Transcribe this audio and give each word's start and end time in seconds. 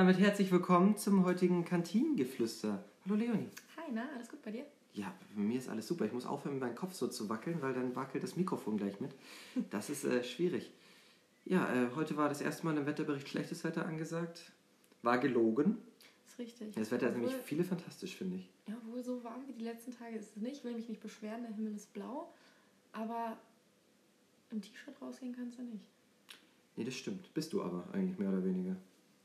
Damit 0.00 0.18
herzlich 0.18 0.50
willkommen 0.50 0.96
zum 0.96 1.26
heutigen 1.26 1.62
Kantinengeflüster. 1.62 2.82
Hallo 3.04 3.16
Leonie. 3.16 3.50
Hi, 3.76 3.84
na, 3.92 4.08
alles 4.14 4.30
gut 4.30 4.40
bei 4.40 4.50
dir? 4.50 4.64
Ja, 4.94 5.14
bei 5.36 5.42
mir 5.42 5.58
ist 5.58 5.68
alles 5.68 5.86
super. 5.86 6.06
Ich 6.06 6.12
muss 6.14 6.24
aufhören, 6.24 6.54
mit 6.54 6.62
meinem 6.62 6.74
Kopf 6.74 6.94
so 6.94 7.06
zu 7.06 7.28
wackeln, 7.28 7.60
weil 7.60 7.74
dann 7.74 7.94
wackelt 7.94 8.24
das 8.24 8.34
Mikrofon 8.34 8.78
gleich 8.78 8.98
mit. 8.98 9.10
Das 9.68 9.90
ist 9.90 10.06
äh, 10.06 10.24
schwierig. 10.24 10.70
Ja, 11.44 11.70
äh, 11.70 11.88
heute 11.96 12.16
war 12.16 12.30
das 12.30 12.40
erste 12.40 12.64
Mal 12.64 12.78
im 12.78 12.86
Wetterbericht 12.86 13.28
schlechtes 13.28 13.62
Wetter 13.62 13.84
angesagt. 13.84 14.40
War 15.02 15.18
gelogen. 15.18 15.76
Ist 16.26 16.38
richtig. 16.38 16.74
Das 16.74 16.90
Wetter 16.90 17.08
ist 17.08 17.16
nämlich 17.18 17.34
viele 17.44 17.62
fantastisch, 17.62 18.16
finde 18.16 18.36
ich. 18.36 18.48
Ja, 18.68 18.76
wohl 18.90 19.04
so 19.04 19.22
warm 19.22 19.46
wie 19.48 19.52
die 19.52 19.64
letzten 19.64 19.94
Tage 19.94 20.16
ist 20.16 20.34
es 20.34 20.36
nicht. 20.36 20.56
Ich 20.56 20.64
will 20.64 20.72
mich 20.72 20.88
nicht 20.88 21.02
beschweren, 21.02 21.42
der 21.42 21.52
Himmel 21.52 21.74
ist 21.74 21.92
blau. 21.92 22.32
Aber 22.92 23.36
im 24.50 24.62
T-Shirt 24.62 24.94
rausgehen 25.02 25.36
kannst 25.36 25.58
du 25.58 25.62
nicht. 25.62 25.84
Nee, 26.76 26.84
das 26.84 26.94
stimmt. 26.94 27.34
Bist 27.34 27.52
du 27.52 27.62
aber 27.62 27.86
eigentlich 27.92 28.18
mehr 28.18 28.30
oder 28.30 28.42
weniger. 28.42 28.76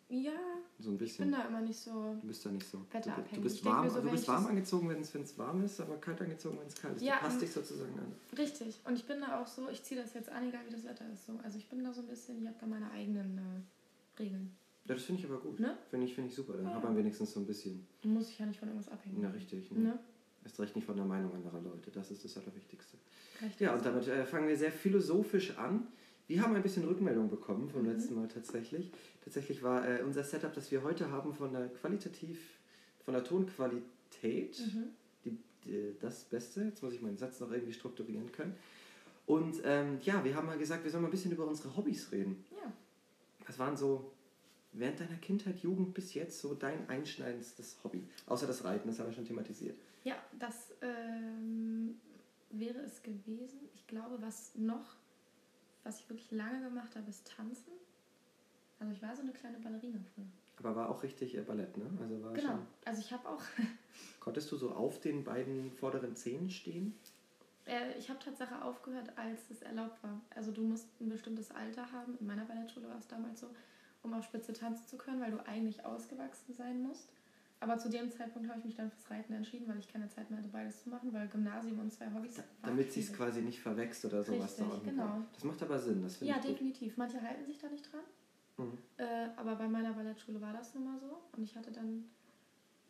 Ja, 0.08 0.32
So 0.80 0.90
ein 0.90 0.94
ich 0.94 1.00
bisschen. 1.00 1.26
bin 1.26 1.32
da 1.40 1.48
immer 1.48 1.62
nicht 1.62 1.80
so. 1.80 2.16
Du 2.22 2.28
bist 2.28 2.46
da 2.46 2.52
nicht 2.52 2.68
so. 2.68 2.78
Du, 2.78 2.94
Wetterabhängig. 2.94 3.32
du 3.34 3.42
bist 3.42 3.56
Ich 3.58 3.66
warm, 3.66 3.90
so, 3.90 4.02
du 4.02 4.10
bist 4.12 4.24
ich 4.24 4.30
warm 4.30 4.46
angezogen, 4.46 4.90
wenn 4.90 5.02
es 5.02 5.38
warm 5.38 5.64
ist, 5.64 5.80
aber 5.82 5.98
kalt 5.98 6.22
angezogen, 6.22 6.60
wenn 6.60 6.68
es 6.68 6.76
kalt 6.76 6.96
ist. 6.98 7.02
Ja, 7.02 7.16
du 7.16 7.22
passt 7.22 7.36
ähm, 7.36 7.40
dich 7.42 7.52
sozusagen 7.52 7.98
an. 8.00 8.14
Richtig. 8.38 8.80
Und 8.86 8.94
ich 8.96 9.06
bin 9.06 9.20
da 9.22 9.42
auch 9.42 9.48
so, 9.48 9.68
ich 9.70 9.82
ziehe 9.84 10.00
das 10.00 10.14
jetzt 10.14 10.30
an, 10.30 10.48
egal 10.48 10.62
wie 10.68 10.72
das 10.74 10.84
Wetter 10.86 11.06
ist. 11.12 11.26
So. 11.26 11.34
Also 11.44 11.58
ich 11.58 11.68
bin 11.70 11.84
da 11.84 11.92
so 11.92 12.02
ein 12.02 12.08
bisschen, 12.08 12.40
ich 12.40 12.48
habe 12.48 12.58
da 12.60 12.68
meine 12.68 12.92
eigenen 12.92 13.38
äh, 13.38 14.22
Regeln. 14.22 14.56
Ja, 14.88 14.94
das 14.94 15.04
finde 15.06 15.22
ich 15.22 15.28
aber 15.28 15.40
gut. 15.40 15.60
Ne? 15.60 15.76
Finde 15.90 16.06
ich, 16.06 16.14
finde 16.14 16.30
ich 16.30 16.36
super. 16.36 16.54
Dann 16.54 16.66
Ja. 16.66 16.76
hat 16.76 16.84
man 16.84 16.96
wenigstens 16.96 17.34
so 17.34 17.40
ein 17.40 17.48
bisschen. 17.48 17.88
Muss 18.04 18.30
ich 18.30 18.38
ja 18.38 18.46
nicht 18.46 18.60
von 18.60 18.68
irgendwas 18.70 18.92
abhängen. 18.94 19.18
Na, 19.22 19.30
richtig. 19.32 19.72
Ne? 19.72 19.80
Ne? 19.80 20.00
Erst 20.44 20.60
recht 20.60 20.76
nicht 20.76 20.86
von 20.86 20.96
der 20.96 21.06
Meinung 21.06 21.34
anderer 21.34 21.60
Leute. 21.60 21.90
Das 21.90 22.12
ist 22.12 22.24
das 22.24 22.38
Allerwichtigste. 22.38 22.98
Richtig. 23.42 23.62
Ja, 23.62 23.74
und 23.74 23.84
damit 23.84 24.08
äh, 24.08 24.24
fangen 24.28 24.48
wir 24.48 24.56
sehr 24.56 24.72
philosophisch 24.72 25.58
an. 25.58 25.88
Wir 26.28 26.42
haben 26.42 26.56
ein 26.56 26.64
bisschen 26.64 26.86
Rückmeldung 26.86 27.30
bekommen 27.30 27.70
vom 27.70 27.84
Mhm. 27.84 27.90
letzten 27.92 28.16
Mal 28.16 28.28
tatsächlich. 28.28 28.92
Tatsächlich 29.24 29.62
war 29.64 29.88
äh, 29.88 30.02
unser 30.04 30.24
Setup, 30.24 30.54
das 30.54 30.72
wir 30.72 30.84
heute 30.84 31.12
haben, 31.12 31.34
von 31.34 31.54
der 31.54 31.68
qualitativ, 31.70 32.40
von 33.04 33.14
der 33.14 33.24
Tonqualität 33.24 34.60
Mhm. 34.74 34.84
die, 35.24 35.38
die, 35.64 35.96
das 36.00 36.24
Beste. 36.26 36.64
Jetzt 36.64 36.82
muss 36.82 36.94
ich 36.94 37.02
meinen 37.02 37.18
Satz 37.18 37.40
noch 37.40 37.52
irgendwie 37.52 37.74
strukturieren 37.74 38.32
können. 38.32 38.56
Und 39.28 39.62
ähm, 39.64 40.00
ja, 40.04 40.24
wir 40.24 40.36
haben 40.36 40.46
mal 40.48 40.58
gesagt, 40.58 40.84
wir 40.84 40.92
sollen 40.92 41.04
mal 41.04 41.10
ein 41.10 41.12
bisschen 41.12 41.32
über 41.32 41.48
unsere 41.48 41.76
Hobbys 41.76 42.12
reden. 42.12 42.44
Ja. 42.52 42.72
Was 43.48 43.58
waren 43.60 43.76
so 43.78 44.12
während 44.74 45.00
deiner 45.00 45.18
Kindheit, 45.18 45.60
Jugend 45.60 45.94
bis 45.94 46.14
jetzt 46.14 46.40
so 46.40 46.54
dein 46.54 46.88
einschneidendstes 46.90 47.78
Hobby? 47.84 48.04
Außer 48.28 48.46
das 48.48 48.64
Reiten, 48.64 48.88
das 48.88 49.00
haben 49.00 49.08
wir 49.08 49.14
schon 49.14 49.26
thematisiert. 49.26 49.78
Ja, 50.04 50.16
das 50.40 50.74
ähm, 50.82 52.00
wäre 52.52 52.80
es 52.80 53.02
gewesen. 53.02 53.60
Ich 53.74 53.88
glaube, 53.88 54.18
was 54.22 54.54
noch, 54.56 54.96
was 55.86 56.00
ich 56.00 56.10
wirklich 56.10 56.32
lange 56.32 56.62
gemacht 56.62 56.96
habe, 56.96 57.10
ist 57.10 57.26
Tanzen. 57.28 57.72
Also 58.80 58.92
ich 58.92 59.02
war 59.02 59.16
so 59.16 59.22
eine 59.22 59.32
kleine 59.32 59.60
Ballerina 59.60 60.00
früher. 60.14 60.26
Aber 60.58 60.76
war 60.76 60.90
auch 60.90 61.04
richtig 61.04 61.38
äh, 61.38 61.42
Ballett, 61.42 61.78
ne? 61.78 61.86
Also 62.02 62.22
war 62.24 62.34
Genau. 62.34 62.60
Also 62.84 63.00
ich 63.00 63.12
habe 63.12 63.30
auch, 63.30 63.42
konntest 64.20 64.52
du 64.52 64.58
so 64.58 64.72
auf 64.72 65.00
den 65.00 65.24
beiden 65.24 65.72
vorderen 65.72 66.16
Zähnen 66.16 66.50
stehen? 66.50 66.94
äh, 67.66 67.98
ich 67.98 68.10
habe 68.10 68.20
Tatsache 68.20 68.62
aufgehört, 68.64 69.18
als 69.18 69.50
es 69.50 69.62
erlaubt 69.62 70.02
war. 70.04 70.22
Also 70.36 70.52
du 70.52 70.62
musst 70.62 70.88
ein 71.00 71.10
bestimmtes 71.10 71.52
Alter 71.52 71.92
haben. 71.92 72.18
In 72.20 72.28
meiner 72.28 72.46
Ballettschule 72.46 72.90
war 72.90 72.98
es 72.98 73.08
damals 73.08 73.40
so, 73.40 73.50
um 74.04 74.14
auf 74.14 74.24
Spitze 74.24 74.54
tanzen 74.54 74.88
zu 74.88 74.98
können, 74.98 75.22
weil 75.22 75.32
du 75.32 75.46
eigentlich 75.48 75.86
ausgewachsen 75.86 76.54
sein 76.54 76.82
musst. 76.82 77.10
Aber 77.60 77.78
zu 77.78 77.90
dem 77.90 78.12
Zeitpunkt 78.12 78.50
habe 78.50 78.60
ich 78.60 78.66
mich 78.66 78.76
dann 78.76 78.92
fürs 78.92 79.10
Reiten 79.10 79.34
entschieden, 79.34 79.68
weil 79.68 79.80
ich 79.80 79.88
keine 79.88 80.08
Zeit 80.10 80.30
mehr 80.30 80.40
hatte, 80.40 80.50
beides 80.50 80.84
zu 80.84 80.90
machen, 80.90 81.12
weil 81.14 81.28
Gymnasium 81.28 81.80
und 81.80 81.92
zwei 81.92 82.12
Hobbys. 82.14 82.36
Da, 82.36 82.44
damit 82.64 82.92
sie 82.92 83.00
es 83.00 83.14
quasi 83.14 83.42
nicht 83.42 83.60
verwächst 83.60 84.04
oder 84.06 84.24
sowas. 84.24 84.60
Richtig, 84.60 84.68
da 84.84 84.90
genau. 84.90 85.22
Das 85.34 85.44
macht 85.44 85.64
aber 85.64 85.80
Sinn, 85.80 86.04
das 86.04 86.18
finde 86.18 86.34
Ja, 86.34 86.40
definitiv. 86.40 86.98
Manche 86.98 87.22
halten 87.22 87.46
sich 87.46 87.58
da 87.58 87.70
nicht 87.70 87.92
dran. 87.92 88.02
Mhm. 88.58 88.78
Äh, 88.98 89.30
aber 89.36 89.56
bei 89.56 89.68
meiner 89.68 89.94
Ballettschule 89.94 90.40
war 90.42 90.54
das 90.54 90.74
nun 90.76 90.86
mal 90.86 91.00
so. 91.00 91.18
Und 91.36 91.44
ich 91.44 91.56
hatte 91.56 91.72
dann, 91.72 92.06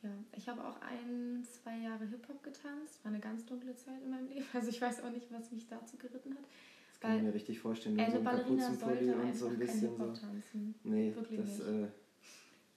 ja, 0.04 0.10
ich 0.36 0.48
habe 0.50 0.64
auch 0.64 0.82
ein, 0.82 1.44
zwei 1.44 1.78
Jahre 1.78 2.06
Hip-Hop 2.06 2.44
getanzt. 2.44 3.04
War 3.04 3.12
eine 3.12 3.22
ganz 3.22 3.46
dunkle 3.46 3.76
Zeit 3.76 4.02
in 4.04 4.10
meinem 4.10 4.28
Leben. 4.30 4.46
Also 4.54 4.70
ich 4.70 4.82
weiß 4.82 5.04
auch 5.04 5.12
nicht, 5.12 5.32
was 5.32 5.52
mich 5.52 5.68
dazu 5.68 5.98
geritten 5.98 6.32
hat. 6.32 6.44
Das 6.90 7.00
kann 7.00 7.18
ich 7.18 7.24
mir 7.24 7.34
richtig 7.34 7.60
vorstellen. 7.60 7.98
So 7.98 8.02
eine 8.04 8.16
ein 8.16 8.24
Ballerina 8.24 8.74
sollte 8.74 9.16
und 9.16 9.36
so 9.36 9.48
ein 9.48 9.60
bisschen 9.60 9.98
so. 9.98 10.14
Tanzen. 10.14 10.76
Nee, 10.84 11.14
Wirklich 11.16 11.40
das, 11.40 11.60
nicht. 11.60 11.68
äh, 11.68 11.88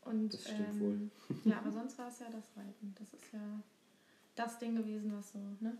Und, 0.08 0.32
Das 0.32 0.42
stimmt 0.42 0.60
ähm, 0.70 0.80
wohl. 0.80 1.10
Ja, 1.44 1.58
aber 1.58 1.70
sonst 1.70 1.98
war 1.98 2.08
es 2.08 2.18
ja 2.20 2.30
das 2.30 2.44
Reiten. 2.56 2.94
Das 2.98 3.12
ist 3.12 3.32
ja 3.32 3.40
das 4.34 4.58
Ding 4.58 4.74
gewesen, 4.76 5.12
was 5.16 5.32
so, 5.32 5.38
ne? 5.60 5.76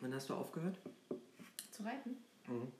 wann 0.00 0.14
hast 0.14 0.28
du 0.30 0.34
aufgehört? 0.34 0.78
Zu 1.70 1.82
reiten. 1.82 2.16
Mhm. 2.46 2.72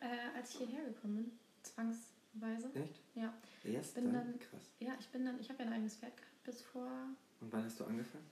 Äh, 0.00 0.36
als 0.36 0.50
ich 0.50 0.58
hierher 0.58 0.84
gekommen 0.86 1.16
bin, 1.16 1.32
zwangsweise. 1.62 2.70
Echt? 2.74 3.00
Ja. 3.14 3.32
Erst 3.64 3.94
bin 3.94 4.04
dann? 4.12 4.14
dann- 4.14 4.38
Krass. 4.38 4.72
Ja, 4.80 4.94
ich 4.98 5.08
bin 5.08 5.24
dann, 5.24 5.38
ich 5.40 5.48
habe 5.48 5.62
ja 5.62 5.68
ein 5.68 5.72
eigenes 5.74 5.96
Pferd 5.96 6.16
gehabt 6.16 6.42
bis 6.44 6.62
vor 6.62 6.90
Und 7.40 7.52
wann 7.52 7.64
hast 7.64 7.78
du 7.80 7.84
angefangen? 7.84 8.24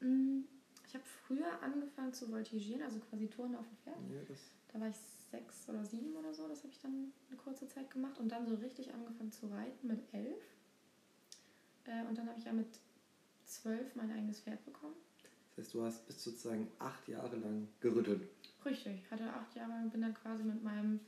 Mm, 0.00 0.44
Ich 0.86 0.94
habe 0.94 1.04
früher 1.26 1.62
angefangen 1.62 2.12
zu 2.12 2.28
voltigieren, 2.28 2.82
also 2.82 2.98
quasi 3.00 3.28
Touren 3.28 3.54
auf 3.56 3.66
dem 3.68 3.76
Pferd. 3.78 3.96
Ja, 4.10 4.22
das, 4.28 4.38
Da 4.72 4.80
war 4.80 4.88
ich 4.88 4.96
sechs 5.30 5.68
oder 5.68 5.84
sieben 5.84 6.14
oder 6.16 6.34
so, 6.34 6.46
das 6.48 6.58
habe 6.64 6.72
ich 6.72 6.80
dann 6.80 7.12
eine 7.28 7.38
kurze 7.38 7.66
Zeit 7.68 7.90
gemacht 7.90 8.18
und 8.18 8.28
dann 8.30 8.46
so 8.46 8.54
richtig 8.56 8.92
angefangen 8.92 9.32
zu 9.32 9.46
reiten 9.46 9.86
mit 9.86 10.00
elf. 10.12 10.42
Und 12.12 12.18
dann 12.18 12.28
habe 12.28 12.38
ich 12.38 12.44
ja 12.44 12.52
mit 12.52 12.66
zwölf 13.46 13.94
mein 13.94 14.12
eigenes 14.12 14.40
Pferd 14.40 14.62
bekommen. 14.66 14.92
das 15.56 15.64
heißt, 15.64 15.74
du 15.74 15.82
hast 15.82 16.06
bis 16.06 16.22
sozusagen 16.22 16.68
acht 16.78 17.08
Jahre 17.08 17.36
lang 17.36 17.66
gerüttelt. 17.80 18.28
Richtig, 18.66 19.10
hatte 19.10 19.32
acht 19.32 19.56
Jahre 19.56 19.72
und 19.82 19.90
bin 19.90 20.02
dann 20.02 20.12
quasi 20.12 20.44
mit 20.44 20.62
meinem 20.62 21.00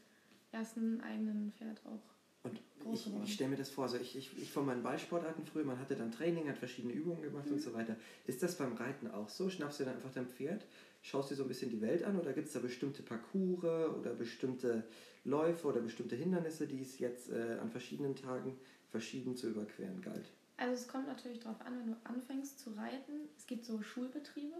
ersten 0.50 1.02
eigenen 1.02 1.52
Pferd 1.52 1.78
auch. 1.84 2.00
Und 2.42 2.58
Groß 2.80 3.06
ich, 3.08 3.22
ich 3.24 3.34
stelle 3.34 3.50
mir 3.50 3.56
das 3.58 3.68
vor, 3.68 3.84
also 3.84 3.98
ich, 3.98 4.16
ich, 4.16 4.30
ich 4.38 4.50
von 4.50 4.64
meinen 4.64 4.82
Ballsportarten 4.82 5.44
früher, 5.44 5.64
man 5.66 5.78
hatte 5.78 5.94
dann 5.94 6.10
Training, 6.10 6.48
hat 6.48 6.56
verschiedene 6.56 6.94
Übungen 6.94 7.20
gemacht 7.20 7.44
Mhm. 7.48 7.52
und 7.52 7.60
so 7.60 7.74
weiter. 7.74 7.96
Ist 8.26 8.42
das 8.42 8.56
beim 8.56 8.72
Reiten 8.72 9.10
auch 9.10 9.28
so? 9.28 9.50
Schnappst 9.50 9.80
du 9.80 9.84
dann 9.84 9.96
einfach 9.96 10.12
dein 10.12 10.26
Pferd, 10.26 10.64
schaust 11.02 11.30
dir 11.30 11.34
so 11.34 11.42
ein 11.42 11.48
bisschen 11.48 11.68
die 11.70 11.82
Welt 11.82 12.02
an 12.02 12.18
oder 12.18 12.32
gibt 12.32 12.46
es 12.46 12.54
da 12.54 12.60
bestimmte 12.60 13.02
Parcours 13.02 13.62
oder 13.94 14.14
bestimmte 14.14 14.84
Läufe 15.24 15.68
oder 15.68 15.82
bestimmte 15.82 16.16
Hindernisse, 16.16 16.66
die 16.66 16.80
es 16.80 16.98
jetzt 16.98 17.28
äh, 17.30 17.58
an 17.60 17.68
verschiedenen 17.70 18.16
Tagen 18.16 18.56
verschieden 18.88 19.36
zu 19.36 19.50
überqueren 19.50 20.00
galt? 20.00 20.30
Also 20.56 20.74
es 20.74 20.88
kommt 20.88 21.06
natürlich 21.06 21.40
darauf 21.40 21.60
an, 21.66 21.78
wenn 21.78 21.86
du 21.88 21.96
anfängst 22.04 22.58
zu 22.60 22.70
reiten. 22.70 23.28
Es 23.36 23.46
gibt 23.46 23.64
so 23.64 23.82
Schulbetriebe. 23.82 24.56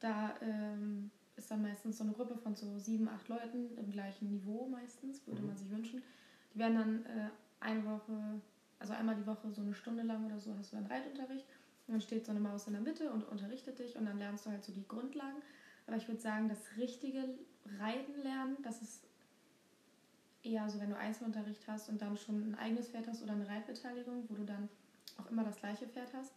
Da 0.00 0.34
ähm, 0.40 1.10
ist 1.36 1.50
dann 1.50 1.62
meistens 1.62 1.98
so 1.98 2.04
eine 2.04 2.12
Gruppe 2.12 2.36
von 2.36 2.54
so 2.54 2.78
sieben, 2.78 3.08
acht 3.08 3.28
Leuten 3.28 3.76
im 3.76 3.90
gleichen 3.90 4.28
Niveau 4.30 4.66
meistens, 4.68 5.26
würde 5.26 5.42
Mhm. 5.42 5.48
man 5.48 5.56
sich 5.56 5.70
wünschen. 5.70 6.02
Die 6.54 6.58
werden 6.58 6.74
dann 6.76 7.06
äh, 7.06 7.30
eine 7.60 7.84
Woche, 7.84 8.40
also 8.78 8.92
einmal 8.92 9.16
die 9.16 9.26
Woche 9.26 9.50
so 9.50 9.62
eine 9.62 9.74
Stunde 9.74 10.02
lang 10.02 10.24
oder 10.26 10.38
so 10.38 10.54
hast 10.56 10.72
du 10.72 10.76
dann 10.76 10.86
Reitunterricht. 10.86 11.46
Und 11.86 11.94
dann 11.94 12.00
steht 12.00 12.24
so 12.24 12.30
eine 12.30 12.40
Maus 12.40 12.66
in 12.66 12.74
der 12.74 12.82
Mitte 12.82 13.10
und 13.10 13.24
unterrichtet 13.24 13.78
dich 13.78 13.96
und 13.96 14.06
dann 14.06 14.18
lernst 14.18 14.46
du 14.46 14.50
halt 14.50 14.64
so 14.64 14.72
die 14.72 14.86
Grundlagen. 14.86 15.42
Aber 15.86 15.96
ich 15.96 16.08
würde 16.08 16.20
sagen, 16.20 16.48
das 16.48 16.76
richtige 16.78 17.28
Reiten 17.78 18.22
lernen, 18.22 18.56
das 18.62 18.80
ist 18.80 19.02
eher 20.42 20.68
so, 20.68 20.80
wenn 20.80 20.90
du 20.90 20.96
Einzelunterricht 20.96 21.66
hast 21.66 21.88
und 21.88 22.00
dann 22.00 22.16
schon 22.16 22.50
ein 22.50 22.54
eigenes 22.54 22.88
Pferd 22.88 23.08
hast 23.08 23.22
oder 23.22 23.32
eine 23.32 23.48
Reitbeteiligung, 23.48 24.24
wo 24.28 24.34
du 24.34 24.44
dann 24.44 24.68
auch 25.18 25.30
immer 25.30 25.44
das 25.44 25.56
gleiche 25.56 25.86
Pferd 25.86 26.12
hast, 26.14 26.32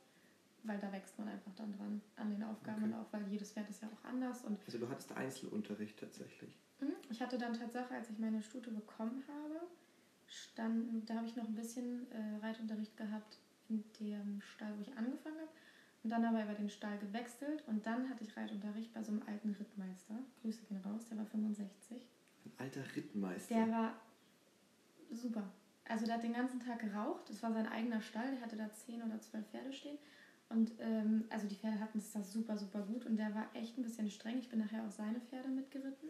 weil 0.63 0.79
da 0.79 0.91
wächst 0.91 1.17
man 1.17 1.27
einfach 1.29 1.53
dann 1.55 1.71
dran 1.73 2.01
an 2.15 2.29
den 2.29 2.43
Aufgaben 2.43 2.83
Okay. 2.83 2.93
und 2.93 2.99
auch, 2.99 3.13
weil 3.13 3.27
jedes 3.27 3.51
Pferd 3.51 3.69
ist 3.69 3.81
ja 3.81 3.87
auch 3.89 4.03
anders. 4.07 4.43
Und 4.43 4.59
Also 4.65 4.77
du 4.77 4.89
hattest 4.89 5.11
Einzelunterricht 5.13 5.99
tatsächlich. 5.99 6.57
Mhm. 6.79 6.93
Ich 7.09 7.21
hatte 7.21 7.37
dann 7.37 7.53
Tatsache, 7.53 7.93
als 7.93 8.09
ich 8.09 8.19
meine 8.19 8.41
Stute 8.41 8.71
bekommen 8.71 9.23
habe, 9.27 9.61
stand, 10.27 11.09
da 11.09 11.15
habe 11.15 11.27
ich 11.27 11.35
noch 11.35 11.45
ein 11.47 11.55
bisschen 11.55 12.09
äh, 12.11 12.37
Reitunterricht 12.45 12.95
gehabt 12.97 13.39
in 13.69 13.83
dem 13.99 14.41
Stall, 14.41 14.73
wo 14.77 14.81
ich 14.81 14.95
angefangen 14.97 15.37
habe. 15.37 15.49
Und 16.03 16.11
dann 16.11 16.23
aber 16.23 16.43
über 16.43 16.53
den 16.53 16.69
Stall 16.69 16.97
gewechselt 16.99 17.63
und 17.67 17.85
dann 17.85 18.09
hatte 18.09 18.23
ich 18.23 18.37
Reitunterricht 18.37 18.93
bei 18.93 19.03
so 19.03 19.11
einem 19.11 19.23
alten 19.27 19.51
Rittmeister. 19.51 20.15
Grüße 20.41 20.63
gehen 20.65 20.77
raus, 20.85 21.05
der 21.09 21.17
war 21.17 21.25
65. 21.25 22.01
Ein 22.45 22.51
alter 22.57 22.81
Rittmeister. 22.95 23.55
Der 23.55 23.69
war 23.71 23.93
super. 25.11 25.43
Also 25.89 26.05
der 26.05 26.15
hat 26.15 26.23
den 26.23 26.33
ganzen 26.33 26.59
Tag 26.59 26.79
geraucht. 26.79 27.29
Das 27.29 27.41
war 27.43 27.53
sein 27.53 27.67
eigener 27.67 28.01
Stall. 28.01 28.31
Der 28.31 28.41
hatte 28.41 28.57
da 28.57 28.71
zehn 28.73 29.01
oder 29.01 29.19
zwölf 29.21 29.45
Pferde 29.47 29.71
stehen. 29.73 29.97
Und 30.49 30.71
ähm, 30.79 31.25
also 31.29 31.47
die 31.47 31.55
Pferde 31.55 31.79
hatten 31.79 31.97
es 31.97 32.11
da 32.11 32.23
super, 32.23 32.57
super 32.57 32.81
gut. 32.81 33.05
Und 33.05 33.17
der 33.17 33.33
war 33.35 33.47
echt 33.53 33.77
ein 33.77 33.83
bisschen 33.83 34.09
streng. 34.09 34.37
Ich 34.39 34.49
bin 34.49 34.59
nachher 34.59 34.85
auch 34.85 34.91
seine 34.91 35.19
Pferde 35.19 35.49
mitgeritten. 35.49 36.09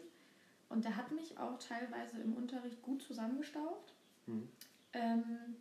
Und 0.68 0.84
der 0.84 0.96
hat 0.96 1.10
mich 1.12 1.38
auch 1.38 1.58
teilweise 1.58 2.18
im 2.20 2.34
Unterricht 2.34 2.82
gut 2.82 3.02
zusammengestaucht. 3.02 3.94
Mhm. 4.26 4.48
Ähm, 4.92 5.56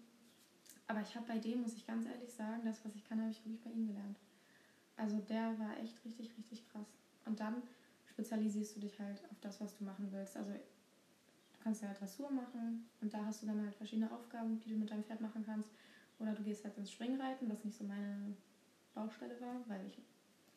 aber 0.87 1.01
ich 1.01 1.15
habe 1.15 1.25
bei 1.27 1.37
dem, 1.37 1.61
muss 1.61 1.75
ich 1.75 1.85
ganz 1.85 2.05
ehrlich 2.05 2.31
sagen, 2.31 2.61
das, 2.65 2.83
was 2.85 2.95
ich 2.95 3.03
kann, 3.03 3.19
habe 3.19 3.31
ich 3.31 3.43
wirklich 3.45 3.61
bei 3.61 3.71
ihm 3.71 3.87
gelernt. 3.87 4.17
Also 4.95 5.17
der 5.17 5.57
war 5.59 5.77
echt 5.77 6.03
richtig, 6.05 6.35
richtig 6.37 6.67
krass. 6.69 6.87
Und 7.25 7.39
dann 7.39 7.61
spezialisierst 8.05 8.75
du 8.75 8.79
dich 8.79 8.99
halt 8.99 9.21
auf 9.31 9.39
das, 9.41 9.61
was 9.61 9.77
du 9.77 9.83
machen 9.83 10.07
willst. 10.11 10.35
Also 10.35 10.51
du 11.57 11.63
kannst 11.63 11.81
ja 11.81 11.89
halt 11.89 11.99
Dressur 11.99 12.29
machen 12.29 12.89
und 13.01 13.13
da 13.13 13.25
hast 13.25 13.43
du 13.43 13.47
dann 13.47 13.63
halt 13.63 13.75
verschiedene 13.75 14.11
Aufgaben, 14.11 14.59
die 14.59 14.69
du 14.69 14.75
mit 14.75 14.89
deinem 14.89 15.03
Pferd 15.03 15.21
machen 15.21 15.43
kannst. 15.45 15.71
Oder 16.19 16.33
du 16.33 16.43
gehst 16.43 16.63
halt 16.63 16.77
ins 16.77 16.91
Springreiten, 16.91 17.49
was 17.49 17.63
nicht 17.63 17.77
so 17.77 17.83
meine 17.83 18.35
Baustelle 18.93 19.39
war, 19.39 19.63
weil 19.67 19.85
ich, 19.85 20.01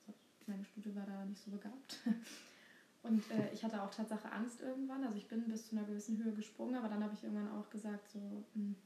also 0.06 0.19
meine 0.47 0.64
Stute 0.64 0.94
war 0.94 1.05
da 1.05 1.25
nicht 1.25 1.43
so 1.43 1.50
begabt. 1.50 1.99
Und 3.02 3.31
äh, 3.31 3.52
ich 3.52 3.64
hatte 3.64 3.82
auch 3.82 3.91
Tatsache 3.91 4.31
Angst 4.31 4.61
irgendwann. 4.61 5.05
Also 5.05 5.17
ich 5.17 5.26
bin 5.26 5.49
bis 5.49 5.69
zu 5.69 5.76
einer 5.76 5.87
gewissen 5.87 6.23
Höhe 6.23 6.32
gesprungen, 6.32 6.75
aber 6.75 6.88
dann 6.88 7.03
habe 7.03 7.14
ich 7.14 7.23
irgendwann 7.23 7.50
auch 7.50 7.69
gesagt, 7.70 8.08
so, 8.11 8.44
hm, 8.55 8.76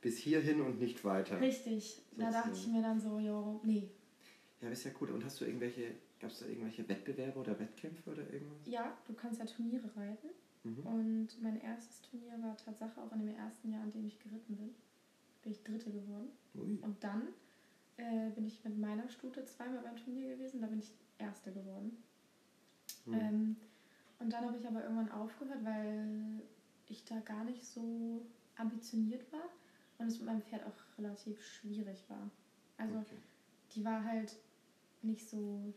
bis 0.00 0.18
hierhin 0.18 0.60
und 0.60 0.78
nicht 0.78 1.04
weiter. 1.04 1.40
Richtig. 1.40 2.00
Da 2.16 2.30
dachte 2.30 2.52
ich 2.52 2.66
mir 2.68 2.82
dann 2.82 3.00
so, 3.00 3.18
jo, 3.18 3.60
nee. 3.64 3.90
Ja, 4.60 4.68
ist 4.68 4.84
ja 4.84 4.92
cool. 5.00 5.10
Und 5.10 5.24
hast 5.24 5.40
du 5.40 5.44
irgendwelche, 5.44 5.94
gab 6.20 6.30
es 6.30 6.38
da 6.38 6.46
irgendwelche 6.46 6.88
Wettbewerbe 6.88 7.38
oder 7.38 7.58
Wettkämpfe 7.58 8.10
oder 8.10 8.32
irgendwas? 8.32 8.66
Ja, 8.66 8.96
du 9.06 9.14
kannst 9.14 9.40
ja 9.40 9.46
Turniere 9.46 9.90
reiten. 9.96 10.28
Mhm. 10.66 10.86
Und 10.86 11.42
mein 11.42 11.60
erstes 11.60 12.02
Turnier 12.02 12.42
war 12.42 12.56
Tatsache 12.56 13.00
auch 13.00 13.12
in 13.12 13.20
dem 13.20 13.36
ersten 13.36 13.70
Jahr, 13.70 13.84
in 13.84 13.92
dem 13.92 14.06
ich 14.06 14.18
geritten 14.18 14.56
bin. 14.56 14.74
Bin 15.42 15.52
ich 15.52 15.62
Dritte 15.62 15.90
geworden. 15.90 16.28
Ui. 16.54 16.78
Und 16.82 17.02
dann 17.04 17.28
äh, 17.96 18.30
bin 18.30 18.46
ich 18.46 18.64
mit 18.64 18.78
meiner 18.78 19.08
Stute 19.08 19.44
zweimal 19.44 19.82
beim 19.82 19.96
Turnier 19.96 20.36
gewesen. 20.36 20.60
Da 20.60 20.66
bin 20.66 20.80
ich 20.80 20.92
Erste 21.18 21.52
geworden. 21.52 21.96
Mhm. 23.06 23.14
Ähm, 23.14 23.56
und 24.18 24.32
dann 24.32 24.46
habe 24.46 24.56
ich 24.56 24.66
aber 24.66 24.82
irgendwann 24.82 25.10
aufgehört, 25.10 25.64
weil 25.64 26.42
ich 26.88 27.04
da 27.04 27.20
gar 27.20 27.44
nicht 27.44 27.64
so 27.64 28.26
ambitioniert 28.56 29.30
war 29.32 29.48
und 29.98 30.08
es 30.08 30.18
mit 30.18 30.26
meinem 30.26 30.42
Pferd 30.42 30.64
auch 30.66 30.98
relativ 30.98 31.42
schwierig 31.44 32.04
war. 32.08 32.30
Also 32.78 32.98
okay. 32.98 33.16
die 33.74 33.84
war 33.84 34.04
halt 34.04 34.36
nicht 35.02 35.28
so 35.28 35.72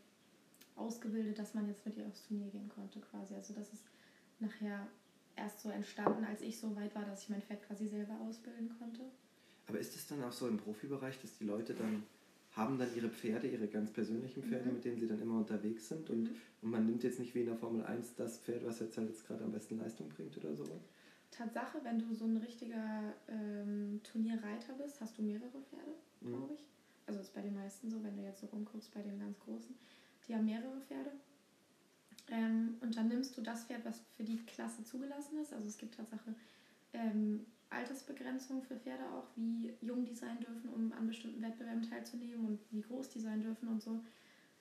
ausgebildet, 0.76 1.38
dass 1.38 1.54
man 1.54 1.68
jetzt 1.68 1.84
mit 1.86 1.96
ihr 1.96 2.06
aufs 2.06 2.26
Turnier 2.26 2.48
gehen 2.48 2.68
konnte 2.68 3.00
quasi. 3.00 3.34
Also 3.34 3.54
das 3.54 3.72
ist 3.72 3.84
nachher 4.40 4.86
erst 5.36 5.60
so 5.60 5.70
entstanden, 5.70 6.24
als 6.24 6.42
ich 6.42 6.58
so 6.58 6.74
weit 6.76 6.94
war, 6.94 7.04
dass 7.04 7.24
ich 7.24 7.28
mein 7.30 7.42
Pferd 7.42 7.66
quasi 7.66 7.86
selber 7.86 8.18
ausbilden 8.20 8.70
konnte. 8.78 9.00
Aber 9.66 9.78
ist 9.78 9.94
es 9.94 10.06
dann 10.06 10.22
auch 10.24 10.32
so 10.32 10.48
im 10.48 10.58
Profibereich, 10.58 11.20
dass 11.20 11.38
die 11.38 11.44
Leute 11.44 11.74
dann 11.74 12.02
haben 12.56 12.78
dann 12.78 12.94
ihre 12.96 13.08
Pferde, 13.08 13.46
ihre 13.46 13.68
ganz 13.68 13.92
persönlichen 13.92 14.42
Pferde, 14.42 14.68
mhm. 14.68 14.74
mit 14.74 14.84
denen 14.84 14.98
sie 14.98 15.06
dann 15.06 15.20
immer 15.20 15.38
unterwegs 15.38 15.88
sind 15.88 16.10
und, 16.10 16.24
mhm. 16.24 16.36
und 16.62 16.70
man 16.70 16.86
nimmt 16.86 17.04
jetzt 17.04 17.20
nicht 17.20 17.34
wie 17.34 17.40
in 17.40 17.46
der 17.46 17.56
Formel 17.56 17.84
1 17.84 18.16
das 18.16 18.38
Pferd, 18.38 18.64
was 18.66 18.80
jetzt 18.80 18.96
halt 18.98 19.08
jetzt 19.08 19.26
gerade 19.26 19.44
am 19.44 19.52
besten 19.52 19.78
Leistung 19.78 20.08
bringt 20.08 20.36
oder 20.36 20.54
sowas? 20.54 20.82
Tatsache, 21.30 21.78
wenn 21.84 22.00
du 22.00 22.12
so 22.12 22.24
ein 22.24 22.36
richtiger 22.38 23.14
ähm, 23.28 24.00
Turnierreiter 24.02 24.72
bist, 24.74 25.00
hast 25.00 25.16
du 25.16 25.22
mehrere 25.22 25.60
Pferde, 25.70 25.94
mhm. 26.20 26.28
glaube 26.28 26.54
ich. 26.54 26.64
Also 27.06 27.20
ist 27.20 27.34
bei 27.34 27.42
den 27.42 27.54
meisten 27.54 27.88
so, 27.88 28.02
wenn 28.02 28.16
du 28.16 28.22
jetzt 28.22 28.40
so 28.40 28.46
rumguckst 28.48 28.92
bei 28.92 29.02
den 29.02 29.18
ganz 29.18 29.38
Großen. 29.40 29.74
Die 30.26 30.34
haben 30.34 30.44
mehrere 30.44 30.80
Pferde. 30.80 31.12
Ähm, 32.30 32.76
und 32.80 32.96
dann 32.96 33.08
nimmst 33.08 33.36
du 33.36 33.42
das 33.42 33.64
Pferd, 33.64 33.84
was 33.84 34.00
für 34.16 34.24
die 34.24 34.38
Klasse 34.38 34.84
zugelassen 34.84 35.38
ist. 35.38 35.52
Also 35.52 35.66
es 35.66 35.78
gibt 35.78 35.96
Tatsache 35.96 36.34
ähm, 36.92 37.46
Altersbegrenzungen 37.70 38.62
für 38.62 38.76
Pferde 38.76 39.04
auch, 39.12 39.26
wie 39.36 39.72
jung 39.80 40.04
die 40.04 40.14
sein 40.14 40.40
dürfen, 40.40 40.70
um 40.70 40.92
an 40.92 41.06
bestimmten 41.06 41.42
Wettbewerben 41.42 41.82
teilzunehmen 41.82 42.46
und 42.46 42.60
wie 42.70 42.82
groß 42.82 43.10
die 43.10 43.20
sein 43.20 43.42
dürfen 43.42 43.68
und 43.68 43.82
so. 43.82 44.02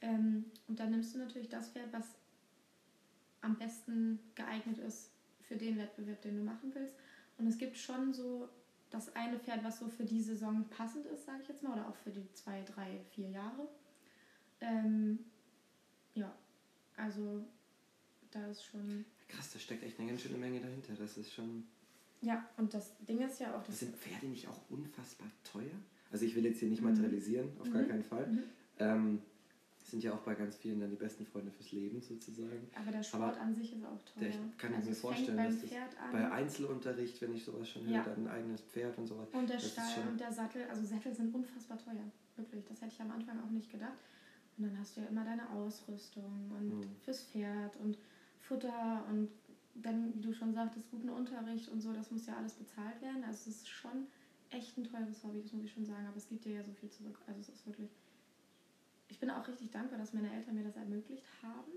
Ähm, 0.02 0.46
und 0.68 0.80
dann 0.80 0.92
nimmst 0.92 1.14
du 1.14 1.20
natürlich 1.20 1.50
das 1.50 1.70
Pferd, 1.70 1.92
was 1.92 2.06
am 3.42 3.58
besten 3.58 4.20
geeignet 4.36 4.78
ist 4.80 5.12
für 5.42 5.56
den 5.56 5.78
Wettbewerb, 5.78 6.22
den 6.22 6.38
du 6.38 6.44
machen 6.44 6.72
willst. 6.74 6.96
Und 7.38 7.48
es 7.48 7.58
gibt 7.58 7.78
schon 7.78 8.14
so 8.14 8.50
das 8.90 9.16
eine 9.16 9.40
Pferd, 9.40 9.64
was 9.64 9.80
so 9.80 9.88
für 9.88 10.04
die 10.04 10.22
Saison 10.22 10.66
passend 10.70 11.06
ist, 11.08 11.26
sage 11.26 11.40
ich 11.42 11.50
jetzt 11.50 11.64
mal, 11.64 11.74
oder 11.74 11.88
auch 11.88 11.96
für 11.96 12.12
die 12.12 12.32
zwei, 12.34 12.64
drei, 12.64 13.00
vier 13.12 13.30
Jahre. 13.30 13.68
Ähm, 14.62 15.20
ja, 16.14 16.32
also 16.98 17.46
da 18.32 18.46
ist 18.48 18.64
schon. 18.64 19.06
Krass, 19.28 19.54
da 19.54 19.60
steckt 19.60 19.84
echt 19.84 20.00
eine 20.00 20.10
ganz 20.10 20.22
schöne 20.22 20.38
Menge 20.38 20.60
dahinter. 20.60 20.94
Das 20.98 21.18
ist 21.18 21.34
schon. 21.34 21.66
Ja, 22.22 22.48
und 22.58 22.74
das 22.74 22.92
Ding 23.08 23.20
ist 23.20 23.40
ja 23.40 23.56
auch. 23.56 23.64
Das 23.64 23.80
sind 23.80 23.96
Pferde 23.96 24.28
nicht 24.28 24.48
auch 24.48 24.60
unfassbar 24.70 25.28
teuer? 25.44 25.72
Also 26.12 26.26
ich 26.26 26.36
will 26.36 26.46
jetzt 26.46 26.60
hier 26.60 26.70
nicht 26.70 26.82
mhm. 26.82 26.90
materialisieren, 26.90 27.50
auf 27.60 27.68
mhm. 27.68 27.74
gar 27.74 27.84
keinen 27.84 28.04
Fall. 28.04 28.28
Mhm. 28.28 28.44
Ähm, 28.80 29.22
sind 29.90 30.04
ja 30.04 30.14
auch 30.14 30.20
bei 30.20 30.36
ganz 30.36 30.56
vielen 30.56 30.80
dann 30.80 30.90
die 30.90 30.96
besten 30.96 31.26
Freunde 31.26 31.52
fürs 31.52 31.72
Leben 31.72 32.02
sozusagen. 32.02 32.70
Aber 32.76 32.92
der 32.92 33.02
Sport 33.02 33.24
Aber 33.24 33.42
an 33.42 33.56
sich 33.56 33.74
ist 33.74 33.84
auch 33.84 34.00
teuer. 34.06 34.30
Ich 34.30 34.58
kann 34.58 34.74
also 34.74 34.90
mir 34.90 34.96
vorstellen, 34.96 35.38
dass 35.38 35.62
das 35.62 35.72
bei 36.12 36.32
Einzelunterricht, 36.32 37.22
wenn 37.22 37.34
ich 37.34 37.44
sowas 37.44 37.68
schon 37.68 37.86
höre, 37.86 37.96
ja. 37.96 38.04
dann 38.04 38.28
ein 38.28 38.28
eigenes 38.28 38.62
Pferd 38.62 38.98
und 38.98 39.08
sowas. 39.08 39.28
Und 39.32 39.50
der 39.50 39.60
Stall 39.60 40.08
und 40.10 40.20
der 40.20 40.32
Sattel, 40.32 40.64
also 40.70 40.84
Sättel 40.84 41.14
sind 41.14 41.34
unfassbar 41.34 41.78
teuer. 41.78 42.12
Wirklich, 42.36 42.66
das 42.66 42.82
hätte 42.82 42.94
ich 42.94 43.02
am 43.02 43.12
Anfang 43.12 43.42
auch 43.42 43.50
nicht 43.50 43.72
gedacht. 43.72 43.98
Und 44.58 44.66
dann 44.66 44.80
hast 44.80 44.98
du 44.98 45.02
ja 45.02 45.08
immer 45.08 45.24
deine 45.24 45.50
Ausrüstung 45.50 46.52
und 46.52 46.80
mhm. 46.80 46.96
fürs 47.04 47.24
Pferd 47.24 47.76
und 47.78 47.98
Futter 48.50 49.06
und 49.08 49.30
dann, 49.76 50.14
wie 50.16 50.22
du 50.22 50.34
schon 50.34 50.54
sagtest, 50.54 50.90
guten 50.90 51.10
Unterricht 51.10 51.70
und 51.70 51.82
so, 51.82 51.94
das 51.94 52.10
muss 52.12 52.26
ja 52.26 52.36
alles 52.36 52.54
bezahlt 52.54 53.00
werden. 53.02 53.24
Also 53.24 53.50
es 53.50 53.60
ist 53.60 53.70
schon 53.70 54.08
echt 54.50 54.76
ein 54.78 54.84
teures 54.84 55.24
Hobby, 55.24 55.42
das 55.42 55.54
muss 55.54 55.64
ich 55.64 55.72
schon 55.72 55.86
sagen, 55.86 56.08
aber 56.08 56.18
es 56.18 56.28
gibt 56.28 56.44
dir 56.44 56.54
ja 56.54 56.64
so 56.64 56.74
viel 56.74 56.90
zurück. 56.90 57.18
Also 57.28 57.40
es 57.40 57.50
ist 57.50 57.66
wirklich. 57.68 57.90
Ich 59.08 59.20
bin 59.20 59.30
auch 59.30 59.48
richtig 59.48 59.72
dankbar, 59.72 60.00
dass 60.00 60.14
meine 60.14 60.32
Eltern 60.34 60.56
mir 60.56 60.64
das 60.64 60.76
ermöglicht 60.76 61.24
haben. 61.42 61.72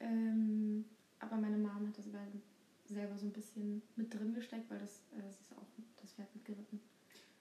Ähm, 0.00 0.84
aber 1.20 1.36
meine 1.36 1.56
Mom 1.56 1.86
hat 1.86 1.98
das 1.98 2.06
selber 2.86 3.16
so 3.18 3.26
ein 3.26 3.32
bisschen 3.32 3.82
mit 3.96 4.12
drin 4.12 4.34
gesteckt, 4.34 4.70
weil 4.70 4.78
das, 4.78 5.02
äh, 5.12 5.22
das 5.22 5.40
ist 5.40 5.52
auch 5.52 5.66
das 6.00 6.12
Pferd 6.12 6.34
mitgeritten. 6.34 6.80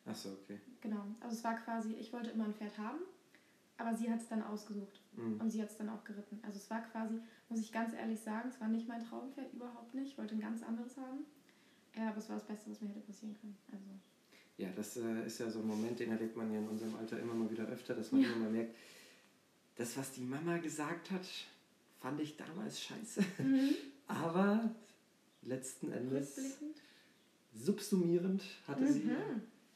Ach 0.05 0.15
so, 0.15 0.29
okay. 0.29 0.59
Genau. 0.81 1.05
Also 1.19 1.35
es 1.35 1.43
war 1.43 1.55
quasi, 1.55 1.93
ich 1.93 2.11
wollte 2.13 2.31
immer 2.31 2.45
ein 2.45 2.53
Pferd 2.53 2.77
haben, 2.77 2.99
aber 3.77 3.95
sie 3.95 4.09
hat 4.09 4.19
es 4.19 4.27
dann 4.27 4.43
ausgesucht. 4.43 5.01
Mhm. 5.15 5.39
Und 5.39 5.51
sie 5.51 5.61
hat 5.61 5.69
es 5.69 5.77
dann 5.77 5.89
auch 5.89 6.03
geritten. 6.03 6.39
Also 6.43 6.57
es 6.57 6.69
war 6.69 6.81
quasi, 6.81 7.19
muss 7.49 7.59
ich 7.59 7.71
ganz 7.71 7.93
ehrlich 7.93 8.19
sagen, 8.19 8.49
es 8.49 8.59
war 8.59 8.67
nicht 8.67 8.87
mein 8.87 9.03
Traumpferd, 9.03 9.53
überhaupt 9.53 9.93
nicht. 9.93 10.11
Ich 10.11 10.17
wollte 10.17 10.35
ein 10.35 10.41
ganz 10.41 10.63
anderes 10.63 10.97
haben. 10.97 11.25
Ja, 11.95 12.09
aber 12.09 12.17
es 12.17 12.29
war 12.29 12.37
das 12.37 12.45
Beste, 12.45 12.69
was 12.69 12.81
mir 12.81 12.89
hätte 12.89 12.99
passieren 13.01 13.35
können. 13.39 13.57
Also. 13.71 13.85
Ja, 14.57 14.69
das 14.75 14.97
äh, 14.97 15.25
ist 15.25 15.39
ja 15.39 15.49
so 15.49 15.59
ein 15.59 15.67
Moment, 15.67 15.99
den 15.99 16.11
erlebt 16.11 16.35
man 16.35 16.51
ja 16.51 16.59
in 16.59 16.67
unserem 16.67 16.95
Alter 16.95 17.19
immer 17.19 17.33
mal 17.33 17.49
wieder 17.49 17.65
öfter, 17.65 17.93
dass 17.93 18.11
man 18.11 18.21
ja. 18.21 18.27
immer 18.27 18.45
mal 18.45 18.51
merkt, 18.51 18.75
das, 19.75 19.95
was 19.97 20.11
die 20.11 20.21
Mama 20.21 20.57
gesagt 20.57 21.11
hat, 21.11 21.25
fand 21.99 22.19
ich 22.19 22.37
damals 22.37 22.81
scheiße. 22.81 23.23
Mhm. 23.39 23.75
aber 24.07 24.71
letzten 25.43 25.91
Endes, 25.91 26.57
subsumierend, 27.53 28.43
hatte 28.67 28.81
mhm. 28.81 28.93
sie, 28.93 29.11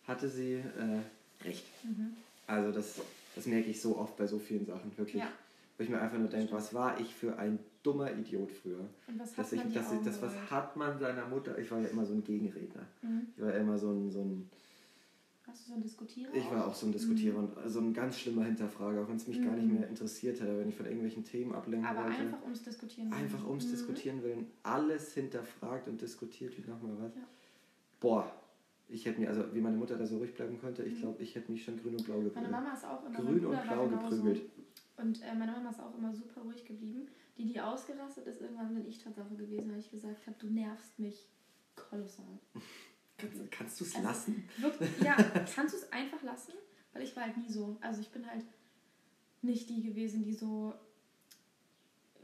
hatte 0.08 0.30
sie 0.30 0.54
äh, 0.54 1.46
recht. 1.46 1.66
Mhm. 1.84 2.14
Also 2.48 2.72
das, 2.72 3.02
das 3.36 3.46
merke 3.46 3.70
ich 3.70 3.82
so 3.82 3.98
oft 3.98 4.18
bei 4.18 4.28
so 4.28 4.40
vielen 4.40 4.66
Sachen, 4.66 4.96
wirklich. 4.98 5.22
Ja. 5.22 5.30
Wo 5.78 5.84
ich 5.84 5.90
mir 5.90 6.00
einfach 6.00 6.18
nur 6.18 6.28
denke, 6.28 6.52
was 6.54 6.74
war 6.74 7.00
ich 7.00 7.14
für 7.14 7.38
ein 7.38 7.60
dummer 7.84 8.12
Idiot 8.12 8.52
früher. 8.52 8.88
Und 9.08 9.20
was 9.20 9.32
hat 9.32 9.40
dass 9.40 9.52
man 9.54 9.68
ich, 9.68 9.74
dass 9.74 9.92
ich, 9.92 10.00
das, 10.02 10.22
was 10.22 10.34
hat 10.50 10.76
man 10.76 11.00
seiner 11.00 11.28
Mutter, 11.28 11.58
ich 11.58 11.72
war 11.72 11.80
ja 11.80 11.88
immer 11.88 12.06
so 12.06 12.14
ein 12.14 12.24
Gegenredner. 12.24 12.86
Mhm. 13.02 13.28
Ich 13.36 13.42
war 13.42 13.50
ja 13.50 13.58
immer 13.58 13.78
so 13.78 13.92
ein, 13.92 14.12
so 14.12 14.22
ein 14.22 14.50
Warst 15.46 15.68
du 15.68 15.72
so 15.72 15.76
ein 15.76 15.82
Diskutierer? 15.82 16.34
Ich 16.34 16.50
war 16.52 16.68
auch 16.68 16.74
so 16.74 16.86
ein 16.86 16.92
Diskutierer 16.92 17.42
mhm. 17.42 17.50
und 17.54 17.70
so 17.70 17.80
ein 17.80 17.94
ganz 17.94 18.20
schlimmer 18.20 18.46
Hinterfrager, 18.46 19.02
auch 19.02 19.10
wenn 19.10 19.18
es 19.18 19.28
mich 19.28 19.40
mhm. 19.40 19.46
gar 19.46 19.56
nicht 19.56 19.68
mhm. 19.68 19.80
mehr 19.80 19.90
interessiert 19.90 20.40
hätte, 20.40 20.58
wenn 20.58 20.70
ich 20.70 20.76
von 20.76 20.86
irgendwelchen 20.86 21.26
Themen 21.26 21.54
ablenken 21.54 21.90
Aber 21.90 22.04
wollte. 22.04 22.20
einfach 22.20 22.42
ums 22.44 22.64
Diskutieren 22.64 23.12
willen. 23.12 23.22
Einfach 23.24 23.48
ums 23.48 23.66
mhm. 23.66 23.72
Diskutieren 23.72 24.24
willen. 24.24 24.48
Alles 24.64 25.14
hinterfragt 25.14 25.88
und 25.88 26.00
diskutiert 26.00 26.58
wie 26.58 26.70
nochmal 26.70 26.96
was. 27.00 27.16
Ja. 27.16 27.22
Boah, 28.00 28.32
ich 28.92 29.06
hätte 29.06 29.22
mir, 29.22 29.30
also 29.30 29.54
wie 29.54 29.62
meine 29.62 29.78
Mutter 29.78 29.98
da 29.98 30.06
so 30.06 30.18
ruhig 30.18 30.34
bleiben 30.34 30.60
konnte, 30.60 30.84
ich 30.84 30.96
mhm. 30.96 31.00
glaube, 31.00 31.24
ich 31.24 31.36
hätte 31.36 31.52
mich 31.52 31.64
schon 31.64 31.82
grün 31.82 31.96
und 31.96 32.06
blau 32.06 32.20
geprügelt. 32.20 32.52
Meine 32.52 32.64
Mama 32.64 32.74
ist 32.74 32.86
auch 32.86 33.06
immer 33.06 33.20
grün 33.20 33.46
und 33.46 33.64
blau 33.64 33.88
geprügelt. 33.88 34.42
Und 34.98 35.22
äh, 35.22 35.34
meine 35.34 35.52
Mama 35.54 35.70
ist 35.70 35.80
auch 35.80 35.98
immer 35.98 36.14
super 36.14 36.42
ruhig 36.42 36.66
geblieben. 36.66 37.08
Die, 37.38 37.46
die 37.46 37.60
ausgerastet 37.60 38.28
ist, 38.28 38.42
irgendwann 38.42 38.74
bin 38.76 38.86
ich 38.88 39.00
Tatsache 39.00 39.36
gewesen, 39.36 39.72
weil 39.72 39.80
ich 39.80 39.90
gesagt 39.90 40.28
habe, 40.28 40.38
du 40.38 40.48
nervst 40.48 41.00
mich 41.00 41.28
kolossal. 41.76 42.40
Kannst, 43.18 43.52
kannst 43.52 43.80
du 43.80 43.86
es 43.86 43.96
also, 43.96 44.08
lassen? 44.08 44.44
Wirklich, 44.58 45.00
ja, 45.00 45.14
kannst 45.14 45.76
du 45.76 45.78
es 45.78 45.92
einfach 45.94 46.24
lassen? 46.24 46.54
Weil 46.92 47.04
ich 47.04 47.16
war 47.16 47.24
halt 47.24 47.38
nie 47.38 47.52
so. 47.52 47.78
Also 47.80 48.02
ich 48.02 48.10
bin 48.10 48.26
halt 48.26 48.44
nicht 49.44 49.70
die 49.70 49.84
gewesen, 49.84 50.24
die 50.24 50.34
so 50.34 50.74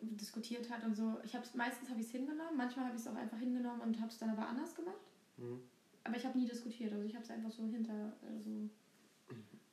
diskutiert 0.02 0.72
hat 0.72 0.84
und 0.84 0.96
so. 0.96 1.18
Ich 1.24 1.36
hab's, 1.36 1.54
meistens 1.54 1.90
habe 1.92 2.00
ich 2.00 2.08
es 2.08 2.12
hingenommen, 2.12 2.58
manchmal 2.58 2.86
habe 2.86 2.96
ich 2.96 3.02
es 3.04 3.08
auch 3.08 3.16
einfach 3.16 3.38
hingenommen 3.38 3.82
und 3.82 4.00
habe 4.00 4.10
es 4.10 4.18
dann 4.18 4.32
aber 4.32 4.48
anders 4.48 4.74
gemacht. 4.74 4.98
Mhm. 5.38 5.62
Aber 6.08 6.18
ich 6.18 6.26
habe 6.26 6.38
nie 6.38 6.48
diskutiert, 6.48 6.94
also 6.94 7.04
ich 7.04 7.14
habe 7.14 7.24
es 7.24 7.30
einfach 7.30 7.52
so 7.52 7.68
hinter, 7.68 8.14
also 8.22 8.50
mhm. 8.50 8.70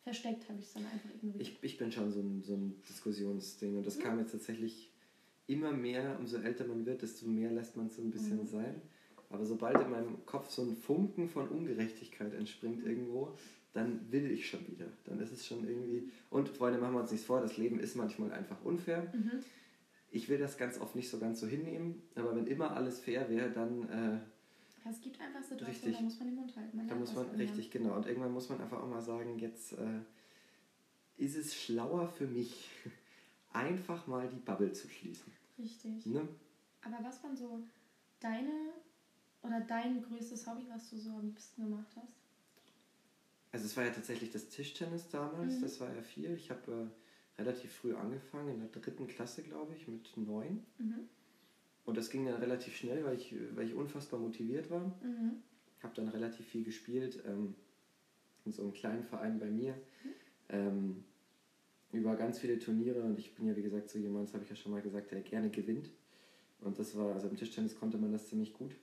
versteckt 0.03 0.49
habe 0.49 0.59
ich 0.59 0.67
es 0.67 0.73
dann 0.73 0.85
einfach 0.85 1.11
ignoriert. 1.15 1.41
Ich, 1.41 1.59
ich 1.63 1.79
bin 1.79 1.93
schon 1.93 2.11
so 2.11 2.21
ein, 2.21 2.43
so 2.43 2.55
ein 2.55 2.83
Diskussionsding 2.89 3.77
und 3.77 3.87
das 3.87 3.99
mhm. 3.99 4.03
kam 4.03 4.19
jetzt 4.19 4.33
tatsächlich 4.33 4.91
immer 5.47 5.73
mehr, 5.73 6.19
umso 6.19 6.39
älter 6.39 6.67
man 6.67 6.87
wird, 6.87 7.03
desto 7.03 7.27
mehr 7.27 7.51
lässt 7.51 7.77
man 7.77 7.87
es 7.87 7.97
so 7.97 8.03
ein 8.03 8.11
bisschen 8.11 8.39
mhm. 8.39 8.47
sein. 8.47 8.83
Aber 9.31 9.45
sobald 9.45 9.81
in 9.81 9.91
meinem 9.91 10.27
Kopf 10.27 10.51
so 10.51 10.63
ein 10.63 10.77
Funken 10.77 11.29
von 11.29 11.49
Ungerechtigkeit 11.49 12.35
entspringt 12.35 12.85
irgendwo, 12.85 13.37
dann 13.73 14.13
will 14.13 14.31
ich 14.31 14.49
schon 14.49 14.67
wieder. 14.69 14.87
Dann 15.05 15.19
ist 15.19 15.33
es 15.33 15.47
schon 15.47 15.67
irgendwie. 15.67 16.09
Und 16.31 16.49
Freunde, 16.49 16.79
machen 16.79 16.95
wir 16.95 17.01
uns 17.01 17.11
nichts 17.11 17.27
vor, 17.27 17.41
das 17.41 17.57
Leben 17.57 17.81
ist 17.81 17.97
manchmal 17.97 18.33
einfach 18.33 18.65
unfair. 18.65 19.13
Mhm. 19.15 19.41
Ich 20.11 20.29
will 20.29 20.39
das 20.39 20.57
ganz 20.57 20.81
oft 20.81 20.95
nicht 20.95 21.11
so 21.11 21.19
ganz 21.19 21.41
so 21.41 21.47
hinnehmen, 21.47 22.03
aber 22.15 22.37
wenn 22.37 22.47
immer 22.47 22.77
alles 22.77 22.99
fair 22.99 23.29
wäre, 23.29 23.51
dann. 23.51 23.89
Äh, 23.89 24.19
es 24.91 25.01
gibt 25.01 25.21
einfach 25.21 25.43
Situationen, 25.43 25.95
da 25.95 26.03
muss 26.03 26.19
man 26.19 26.29
den 26.29 26.37
Mund 26.37 26.57
halten. 26.57 26.77
Man 26.77 26.89
da 26.89 26.95
muss 26.95 27.15
man, 27.15 27.29
richtig, 27.31 27.71
genau. 27.71 27.97
Und 27.97 28.07
irgendwann 28.07 28.33
muss 28.33 28.49
man 28.49 28.61
einfach 28.61 28.83
auch 28.83 28.89
mal 28.89 29.01
sagen, 29.01 29.39
jetzt 29.39 29.73
äh, 29.73 30.01
ist 31.17 31.37
es 31.37 31.55
schlauer 31.55 32.09
für 32.09 32.27
mich, 32.27 32.69
einfach 33.53 34.07
mal 34.07 34.29
die 34.29 34.41
Bubble 34.41 34.73
zu 34.73 34.89
schließen. 34.89 35.33
Richtig. 35.59 36.07
Ne? 36.07 36.29
Aber 36.83 36.99
was 37.03 37.23
waren 37.23 37.37
so 37.37 37.61
deine 38.21 38.73
oder 39.43 39.61
dein 39.61 40.03
größtes 40.03 40.47
Hobby, 40.47 40.67
was 40.69 40.91
du 40.91 40.97
so 40.99 41.11
am 41.11 41.27
liebsten 41.27 41.63
gemacht 41.63 41.91
hast? 41.97 42.13
Also 43.53 43.67
es 43.67 43.77
war 43.77 43.85
ja 43.85 43.91
tatsächlich 43.91 44.33
das 44.33 44.49
Tischtennis 44.49 45.09
damals, 45.09 45.57
mhm. 45.57 45.63
das 45.63 45.81
war 45.81 45.95
ja 45.95 46.03
viel. 46.03 46.33
Ich 46.35 46.51
habe 46.51 46.91
äh, 47.39 47.41
relativ 47.41 47.73
früh 47.73 47.95
angefangen, 47.95 48.55
in 48.55 48.61
der 48.61 48.69
dritten 48.69 49.07
Klasse, 49.07 49.43
glaube 49.43 49.75
ich, 49.77 49.87
mit 49.87 50.17
neun. 50.17 50.65
Mhm. 50.79 51.09
Und 51.85 51.97
das 51.97 52.11
ging 52.11 52.25
dann 52.25 52.37
relativ 52.37 52.75
schnell, 52.77 53.05
weil 53.05 53.17
ich, 53.17 53.35
weil 53.55 53.67
ich 53.67 53.75
unfassbar 53.75 54.19
motiviert 54.19 54.71
war. 54.71 54.87
Mhm. 55.03 55.43
habe 55.83 55.95
dann 55.95 56.09
relativ 56.09 56.47
viel 56.47 56.65
gespielt 56.65 57.23
ähm, 57.27 57.55
in 58.47 58.53
so 58.53 58.63
einem 58.63 58.73
kleinen 58.73 59.05
Verein 59.05 59.39
bei 59.39 59.51
mir. 59.51 59.75
Ähm, 60.49 61.05
über 61.93 62.17
ganz 62.17 62.39
viele 62.39 62.59
Turniere 62.59 63.03
und 63.03 63.19
ich 63.19 63.35
bin 63.35 63.47
ja 63.47 63.55
wie 63.55 63.63
gesagt 63.63 63.89
so 63.89 63.99
jemand, 63.99 64.27
das 64.27 64.35
habe 64.35 64.45
ich 64.45 64.51
ja 64.51 64.57
schon 64.57 64.73
mal 64.73 64.83
gesagt, 64.83 65.13
der 65.13 65.21
gerne 65.21 65.51
gewinnt. 65.51 65.91
Und 66.61 66.79
das 66.79 66.97
war, 66.97 67.15
also 67.15 67.29
im 67.29 67.37
Tischtennis 67.37 67.79
konnte 67.79 67.99
man 67.99 68.13
das 68.13 68.29
ziemlich 68.29 68.53
gut. 68.53 68.75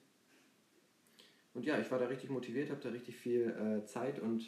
Und 1.53 1.65
ja, 1.65 1.79
ich 1.79 1.91
war 1.91 1.99
da 1.99 2.05
richtig 2.05 2.29
motiviert, 2.29 2.69
habe 2.69 2.79
da 2.79 2.89
richtig 2.89 3.17
viel 3.17 3.49
äh, 3.49 3.85
Zeit 3.85 4.19
und 4.19 4.45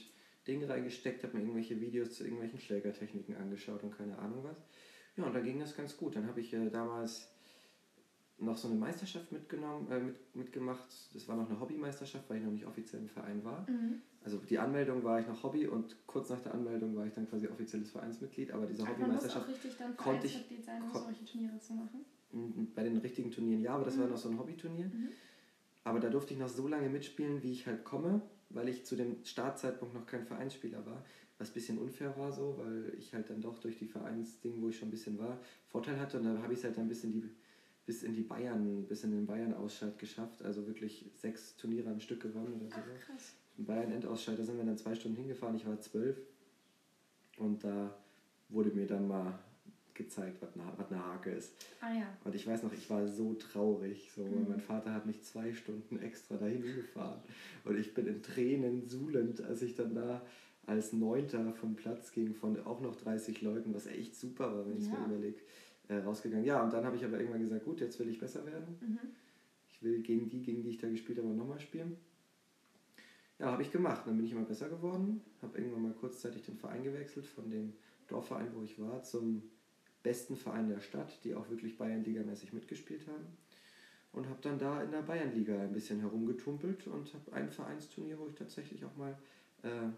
Dinge 0.47 0.69
reingesteckt, 0.69 1.23
habe 1.23 1.35
mir 1.35 1.43
irgendwelche 1.43 1.79
Videos 1.81 2.13
zu 2.13 2.23
irgendwelchen 2.23 2.59
Schlägertechniken 2.59 3.35
angeschaut 3.35 3.83
und 3.83 3.97
keine 3.97 4.17
Ahnung 4.19 4.43
was. 4.43 4.57
Ja, 5.17 5.25
und 5.25 5.33
da 5.33 5.41
ging 5.41 5.59
das 5.59 5.75
ganz 5.75 5.97
gut. 5.97 6.15
Dann 6.15 6.27
habe 6.27 6.39
ich 6.39 6.53
äh, 6.53 6.69
damals 6.69 7.32
noch 8.39 8.57
so 8.57 8.67
eine 8.67 8.77
Meisterschaft 8.77 9.31
mitgenommen, 9.31 9.87
äh, 9.89 9.99
mit, 9.99 10.35
mitgemacht. 10.35 10.87
Das 11.13 11.27
war 11.27 11.35
noch 11.35 11.49
eine 11.49 11.59
Hobbymeisterschaft, 11.59 12.29
weil 12.29 12.37
ich 12.37 12.43
noch 12.43 12.51
nicht 12.51 12.65
offiziell 12.65 13.01
im 13.01 13.07
Verein 13.07 13.43
war. 13.43 13.65
Mhm. 13.69 14.01
Also 14.23 14.37
die 14.37 14.57
Anmeldung 14.57 15.03
war 15.03 15.19
ich 15.19 15.27
noch 15.27 15.43
Hobby 15.43 15.67
und 15.67 15.95
kurz 16.07 16.29
nach 16.29 16.41
der 16.41 16.53
Anmeldung 16.53 16.95
war 16.95 17.05
ich 17.05 17.13
dann 17.13 17.27
quasi 17.29 17.47
offizielles 17.47 17.91
Vereinsmitglied. 17.91 18.51
Aber 18.51 18.65
diese 18.65 18.87
Hobbymeisterschaft 18.87 19.47
konnte 19.97 20.27
ich- 20.27 20.45
sein, 20.65 20.81
um 20.81 20.89
kon- 20.91 21.03
solche 21.03 21.25
Turniere 21.25 21.59
zu 21.59 21.73
machen. 21.73 22.05
m, 22.33 22.67
bei 22.73 22.83
den 22.83 22.97
richtigen 22.97 23.29
Turnieren 23.31 23.61
ja, 23.61 23.75
aber 23.75 23.85
das 23.85 23.97
war 23.97 24.05
Mhm. 24.05 24.11
noch 24.11 24.17
so 24.17 24.29
ein 24.29 24.39
Hobbyturnier. 24.39 24.85
Mhm. 24.87 25.09
Aber 25.83 25.99
da 25.99 26.09
durfte 26.09 26.33
ich 26.33 26.39
noch 26.39 26.49
so 26.49 26.67
lange 26.67 26.89
mitspielen, 26.89 27.43
wie 27.43 27.51
ich 27.51 27.67
halt 27.67 27.83
komme, 27.83 28.21
weil 28.49 28.69
ich 28.69 28.85
zu 28.85 28.95
dem 28.95 29.23
Startzeitpunkt 29.23 29.93
noch 29.93 30.05
kein 30.07 30.25
Vereinsspieler 30.25 30.83
war. 30.85 31.03
Was 31.37 31.49
ein 31.51 31.53
bisschen 31.53 31.77
unfair 31.77 32.17
war 32.17 32.31
so, 32.31 32.55
weil 32.57 32.93
ich 32.97 33.13
halt 33.13 33.29
dann 33.29 33.41
doch 33.41 33.59
durch 33.59 33.77
die 33.77 33.85
Vereinsding, 33.87 34.61
wo 34.61 34.69
ich 34.69 34.77
schon 34.77 34.87
ein 34.87 34.91
bisschen 34.91 35.17
war, 35.19 35.39
Vorteil 35.67 35.99
hatte. 35.99 36.17
Und 36.19 36.23
da 36.25 36.41
habe 36.41 36.53
ich 36.53 36.59
es 36.59 36.65
halt 36.65 36.77
dann 36.77 36.87
bis 36.87 37.03
in 37.03 37.11
die 37.11 37.29
bis 37.85 38.03
in 38.03 38.13
die 38.13 38.21
Bayern, 38.21 38.85
bis 38.87 39.03
in 39.03 39.11
den 39.11 39.25
Bayern-Ausscheid 39.25 39.97
geschafft. 39.99 40.41
Also 40.41 40.65
wirklich 40.67 41.05
sechs 41.15 41.55
Turniere 41.57 41.89
am 41.89 41.99
Stück 41.99 42.21
gewonnen 42.21 42.53
oder 42.61 42.69
so. 42.69 42.75
Ach, 42.77 43.05
krass. 43.05 43.33
Im 43.57 43.65
Bayern-Endausscheid, 43.65 44.37
da 44.39 44.43
sind 44.43 44.57
wir 44.57 44.63
dann 44.65 44.77
zwei 44.77 44.95
Stunden 44.95 45.17
hingefahren, 45.17 45.55
ich 45.55 45.65
war 45.65 45.79
zwölf. 45.79 46.17
Und 47.37 47.63
da 47.63 47.95
wurde 48.49 48.69
mir 48.71 48.87
dann 48.87 49.07
mal 49.07 49.37
gezeigt, 49.93 50.41
was 50.41 50.53
eine, 50.55 50.63
was 50.77 50.91
eine 50.91 51.05
Hake 51.05 51.31
ist. 51.31 51.53
Ah 51.81 51.93
ja. 51.93 52.17
Und 52.23 52.33
ich 52.33 52.47
weiß 52.47 52.63
noch, 52.63 52.73
ich 52.73 52.89
war 52.89 53.07
so 53.07 53.35
traurig, 53.35 54.11
so, 54.15 54.23
weil 54.23 54.39
Mhm. 54.39 54.49
mein 54.49 54.59
Vater 54.59 54.91
hat 54.93 55.05
mich 55.05 55.21
zwei 55.23 55.53
Stunden 55.53 55.99
extra 55.99 56.37
dahin 56.37 56.63
gefahren. 56.63 57.19
Und 57.63 57.77
ich 57.77 57.93
bin 57.93 58.07
in 58.07 58.23
Tränen 58.23 58.87
suhlend, 58.87 59.41
als 59.43 59.61
ich 59.61 59.75
dann 59.75 59.93
da 59.93 60.25
als 60.65 60.93
Neunter 60.93 61.53
vom 61.53 61.75
Platz 61.75 62.11
ging, 62.11 62.33
von 62.33 62.59
auch 62.65 62.79
noch 62.81 62.95
30 62.95 63.41
Leuten, 63.41 63.73
was 63.73 63.85
echt 63.85 64.15
super 64.15 64.55
war, 64.55 64.65
wenn 64.67 64.77
ich 64.77 64.85
es 64.85 64.89
mir 64.91 65.05
überlege, 65.05 65.39
äh, 65.87 65.95
rausgegangen. 65.95 66.45
Ja, 66.45 66.63
und 66.63 66.73
dann 66.73 66.85
habe 66.85 66.95
ich 66.95 67.03
aber 67.03 67.19
irgendwann 67.19 67.41
gesagt, 67.41 67.65
gut, 67.65 67.81
jetzt 67.81 67.99
will 67.99 68.09
ich 68.09 68.19
besser 68.19 68.45
werden. 68.45 68.77
Mhm. 68.81 68.99
Ich 69.71 69.81
will 69.83 70.01
gegen 70.01 70.29
die, 70.29 70.41
gegen 70.41 70.63
die 70.63 70.69
ich 70.69 70.77
da 70.77 70.87
gespielt 70.87 71.17
habe, 71.17 71.29
nochmal 71.29 71.59
spielen. 71.59 71.97
Ja, 73.39 73.51
habe 73.51 73.61
ich 73.61 73.71
gemacht. 73.71 74.03
Dann 74.05 74.15
bin 74.15 74.25
ich 74.25 74.31
immer 74.31 74.45
besser 74.45 74.69
geworden. 74.69 75.21
Habe 75.41 75.57
irgendwann 75.57 75.83
mal 75.83 75.93
kurzzeitig 75.93 76.43
den 76.43 76.57
Verein 76.57 76.83
gewechselt, 76.83 77.25
von 77.25 77.49
dem 77.49 77.73
Dorfverein, 78.07 78.51
wo 78.53 78.63
ich 78.63 78.79
war, 78.79 79.03
zum 79.03 79.43
besten 80.03 80.35
Verein 80.35 80.69
der 80.69 80.79
Stadt, 80.79 81.23
die 81.23 81.33
auch 81.33 81.49
wirklich 81.49 81.77
Bayernligamäßig 81.77 82.53
mitgespielt 82.53 83.07
haben. 83.07 83.25
Und 84.11 84.29
habe 84.29 84.39
dann 84.41 84.59
da 84.59 84.83
in 84.83 84.91
der 84.91 85.01
Bayernliga 85.01 85.59
ein 85.59 85.73
bisschen 85.73 85.99
herumgetumpelt 85.99 86.87
und 86.87 87.13
habe 87.13 87.33
ein 87.33 87.49
Vereinsturnier, 87.49 88.19
wo 88.19 88.27
ich 88.27 88.35
tatsächlich 88.35 88.85
auch 88.85 88.95
mal 88.95 89.17
äh, 89.63 89.89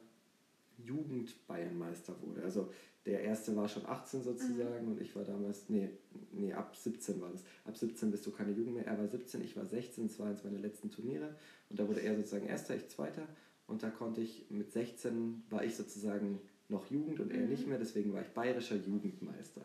Jugend-Bayernmeister 0.77 2.15
wurde. 2.21 2.43
Also 2.43 2.71
der 3.05 3.21
erste 3.21 3.55
war 3.55 3.67
schon 3.67 3.85
18 3.85 4.23
sozusagen 4.23 4.87
und 4.87 4.99
ich 4.99 5.15
war 5.15 5.23
damals, 5.23 5.69
nee, 5.69 5.89
nee, 6.31 6.53
ab 6.53 6.75
17 6.75 7.21
war 7.21 7.29
das. 7.31 7.43
Ab 7.65 7.77
17 7.77 8.09
bist 8.11 8.25
du 8.25 8.31
keine 8.31 8.51
Jugend 8.51 8.75
mehr. 8.75 8.87
Er 8.87 8.97
war 8.97 9.07
17, 9.07 9.43
ich 9.43 9.55
war 9.55 9.65
16, 9.65 10.07
das 10.07 10.19
war 10.19 10.27
eins 10.27 10.43
meiner 10.43 10.57
letzten 10.59 10.89
Turniere. 10.89 11.35
Und 11.69 11.79
da 11.79 11.87
wurde 11.87 12.01
er 12.01 12.15
sozusagen 12.15 12.47
Erster, 12.47 12.75
ich 12.75 12.87
Zweiter. 12.89 13.27
Und 13.67 13.83
da 13.83 13.89
konnte 13.89 14.21
ich 14.21 14.49
mit 14.49 14.71
16 14.71 15.43
war 15.49 15.63
ich 15.63 15.75
sozusagen 15.75 16.39
noch 16.69 16.89
Jugend 16.89 17.19
und 17.19 17.31
er 17.31 17.41
Mhm. 17.43 17.49
nicht 17.49 17.67
mehr, 17.67 17.77
deswegen 17.77 18.11
war 18.13 18.21
ich 18.21 18.29
bayerischer 18.29 18.75
Jugendmeister. 18.75 19.61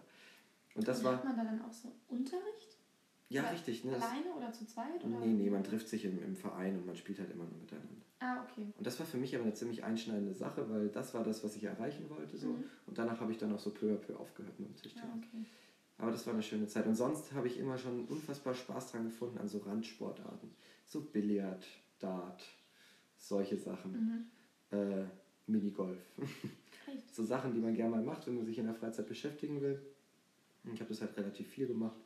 Und 0.74 0.86
das 0.86 0.98
und 0.98 1.04
war, 1.06 1.16
Hat 1.16 1.24
man 1.24 1.36
da 1.36 1.44
dann 1.44 1.62
auch 1.62 1.72
so 1.72 1.90
Unterricht? 2.08 2.76
ja 3.30 3.42
Oder 3.42 3.52
richtig, 3.52 3.84
ne? 3.84 3.94
Alleine 3.94 4.34
oder 4.36 4.52
zu 4.52 4.66
zweit? 4.66 5.02
Oder? 5.04 5.18
nee, 5.20 5.32
nee, 5.32 5.50
man 5.50 5.64
trifft 5.64 5.88
sich 5.88 6.04
im, 6.04 6.22
im 6.22 6.36
Verein 6.36 6.76
und 6.76 6.86
man 6.86 6.96
spielt 6.96 7.18
halt 7.20 7.30
immer 7.30 7.44
nur 7.44 7.58
miteinander. 7.58 8.02
Ah, 8.20 8.44
okay. 8.44 8.66
Und 8.76 8.86
das 8.86 8.98
war 8.98 9.06
für 9.06 9.16
mich 9.16 9.34
aber 9.34 9.44
eine 9.44 9.54
ziemlich 9.54 9.82
einschneidende 9.82 10.34
Sache, 10.34 10.68
weil 10.70 10.88
das 10.88 11.14
war 11.14 11.24
das, 11.24 11.42
was 11.42 11.56
ich 11.56 11.64
erreichen 11.64 12.08
wollte. 12.10 12.36
So. 12.36 12.48
Mhm. 12.48 12.64
Und 12.86 12.98
danach 12.98 13.18
habe 13.20 13.32
ich 13.32 13.38
dann 13.38 13.52
auch 13.52 13.58
so 13.58 13.70
peu 13.70 13.92
à 13.92 13.96
peu 13.96 14.14
aufgehört 14.16 14.58
mit 14.60 14.68
dem 14.68 14.76
Tischtennis. 14.76 15.08
Ja, 15.08 15.16
okay. 15.16 15.46
Aber 15.96 16.10
das 16.10 16.26
war 16.26 16.34
eine 16.34 16.42
schöne 16.42 16.66
Zeit. 16.66 16.86
Und 16.86 16.94
sonst 16.94 17.32
habe 17.32 17.46
ich 17.46 17.58
immer 17.58 17.78
schon 17.78 18.04
unfassbar 18.06 18.54
Spaß 18.54 18.92
dran 18.92 19.04
gefunden 19.04 19.38
an 19.38 19.48
so 19.48 19.58
Randsportarten. 19.58 20.50
So 20.86 21.00
Billard, 21.00 21.66
Dart, 21.98 22.44
solche 23.16 23.56
Sachen. 23.56 23.92
Mhm. 24.70 24.78
Äh, 24.78 25.04
Minigolf. 25.46 25.98
Echt? 26.86 27.08
so 27.14 27.24
Sachen, 27.24 27.52
die 27.52 27.60
man 27.60 27.74
gerne 27.74 27.96
mal 27.96 28.02
macht, 28.02 28.26
wenn 28.26 28.36
man 28.36 28.46
sich 28.46 28.58
in 28.58 28.66
der 28.66 28.74
Freizeit 28.74 29.08
beschäftigen 29.08 29.60
will. 29.60 29.80
Und 30.64 30.74
ich 30.74 30.80
habe 30.80 30.90
das 30.90 31.00
halt 31.00 31.16
relativ 31.16 31.48
viel 31.48 31.66
gemacht. 31.66 31.96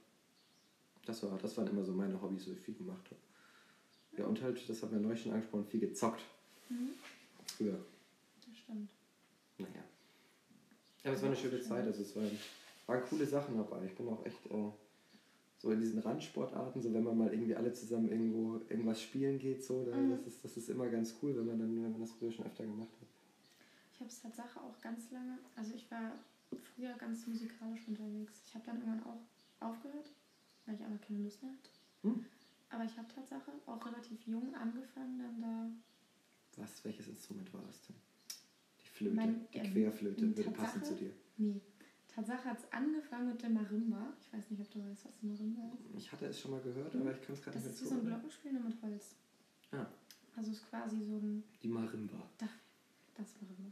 Das, 1.07 1.23
war, 1.23 1.37
das 1.39 1.57
waren 1.57 1.67
immer 1.69 1.85
so 1.85 1.93
meine 1.93 2.21
Hobbys, 2.21 2.49
wo 2.49 2.53
ich 2.53 2.61
viel 2.61 2.75
gemacht 2.75 3.05
habe. 3.07 3.21
Ja, 4.17 4.27
und 4.27 4.41
halt, 4.43 4.69
das 4.69 4.83
haben 4.83 4.93
wir 4.93 5.01
neulich 5.01 5.23
schon 5.23 5.33
angesprochen, 5.33 5.67
viel 5.67 5.81
gezockt. 5.81 6.23
Mhm. 6.69 6.91
Früher. 7.57 7.79
Das 8.47 8.57
stimmt. 8.57 8.89
Naja. 9.59 9.73
Ja, 9.75 11.11
aber 11.11 11.15
es 11.15 11.23
war 11.23 11.29
eine 11.31 11.37
schöne 11.37 11.61
Zeit. 11.61 11.87
Also 11.87 12.03
es 12.03 12.15
waren, 12.17 12.31
waren 12.87 13.03
coole 13.09 13.27
Sachen 13.27 13.57
dabei. 13.57 13.85
Ich 13.87 13.95
bin 13.95 14.09
auch 14.09 14.25
echt 14.25 14.47
äh, 14.47 14.71
so 15.59 15.71
in 15.71 15.81
diesen 15.81 15.99
Randsportarten, 16.01 16.83
so 16.83 16.93
wenn 16.95 17.05
man 17.05 17.17
mal 17.19 17.33
irgendwie 17.33 17.55
alle 17.57 17.73
zusammen 17.73 18.09
irgendwo 18.11 18.61
irgendwas 18.69 19.01
spielen 19.03 19.39
geht, 19.39 19.65
so, 19.65 19.85
da, 19.85 19.97
Mhm. 19.97 20.11
das, 20.11 20.27
ist, 20.27 20.45
das 20.45 20.57
ist 20.57 20.69
immer 20.69 20.89
ganz 20.89 21.15
cool, 21.23 21.37
wenn 21.37 21.47
man 21.47 21.59
dann, 21.59 21.75
wenn 21.83 21.93
man 21.93 22.01
das 22.01 22.13
früher 22.13 22.31
schon 22.33 22.47
öfter 22.47 22.65
gemacht 22.65 22.89
hat. 23.01 23.09
Ich 23.93 24.01
habe 24.01 24.11
es 24.11 24.21
Tatsache 24.21 24.61
auch 24.61 24.81
ganz 24.81 25.11
lange, 25.11 25.39
also 25.57 25.73
ich 25.75 25.91
war 25.91 26.13
früher 26.75 26.93
ganz 26.95 27.27
musikalisch 27.27 27.87
unterwegs. 27.89 28.43
Ich 28.47 28.55
habe 28.55 28.65
dann 28.67 28.79
irgendwann 28.81 29.05
auch 29.05 29.21
aufgehört, 29.67 30.11
weil 30.67 30.75
ich 30.75 30.83
einfach 30.83 31.07
keine 31.07 31.21
Lust 31.23 31.43
mehr 31.43 31.53
hatte. 31.53 31.71
Hm. 32.03 32.27
Aber 32.75 32.85
ich 32.85 32.97
habe 32.99 33.07
Tatsache 33.15 33.53
auch 33.67 33.87
relativ 33.87 34.27
jung 34.27 34.55
angefangen, 34.55 35.19
dann 35.19 35.41
da. 35.41 36.63
Was, 36.63 36.85
welches 36.85 37.09
Instrument 37.09 37.53
war 37.55 37.63
das 37.67 37.81
denn? 37.83 37.97
Die 38.83 38.89
Flöte, 38.89 39.15
Mein- 39.17 39.47
die 39.53 39.59
ähm, 39.59 39.73
Querflöte, 39.73 40.23
würde 40.23 40.43
Tatsache? 40.45 40.63
passen 40.67 40.85
zu 40.85 40.95
dir. 40.97 41.13
Nee. 41.37 41.61
Tatsache 42.09 42.45
hat 42.45 42.59
es 42.59 42.73
angefangen 42.73 43.29
mit 43.29 43.43
der 43.43 43.51
Marimba. 43.51 44.13
Ich 44.21 44.33
weiß 44.33 44.51
nicht, 44.51 44.61
ob 44.63 44.71
du 44.73 44.79
weißt, 44.89 45.05
was 45.07 45.23
Marimba 45.23 45.63
ist. 45.75 45.99
Ich 45.99 46.13
hatte 46.13 46.27
es 46.27 46.41
schon 46.41 46.51
mal 46.53 46.61
gehört, 46.61 46.95
aber 46.95 47.13
ich 47.13 47.21
kann 47.25 47.35
es 47.35 47.43
gerade 47.43 47.57
Das 47.59 47.65
nicht 47.67 47.75
ist 47.75 47.81
mehr 47.83 47.91
wie 47.91 47.95
so 47.95 48.01
ein. 48.01 48.07
Glockenspiel 48.07 48.53
nur 48.53 48.63
mit 48.63 48.83
Holz. 48.83 49.05
Ah. 49.73 49.87
Also 50.37 50.51
es 50.51 50.57
ist 50.59 50.69
quasi 50.71 50.97
so 51.05 51.17
ein. 51.19 51.43
Die 51.63 51.69
Marimba. 51.69 52.23
Das 52.39 53.29
Marimba. 53.41 53.71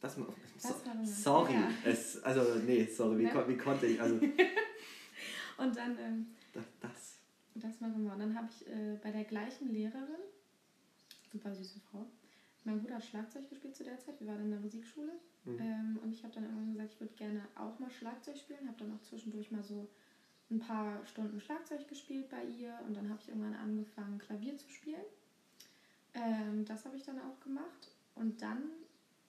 Das, 0.00 0.16
ma- 0.16 0.26
so, 0.58 0.68
Das 0.68 0.84
Marimba. 0.86 1.06
sorry, 1.06 1.52
Ja. 1.54 1.70
es, 1.84 2.22
also 2.22 2.54
nee, 2.66 2.84
sorry, 2.86 3.18
wie, 3.20 3.24
Ne? 3.24 3.30
kon, 3.30 3.48
wie 3.48 3.56
konnte 3.56 3.86
ich, 3.86 4.00
also 4.00 4.16
Und 5.58 5.76
dann 5.76 5.96
ähm, 5.98 6.26
das, 6.54 6.64
das 6.80 7.18
Das 7.54 7.80
machen 7.80 8.04
wir. 8.04 8.12
Und 8.12 8.18
dann 8.18 8.34
habe 8.34 8.48
ich 8.50 8.66
äh, 8.66 8.98
bei 9.02 9.10
der 9.10 9.24
gleichen 9.24 9.72
Lehrerin, 9.72 10.22
super 11.30 11.54
süße 11.54 11.80
Frau, 11.90 12.06
mein 12.64 12.80
Bruder 12.80 12.96
hat 12.96 13.04
Schlagzeug 13.04 13.48
gespielt 13.48 13.76
zu 13.76 13.84
der 13.84 13.98
Zeit. 13.98 14.20
Wir 14.20 14.28
waren 14.28 14.42
in 14.42 14.50
der 14.50 14.60
Musikschule. 14.60 15.12
Mhm. 15.44 15.58
Ähm, 15.58 15.98
und 16.02 16.12
ich 16.12 16.22
habe 16.22 16.34
dann 16.34 16.44
irgendwann 16.44 16.72
gesagt, 16.72 16.92
ich 16.94 17.00
würde 17.00 17.14
gerne 17.14 17.42
auch 17.56 17.78
mal 17.78 17.90
Schlagzeug 17.90 18.36
spielen. 18.36 18.68
Habe 18.68 18.78
dann 18.78 18.94
auch 18.94 19.02
zwischendurch 19.02 19.50
mal 19.50 19.64
so 19.64 19.88
ein 20.50 20.60
paar 20.60 21.04
Stunden 21.06 21.40
Schlagzeug 21.40 21.88
gespielt 21.88 22.28
bei 22.28 22.44
ihr. 22.44 22.78
Und 22.86 22.96
dann 22.96 23.08
habe 23.08 23.18
ich 23.20 23.28
irgendwann 23.28 23.54
angefangen, 23.54 24.18
Klavier 24.18 24.56
zu 24.56 24.68
spielen. 24.68 25.04
Ähm, 26.14 26.64
das 26.64 26.84
habe 26.84 26.96
ich 26.96 27.02
dann 27.02 27.18
auch 27.18 27.40
gemacht. 27.40 27.90
Und 28.14 28.40
dann 28.40 28.62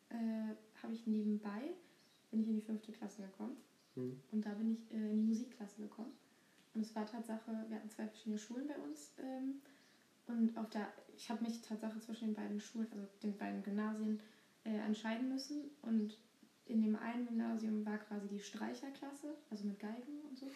äh, 0.09 0.53
habe 0.83 0.93
ich 0.93 1.07
nebenbei, 1.07 1.73
bin 2.29 2.41
ich 2.41 2.47
in 2.47 2.55
die 2.55 2.61
fünfte 2.61 2.91
Klasse 2.91 3.23
gekommen. 3.23 3.57
Mhm. 3.95 4.19
Und 4.31 4.45
da 4.45 4.53
bin 4.53 4.73
ich 4.73 4.91
äh, 4.91 5.11
in 5.11 5.17
die 5.17 5.27
Musikklasse 5.27 5.81
gekommen. 5.81 6.11
Und 6.73 6.81
es 6.81 6.95
war 6.95 7.05
Tatsache, 7.05 7.65
wir 7.67 7.77
hatten 7.77 7.89
zwei 7.89 8.07
verschiedene 8.07 8.37
Schulen 8.37 8.67
bei 8.67 8.77
uns. 8.77 9.13
Ähm, 9.19 9.61
und 10.27 10.57
auf 10.57 10.69
der, 10.69 10.87
ich 11.15 11.29
habe 11.29 11.43
mich 11.43 11.61
Tatsache 11.61 11.99
zwischen 11.99 12.29
den 12.29 12.35
beiden 12.35 12.59
Schulen, 12.59 12.87
also 12.91 13.05
den 13.21 13.37
beiden 13.37 13.61
Gymnasien, 13.63 14.19
äh, 14.63 14.69
entscheiden 14.77 15.29
müssen. 15.29 15.69
Und 15.81 16.17
in 16.65 16.81
dem 16.81 16.95
einen 16.95 17.27
Gymnasium 17.27 17.85
war 17.85 17.97
quasi 17.97 18.27
die 18.27 18.39
Streicherklasse, 18.39 19.35
also 19.49 19.65
mit 19.65 19.79
Geigen 19.79 20.21
und 20.29 20.37
so. 20.37 20.47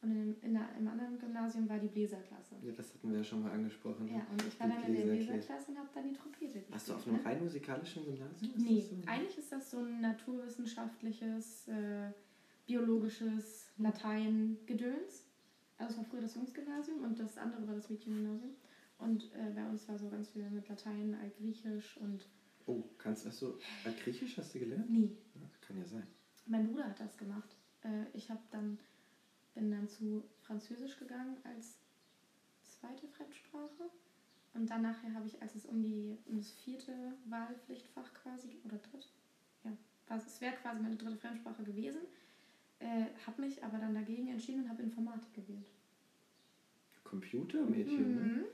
Und 0.00 0.10
in 0.10 0.16
dem, 0.16 0.36
in 0.42 0.54
der, 0.54 0.68
im 0.76 0.88
anderen 0.88 1.16
Gymnasium 1.18 1.68
war 1.68 1.78
die 1.78 1.86
Bläserklasse. 1.86 2.56
Ja, 2.60 2.72
das 2.72 2.92
hatten 2.94 3.10
wir 3.10 3.18
ja 3.18 3.24
schon 3.24 3.42
mal 3.42 3.52
angesprochen. 3.52 4.06
ne? 4.06 4.14
Ja, 4.14 4.26
und 4.32 4.42
ich 4.44 4.58
war 4.58 4.66
dann 4.68 4.82
in 4.82 4.94
der 4.96 5.02
Bläserklasse. 5.02 5.70
Und 5.70 5.78
habe 5.78 5.88
dann 5.94 6.08
die 6.08 6.14
Trompete 6.14 6.46
gespielt. 6.54 6.72
Warst 6.72 6.88
du 6.88 6.94
auf 6.94 7.06
einem 7.06 7.16
ne? 7.18 7.24
rein 7.24 7.44
musikalischen 7.44 8.04
Gymnasium? 8.04 8.50
Ist 8.56 8.58
Nee, 8.58 8.80
so? 8.80 8.96
eigentlich 9.08 9.38
ist 9.38 9.52
das 9.52 9.70
so 9.70 9.78
ein 9.78 10.00
naturwissenschaftliches, 10.00 11.68
äh, 11.68 12.10
biologisches 12.66 13.66
Latein-Gedöns. 13.78 15.22
Also 15.82 15.94
es 15.94 15.98
war 15.98 16.04
früher 16.04 16.20
das 16.20 16.34
Jungsgymnasium 16.34 17.00
und 17.02 17.18
das 17.18 17.36
andere 17.38 17.66
war 17.66 17.74
das 17.74 17.90
Mädchengymnasium. 17.90 18.52
Und 18.98 19.24
äh, 19.32 19.50
bei 19.54 19.68
uns 19.68 19.88
war 19.88 19.98
so 19.98 20.08
ganz 20.08 20.28
viel 20.28 20.48
mit 20.50 20.68
Latein, 20.68 21.14
Altgriechisch 21.20 21.96
und 21.96 22.28
Oh, 22.66 22.84
kannst 22.98 23.24
du 23.42 23.58
Altgriechisch 23.84 24.36
hast 24.38 24.54
du 24.54 24.60
gelernt? 24.60 24.88
nee, 24.88 25.10
Ja, 25.34 25.48
kann 25.60 25.76
ja 25.76 25.84
sein. 25.84 26.06
mein 26.46 26.66
Bruder 26.70 26.84
hat 26.88 27.00
das 27.00 27.16
gemacht. 27.18 27.56
Äh, 27.82 28.04
ich 28.12 28.30
habe 28.30 28.40
dann 28.50 28.78
bin 29.54 29.70
dann 29.70 29.88
zu 29.88 30.24
Französisch 30.40 30.98
gegangen 30.98 31.38
als 31.44 31.78
zweite 32.62 33.06
Fremdsprache 33.08 33.90
Und 34.54 34.70
dann 34.70 34.82
nachher 34.82 35.12
habe 35.14 35.26
ich, 35.26 35.40
als 35.42 35.54
es 35.54 35.66
um, 35.66 35.82
die, 35.82 36.16
um 36.26 36.36
das 36.36 36.50
vierte 36.52 37.14
Wahlpflichtfach 37.24 38.12
quasi, 38.14 38.60
oder 38.64 38.76
dritt, 38.78 39.08
ja, 39.64 39.72
also 40.08 40.26
es 40.26 40.40
wäre 40.40 40.54
quasi 40.56 40.80
meine 40.80 40.96
dritte 40.96 41.16
Fremdsprache 41.16 41.64
gewesen, 41.64 42.00
äh, 42.82 43.06
habe 43.26 43.40
mich 43.42 43.62
aber 43.64 43.78
dann 43.78 43.94
dagegen 43.94 44.28
entschieden 44.28 44.62
und 44.64 44.68
habe 44.68 44.82
Informatik 44.82 45.32
gewählt. 45.34 45.70
Computermädchen, 47.04 48.14
ne? 48.14 48.20
Mhm. 48.20 48.44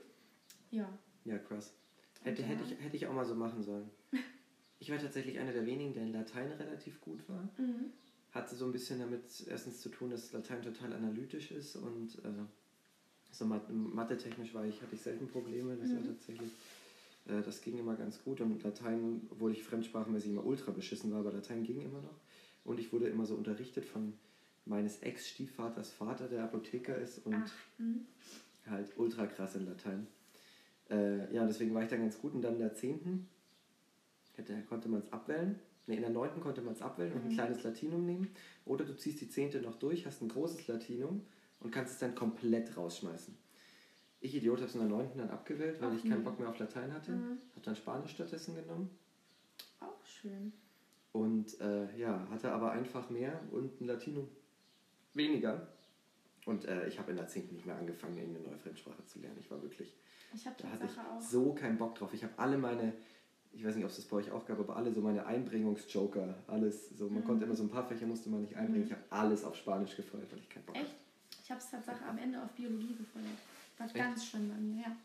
Ja. 0.71 0.97
Ja, 1.25 1.37
krass. 1.37 1.73
Hätte, 2.21 2.43
hätte, 2.43 2.63
ich, 2.63 2.79
hätte 2.79 2.95
ich 2.97 3.07
auch 3.07 3.13
mal 3.13 3.25
so 3.25 3.35
machen 3.35 3.63
sollen. 3.63 3.89
Ich 4.81 4.89
war 4.89 4.97
tatsächlich 4.97 5.37
einer 5.39 5.51
der 5.51 5.65
wenigen, 5.65 5.93
der 5.93 6.03
in 6.03 6.13
Latein 6.13 6.53
relativ 6.53 7.01
gut 7.01 7.27
war. 7.27 7.49
Mhm. 7.57 7.87
Hatte 8.31 8.55
so 8.55 8.63
ein 8.63 8.71
bisschen 8.71 8.97
damit 8.97 9.45
erstens 9.45 9.81
zu 9.81 9.89
tun, 9.89 10.09
dass 10.09 10.31
Latein 10.31 10.61
total 10.61 10.93
analytisch 10.93 11.51
ist 11.51 11.75
und 11.75 12.15
äh, 12.23 12.31
so 13.29 13.43
Mat- 13.45 13.69
mathe-technisch 13.69 14.53
war 14.53 14.65
ich, 14.65 14.81
hatte 14.81 14.95
ich 14.95 15.01
selten 15.01 15.27
Probleme. 15.27 15.75
Das 15.75 15.91
war 15.93 15.99
Mhm. 15.99 16.05
tatsächlich, 16.07 16.51
äh, 17.27 17.41
das 17.41 17.59
ging 17.59 17.77
immer 17.77 17.97
ganz 17.97 18.23
gut. 18.23 18.39
Und 18.39 18.63
Latein, 18.63 19.27
obwohl 19.31 19.51
ich 19.51 19.63
fremdsprachenmäßig 19.63 20.31
immer 20.31 20.45
ultra 20.45 20.71
beschissen 20.71 21.11
war, 21.11 21.19
aber 21.19 21.33
Latein 21.33 21.63
ging 21.63 21.81
immer 21.81 21.99
noch. 22.01 22.15
Und 22.69 22.79
ich 22.79 22.93
wurde 22.93 23.07
immer 23.07 23.25
so 23.25 23.33
unterrichtet 23.33 23.83
von 23.83 24.13
meines 24.65 24.99
Ex-Stiefvaters 24.99 25.91
Vater, 25.91 26.27
der 26.27 26.43
Apotheker 26.43 26.95
ist 26.95 27.25
und 27.25 27.33
Ach, 27.33 27.51
mhm. 27.79 28.05
halt 28.67 28.95
ultra 28.95 29.25
krass 29.25 29.55
in 29.55 29.65
Latein. 29.65 30.05
Äh, 30.87 31.33
ja, 31.33 31.47
deswegen 31.47 31.73
war 31.73 31.81
ich 31.81 31.89
dann 31.89 32.01
ganz 32.01 32.19
gut. 32.19 32.35
Und 32.35 32.43
dann 32.43 32.53
in 32.53 32.59
der 32.59 32.75
10. 32.75 33.27
Hätte, 34.35 34.61
konnte 34.69 34.87
man 34.87 34.99
es 35.01 35.11
abwählen. 35.11 35.59
Ne, 35.87 35.95
in 35.95 36.01
der 36.01 36.11
9. 36.11 36.39
konnte 36.41 36.61
man 36.61 36.75
es 36.75 36.83
abwählen 36.83 37.11
und 37.13 37.21
ein 37.23 37.27
Mhm. 37.29 37.33
kleines 37.33 37.63
Latinum 37.63 38.05
nehmen. 38.05 38.27
Oder 38.65 38.85
du 38.85 38.95
ziehst 38.95 39.19
die 39.21 39.29
10. 39.29 39.63
noch 39.63 39.79
durch, 39.79 40.05
hast 40.05 40.21
ein 40.21 40.29
großes 40.29 40.67
Latinum 40.67 41.25
und 41.61 41.71
kannst 41.71 41.93
es 41.93 41.99
dann 41.99 42.13
komplett 42.13 42.77
rausschmeißen. 42.77 43.35
Ich, 44.21 44.35
Idiot, 44.35 44.57
habe 44.57 44.67
es 44.67 44.75
in 44.75 44.81
der 44.81 44.89
9. 44.89 45.17
dann 45.17 45.31
abgewählt, 45.31 45.81
weil 45.81 45.89
Ach, 45.89 45.95
ich 45.95 46.03
keinen 46.03 46.19
nee. 46.19 46.23
Bock 46.23 46.39
mehr 46.39 46.49
auf 46.49 46.59
Latein 46.59 46.93
hatte. 46.93 47.13
Mhm. 47.13 47.39
Habe 47.55 47.61
dann 47.63 47.75
Spanisch 47.75 48.11
stattdessen 48.11 48.53
genommen. 48.53 48.91
Auch 49.79 50.05
schön. 50.05 50.53
Und 51.11 51.59
äh, 51.59 51.95
ja, 51.97 52.27
hatte 52.29 52.51
aber 52.51 52.71
einfach 52.71 53.09
mehr 53.09 53.39
und 53.51 53.81
ein 53.81 53.87
Latinum 53.87 54.27
weniger. 55.13 55.67
Und 56.45 56.65
äh, 56.65 56.87
ich 56.87 56.97
habe 56.99 57.11
in 57.11 57.17
der 57.17 57.27
10. 57.27 57.51
nicht 57.53 57.65
mehr 57.65 57.75
angefangen, 57.75 58.17
irgendeine 58.17 58.47
neue 58.49 58.57
Fremdsprache 58.57 59.03
zu 59.05 59.19
lernen. 59.19 59.37
Ich 59.39 59.49
war 59.51 59.61
wirklich 59.61 59.93
Ich 60.33 60.45
habe 60.45 60.55
da 60.61 60.69
hatte 60.69 60.85
ich 60.85 60.97
auch. 60.99 61.19
so 61.21 61.53
keinen 61.53 61.77
Bock 61.77 61.95
drauf. 61.95 62.13
Ich 62.13 62.23
habe 62.23 62.33
alle 62.37 62.57
meine, 62.57 62.93
ich 63.51 63.65
weiß 63.65 63.75
nicht, 63.75 63.83
ob 63.85 63.89
es 63.91 63.97
das 63.97 64.05
bei 64.05 64.17
euch 64.17 64.31
auch 64.31 64.45
gab, 64.45 64.59
aber 64.59 64.75
alle 64.75 64.91
so 64.93 65.01
meine 65.01 65.25
Einbringungsjoker, 65.25 66.35
alles, 66.47 66.89
so 66.89 67.09
man 67.09 67.23
Mhm. 67.23 67.25
konnte 67.25 67.45
immer 67.45 67.55
so 67.55 67.63
ein 67.63 67.69
paar 67.69 67.85
Fächer 67.87 68.05
musste 68.05 68.29
man 68.29 68.41
nicht 68.41 68.55
einbringen. 68.55 68.81
Mhm. 68.81 68.85
Ich 68.85 68.91
habe 68.91 69.03
alles 69.09 69.43
auf 69.43 69.55
Spanisch 69.55 69.95
gefeuert, 69.95 70.31
weil 70.31 70.39
ich 70.39 70.49
keinen 70.49 70.65
Bock 70.65 70.75
Echt? 70.75 70.95
Ich 71.43 71.49
habe 71.51 71.59
es 71.59 71.69
Tatsache 71.71 72.05
am 72.05 72.17
Ende 72.19 72.41
auf 72.41 72.51
Biologie 72.51 72.95
gefeuert. 72.95 73.25
War 73.77 73.87
Echt? 73.87 73.95
ganz 73.95 74.25
schlimm 74.27 74.49
bei 74.49 74.55
mir, 74.55 74.81
ja. 74.83 74.95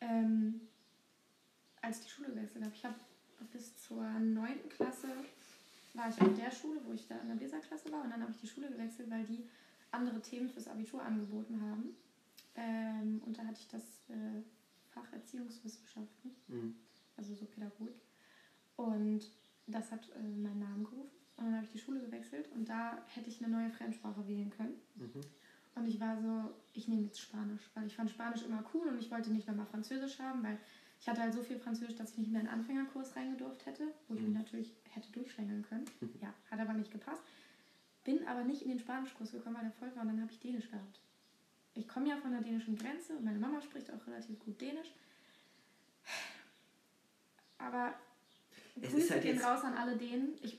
Ähm, 0.00 0.62
als 1.82 1.98
ich 1.98 2.04
die 2.06 2.10
Schule 2.10 2.28
gewechselt 2.30 2.64
habe, 2.64 2.74
ich 2.74 2.84
habe 2.84 2.94
bis 3.46 3.76
zur 3.82 4.02
9. 4.02 4.68
Klasse 4.68 5.08
war 5.94 6.08
ich 6.08 6.20
auf 6.20 6.34
der 6.34 6.50
Schule, 6.50 6.80
wo 6.84 6.92
ich 6.92 7.06
da 7.06 7.18
in 7.18 7.28
der 7.28 7.40
Weserklasse 7.40 7.90
war 7.92 8.04
und 8.04 8.10
dann 8.10 8.22
habe 8.22 8.32
ich 8.32 8.40
die 8.40 8.48
Schule 8.48 8.68
gewechselt, 8.68 9.10
weil 9.10 9.24
die 9.24 9.44
andere 9.90 10.20
Themen 10.20 10.48
fürs 10.48 10.68
Abitur 10.68 11.02
angeboten 11.02 11.60
haben. 11.62 11.96
Ähm, 12.54 13.20
und 13.26 13.36
da 13.36 13.42
hatte 13.44 13.58
ich 13.60 13.68
das 13.68 13.82
äh, 14.08 14.42
Fach 14.90 15.12
Erziehungswissenschaften. 15.12 16.30
Mhm. 16.48 16.74
also 17.16 17.34
so 17.34 17.44
Pädagogik. 17.44 17.94
Und 18.76 19.28
das 19.66 19.90
hat 19.90 20.08
äh, 20.10 20.22
meinen 20.22 20.60
Namen 20.60 20.84
gerufen. 20.84 21.10
Und 21.36 21.46
dann 21.46 21.54
habe 21.56 21.64
ich 21.64 21.72
die 21.72 21.78
Schule 21.78 22.00
gewechselt 22.00 22.48
und 22.54 22.68
da 22.68 23.02
hätte 23.08 23.30
ich 23.30 23.42
eine 23.42 23.54
neue 23.54 23.70
Fremdsprache 23.70 24.26
wählen 24.28 24.50
können. 24.50 24.74
Mhm. 24.96 25.20
Und 25.74 25.86
ich 25.86 25.98
war 26.00 26.20
so, 26.20 26.50
ich 26.74 26.88
nehme 26.88 27.02
jetzt 27.02 27.20
Spanisch, 27.20 27.70
weil 27.74 27.86
ich 27.86 27.94
fand 27.94 28.10
Spanisch 28.10 28.42
immer 28.42 28.64
cool 28.74 28.88
und 28.88 28.98
ich 28.98 29.10
wollte 29.10 29.32
nicht 29.32 29.48
nochmal 29.48 29.66
Französisch 29.66 30.18
haben, 30.18 30.42
weil 30.42 30.58
ich 31.00 31.08
hatte 31.08 31.22
halt 31.22 31.32
so 31.32 31.42
viel 31.42 31.58
Französisch, 31.58 31.96
dass 31.96 32.12
ich 32.12 32.18
nicht 32.18 32.30
mehr 32.30 32.40
in 32.42 32.46
den 32.46 32.52
Anfängerkurs 32.54 33.16
reingedurft 33.16 33.64
hätte, 33.66 33.84
wo 34.08 34.14
ich 34.14 34.20
Mhm. 34.20 34.28
mich 34.28 34.36
natürlich 34.38 34.72
hätte 34.90 35.10
durchschlängeln 35.12 35.62
können. 35.62 35.84
Ja, 36.20 36.34
hat 36.50 36.60
aber 36.60 36.74
nicht 36.74 36.90
gepasst. 36.90 37.22
Bin 38.04 38.26
aber 38.26 38.44
nicht 38.44 38.62
in 38.62 38.68
den 38.68 38.78
Spanischkurs 38.78 39.32
gekommen, 39.32 39.56
weil 39.56 39.64
der 39.64 39.72
voll 39.72 39.94
war 39.94 40.02
und 40.02 40.08
dann 40.08 40.20
habe 40.22 40.30
ich 40.32 40.40
Dänisch 40.40 40.70
gehabt. 40.70 41.00
Ich 41.74 41.86
komme 41.88 42.08
ja 42.08 42.16
von 42.16 42.32
der 42.32 42.40
dänischen 42.42 42.76
Grenze 42.76 43.14
und 43.16 43.24
meine 43.24 43.38
Mama 43.38 43.60
spricht 43.62 43.90
auch 43.90 44.06
relativ 44.06 44.38
gut 44.40 44.60
Dänisch. 44.60 44.92
Aber 47.58 47.94
Es 48.76 48.88
ist 48.88 48.92
Grüße 48.92 49.14
halt 49.14 49.22
gehen 49.22 49.38
raus 49.40 49.62
an 49.64 49.74
alle 49.74 49.96
Dänen. 49.96 50.34
Ich 50.42 50.58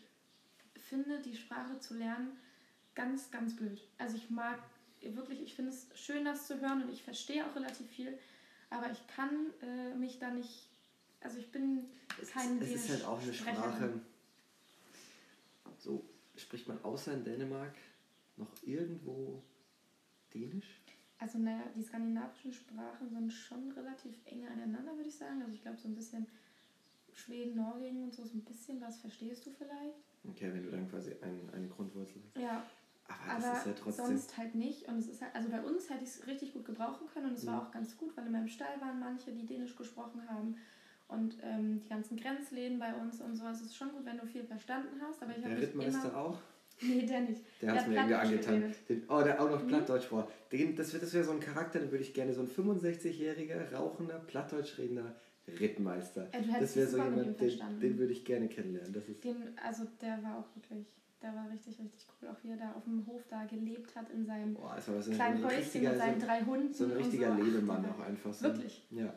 finde 0.76 1.20
die 1.20 1.36
Sprache 1.36 1.80
zu 1.80 1.96
lernen 1.98 2.38
ganz, 2.96 3.32
ganz 3.32 3.56
blöd. 3.56 3.82
Also 3.98 4.18
ich 4.18 4.30
mag 4.30 4.60
wirklich, 5.02 5.42
ich 5.42 5.56
finde 5.56 5.72
es 5.72 5.88
schön, 5.96 6.26
das 6.26 6.48
zu 6.48 6.60
hören 6.62 6.84
und 6.84 6.92
ich 6.92 7.04
verstehe 7.04 7.46
auch 7.46 7.56
relativ 7.56 7.88
viel, 7.90 8.18
aber 8.72 8.90
ich 8.92 9.06
kann 9.08 9.52
äh, 9.62 9.94
mich 9.96 10.18
da 10.18 10.32
nicht, 10.32 10.68
also 11.20 11.38
ich 11.38 11.52
bin 11.52 11.86
Es, 12.20 12.32
kein 12.32 12.60
ist, 12.60 12.74
es 12.74 12.84
ist 12.86 12.90
halt 12.90 13.06
auch 13.06 13.18
eine 13.18 13.32
Dänisch-Sprecherin. 13.32 13.64
Sprache. 13.64 14.02
So 15.78 16.04
spricht 16.36 16.68
man 16.68 16.84
außer 16.84 17.14
in 17.14 17.24
Dänemark 17.24 17.76
noch 18.38 18.52
irgendwo 18.64 19.44
Dänisch? 20.34 20.80
Also 21.20 21.38
naja, 21.38 21.64
die 21.76 21.84
skandinavischen 21.84 22.52
Sprachen 22.52 23.10
sind 23.10 23.32
schon 23.32 23.72
relativ 23.74 24.16
eng 24.26 24.48
aneinander, 24.48 24.96
würde 24.96 25.10
ich 25.10 25.16
sagen. 25.16 25.42
Also 25.42 25.54
ich 25.54 25.62
glaube 25.62 25.78
so 25.78 25.88
ein 25.88 25.94
bisschen 25.96 26.26
Schweden, 27.14 27.56
Norwegen 27.58 28.04
und 28.06 28.16
so, 28.16 28.24
so 28.26 28.38
ein 28.38 28.42
bisschen 28.44 28.82
was 28.82 28.98
verstehst 28.98 29.46
du 29.46 29.52
vielleicht. 29.52 29.98
Okay, 30.28 30.52
wenn 30.54 30.64
du 30.64 30.72
dann 30.72 30.90
quasi 30.90 31.12
ein, 31.22 31.50
eine 31.54 31.68
Grundwurzel 31.68 32.22
hast. 32.26 32.42
Ja, 32.42 32.66
Aber 33.28 33.36
das 33.36 33.46
aber 33.46 33.58
ist 33.58 33.66
ja 33.66 33.74
trotzdem. 33.84 34.06
sonst 34.08 34.38
halt 34.38 34.56
nicht. 34.56 34.88
Und 34.88 34.98
es 35.00 35.08
ist 35.08 35.22
halt, 35.22 35.36
also 35.36 35.50
bei 35.50 35.62
uns 35.62 35.90
hätte 35.90 36.04
ich 36.04 36.10
es 36.10 36.28
richtig 36.28 36.54
gut 36.54 36.66
gebrauchen 36.66 37.08
können 37.14 37.28
und 37.28 37.38
es 37.38 37.46
war 37.46 37.56
Mhm. 37.56 37.60
auch 37.62 37.72
ganz 37.72 37.98
gut, 37.98 38.16
weil 38.18 38.26
in 38.26 38.32
meinem 38.32 38.48
Stall 38.48 38.80
waren 38.80 39.00
manche, 39.00 39.32
die 39.32 39.46
Dänisch 39.46 39.76
gesprochen 39.76 40.22
haben. 40.30 40.56
Und 41.08 41.36
ähm, 41.44 41.82
die 41.84 41.90
ganzen 41.90 42.16
Grenzläden 42.16 42.80
bei 42.80 42.94
uns 42.94 43.20
und 43.20 43.36
so. 43.36 43.46
Es 43.48 43.62
ist 43.62 43.76
schon 43.76 43.92
gut, 43.92 44.06
wenn 44.06 44.18
du 44.18 44.26
viel 44.26 44.46
verstanden 44.46 45.02
hast, 45.02 45.22
aber 45.22 45.36
ich 45.36 45.44
Der 45.44 45.58
Rittmeister 45.62 46.10
immer... 46.10 46.18
auch? 46.18 46.40
Nee, 46.84 47.06
der 47.06 47.22
nicht. 47.22 47.44
Der 47.62 47.74
Der 47.74 47.82
hat 47.82 47.88
mir 47.90 47.96
irgendwie 47.96 48.14
Plattdeutsch 48.14 48.48
angetan. 48.48 48.76
Den, 48.90 49.04
oh, 49.10 49.22
der 49.22 49.42
auch 49.42 49.50
noch 49.52 49.62
Mhm. 49.64 49.68
Plattdeutsch 49.68 50.06
vor. 50.06 50.32
Den, 50.52 50.76
das 50.76 50.94
wäre 50.94 51.04
das 51.04 51.14
wär 51.14 51.24
so 51.24 51.32
ein 51.34 51.40
Charakter, 51.42 51.80
den 51.80 51.92
würde 51.92 52.04
ich 52.04 52.14
gerne, 52.14 52.34
so 52.34 52.42
ein 52.42 52.48
65-jähriger, 52.48 53.72
rauchender, 53.74 54.20
Plattdeutsch 54.20 54.78
redender 54.78 55.14
Rittmeister. 55.60 56.28
Du 56.32 56.60
Das 56.60 56.76
wäre 56.76 56.88
so 56.88 56.98
jemand, 56.98 57.40
den, 57.42 57.80
den 57.82 57.98
würde 58.00 58.14
ich 58.14 58.24
gerne 58.26 58.48
kennenlernen. 58.48 58.94
Das 58.94 59.08
ist, 59.10 59.24
Den, 59.24 59.58
also 59.64 59.84
der 60.02 60.24
war 60.24 60.38
auch 60.40 60.56
wirklich, 60.56 60.86
der 61.22 61.36
war 61.36 61.50
richtig, 61.50 61.80
richtig 61.80 62.06
cool. 62.22 62.30
Auch 62.30 62.44
wie 62.44 62.50
er 62.52 62.58
da 62.58 62.72
auf 62.74 62.84
dem 62.84 63.06
Hof 63.06 63.22
da 63.30 63.44
gelebt 63.46 63.96
hat 63.96 64.10
in 64.10 64.26
seinem 64.26 64.54
boah, 64.54 64.76
es 64.78 64.88
war 64.88 65.02
so 65.02 65.12
ein, 65.12 65.16
kleinen 65.16 65.44
Häuschen 65.46 65.84
mit 65.84 65.98
seinen 65.98 66.20
so, 66.20 66.26
drei 66.26 66.42
Hunden. 66.44 66.74
so 66.74 66.86
ein 66.86 66.92
richtiger 66.92 67.36
so. 67.36 67.44
Lebemann 67.44 67.86
auch 67.86 68.00
einfach. 68.00 68.34
So. 68.34 68.46
Wirklich. 68.46 68.84
Ja. 68.92 69.14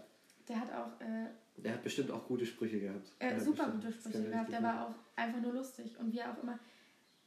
Der 0.49 0.61
hat 0.61 0.73
auch 0.73 1.01
äh, 1.01 1.27
Der 1.63 1.73
hat 1.75 1.83
bestimmt 1.83 2.11
auch 2.11 2.27
gute 2.27 2.45
Sprüche 2.47 2.81
gehabt. 2.81 3.13
äh, 3.19 3.39
super 3.41 3.69
bestimmt- 3.69 3.85
gute 3.85 3.93
Sprüche 3.93 4.31
gehabt. 4.31 4.53
Der 4.53 4.63
war 4.63 4.89
auch 4.89 4.95
einfach 5.17 5.41
nur 5.41 5.53
lustig. 5.55 5.97
Und 5.99 6.13
wie 6.13 6.19
er 6.19 6.33
auch 6.33 6.43
immer 6.43 6.59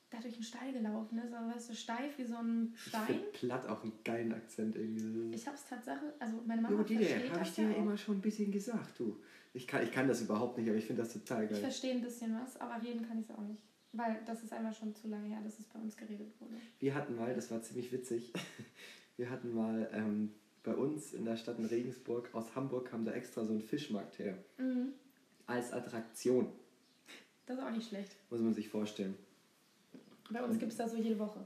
da 0.10 0.20
durch 0.20 0.36
den 0.36 0.44
Stall 0.44 0.72
gelaufen 0.72 1.20
ist, 1.20 1.34
aber 1.34 1.54
weißt 1.54 1.70
du, 1.70 1.76
steif 1.76 2.18
wie 2.18 2.24
so 2.24 2.36
ein. 2.38 2.72
Ich 2.76 2.82
Stein. 2.84 3.06
finde 3.08 3.24
platt 3.34 3.68
auch 3.68 3.84
einen 3.84 3.92
geilen 4.06 4.34
Akzent 4.34 4.76
irgendwie. 4.78 5.36
Ich 5.36 5.46
habe 5.46 5.58
es 5.58 5.66
Tatsache, 5.66 6.14
also 6.20 6.40
meine 6.46 6.62
Mama 6.62 6.78
Jo, 6.78 6.84
die 6.84 6.96
versteht 6.98 7.32
habe 7.34 7.44
ich 7.44 7.54
dir 7.56 7.70
ja 7.70 7.72
auch. 7.76 7.78
immer 7.80 7.98
schon 7.98 8.18
ein 8.18 8.22
bisschen 8.22 8.50
gesagt, 8.52 9.00
du. 9.00 9.18
Ich 9.54 9.68
kann, 9.68 9.84
ich 9.84 9.92
kann 9.92 10.08
das 10.08 10.22
überhaupt 10.22 10.58
nicht, 10.60 10.70
aber 10.70 10.78
ich 10.78 10.86
finde 10.86 11.02
das 11.02 11.12
total 11.12 11.44
Ich 11.46 11.50
geil. 11.50 11.60
verstehe 11.60 11.92
ein 11.96 12.02
bisschen 12.02 12.34
was, 12.40 12.56
aber 12.62 12.82
reden 12.82 13.06
kann 13.06 13.18
ich 13.20 13.26
es 13.26 13.32
auch 13.36 13.42
nicht. 13.42 13.62
Weil 13.94 14.22
das 14.26 14.44
ist 14.44 14.54
einfach 14.54 14.78
schon 14.78 14.94
zu 14.96 15.08
lange 15.08 15.28
her, 15.30 15.40
dass 15.44 15.60
es 15.60 15.66
bei 15.68 15.80
uns 15.80 15.96
geredet 15.96 16.30
wurde. 16.40 16.54
Wir 16.80 16.94
hatten 16.94 17.16
mal, 17.16 17.34
das 17.34 17.50
war 17.52 17.62
ziemlich 17.62 17.92
witzig, 17.92 18.34
wir 19.18 19.30
hatten 19.30 19.54
mal 19.56 19.90
ähm, 19.94 20.34
bei 20.64 20.76
uns 20.76 21.14
in 21.14 21.26
der 21.26 21.38
Stadt 21.38 21.58
in 21.58 21.66
Regensburg, 21.66 22.30
aus 22.34 22.56
Hamburg 22.56 22.90
kam 22.90 23.06
da 23.06 23.14
extra 23.14 23.46
so 23.46 23.54
ein 23.54 23.62
Fischmarkt 23.62 24.20
her. 24.20 24.38
Mhm. 24.58 24.94
Als 25.46 25.72
Attraktion, 25.72 26.52
Das 27.46 27.58
ist 27.58 27.64
auch 27.64 27.72
nicht 27.72 27.88
schlecht. 27.88 28.16
muss 28.30 28.42
man 28.42 28.54
sich 28.54 28.68
vorstellen. 28.68 29.16
Bei 30.30 30.44
uns 30.44 30.60
gibt 30.60 30.74
es 30.74 30.78
das 30.78 30.92
so 30.92 30.98
jede 30.98 31.18
Woche. 31.20 31.46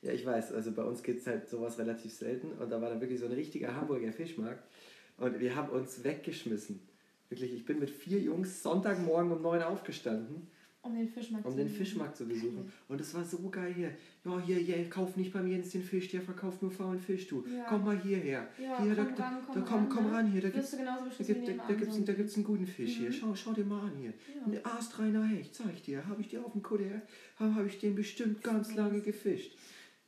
Ja, 0.00 0.12
ich 0.12 0.24
weiß, 0.24 0.52
also 0.52 0.72
bei 0.72 0.82
uns 0.84 1.02
gibt 1.02 1.20
es 1.20 1.26
halt 1.26 1.48
sowas 1.48 1.78
relativ 1.78 2.12
selten 2.12 2.52
und 2.52 2.70
da 2.70 2.80
war 2.80 2.88
dann 2.88 3.00
wirklich 3.00 3.20
so 3.20 3.26
ein 3.26 3.32
richtiger 3.32 3.74
Hamburger 3.74 4.12
Fischmarkt 4.12 4.66
und 5.18 5.38
wir 5.38 5.54
haben 5.54 5.68
uns 5.68 6.02
weggeschmissen. 6.02 6.80
Wirklich, 7.28 7.52
ich 7.52 7.64
bin 7.66 7.80
mit 7.80 7.90
vier 7.90 8.20
Jungs 8.20 8.62
Sonntagmorgen 8.62 9.32
um 9.32 9.42
neun 9.42 9.62
aufgestanden, 9.62 10.48
Um 10.86 10.94
den 10.96 11.08
Fischmarkt 11.08 11.46
um 11.46 11.52
zu 11.52 11.56
den 11.58 11.66
besuchen. 11.66 11.84
Fischmarkt 11.84 12.16
zu 12.16 12.26
besuchen. 12.26 12.72
Und 12.88 13.00
es 13.00 13.14
war 13.14 13.24
so 13.24 13.38
geil 13.50 13.72
hier. 13.74 13.90
Ja, 14.24 14.40
hier, 14.40 14.56
hier, 14.56 14.88
kauf 14.88 15.16
nicht 15.16 15.32
bei 15.32 15.42
mir 15.42 15.56
jetzt 15.56 15.74
den 15.74 15.82
Fisch, 15.82 16.08
der 16.08 16.22
verkauft 16.22 16.62
nur 16.62 16.70
faulen 16.70 17.00
Fisch, 17.00 17.26
du. 17.28 17.44
Ja. 17.46 17.64
Komm 17.68 17.84
mal 17.84 17.98
hierher. 18.00 18.48
Ja, 18.58 18.82
hier, 18.82 18.94
komm 18.94 19.14
da, 19.16 19.22
ran, 19.24 19.42
komm 19.46 19.54
da, 19.54 19.60
komm, 19.60 19.88
komm 19.88 19.98
ran, 20.06 20.10
ne? 20.10 20.12
ran 20.16 20.32
hier, 20.32 20.40
da 20.42 20.48
gibt's, 20.50 20.70
da, 20.70 20.76
gibt, 21.24 21.48
da, 21.48 21.52
da, 21.68 21.74
gibt's, 21.74 22.04
da 22.04 22.12
gibt's 22.12 22.34
einen 22.36 22.44
guten 22.44 22.66
Fisch 22.66 22.96
hier. 22.98 23.08
Mhm. 23.10 23.14
Schau, 23.14 23.34
schau 23.34 23.52
dir 23.52 23.64
mal 23.64 23.80
an 23.80 23.92
hier. 24.00 24.12
Ja. 24.34 24.44
Ein 24.46 24.64
astreiner 24.78 25.24
Hecht, 25.24 25.54
sag 25.54 25.72
ich 25.74 25.82
dir. 25.82 26.06
Habe 26.06 26.20
ich 26.20 26.28
dir 26.28 26.44
auf 26.44 26.52
dem 26.52 26.62
Kutter, 26.62 27.02
habe 27.38 27.54
hab 27.54 27.66
ich 27.66 27.78
den 27.78 27.94
bestimmt 27.94 28.42
ganz 28.42 28.74
lange 28.74 29.00
gefischt. 29.00 29.56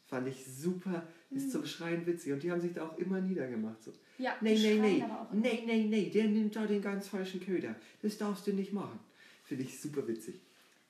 Fand 0.06 0.26
ich 0.26 0.46
super, 0.46 1.06
ist 1.30 1.46
Mhm. 1.48 1.50
zum 1.50 1.66
Schreien 1.66 2.06
witzig. 2.06 2.32
Und 2.32 2.42
die 2.42 2.50
haben 2.50 2.60
sich 2.62 2.72
da 2.72 2.88
auch 2.88 2.96
immer 2.96 3.20
niedergemacht. 3.20 3.82
So. 3.82 3.92
Ja, 4.16 4.32
Nee, 4.40 4.54
nee, 4.56 4.78
nee, 4.80 5.04
nee, 5.34 5.62
nee, 5.66 5.84
nee, 5.84 6.10
der 6.10 6.24
nimmt 6.28 6.56
da 6.56 6.66
den 6.66 6.80
ganz 6.80 7.08
falschen 7.08 7.40
Köder. 7.40 7.74
Das 8.00 8.16
darfst 8.16 8.46
du 8.46 8.52
nicht 8.52 8.72
machen. 8.72 8.98
Finde 9.44 9.64
ich 9.64 9.78
super 9.80 10.06
witzig. 10.08 10.40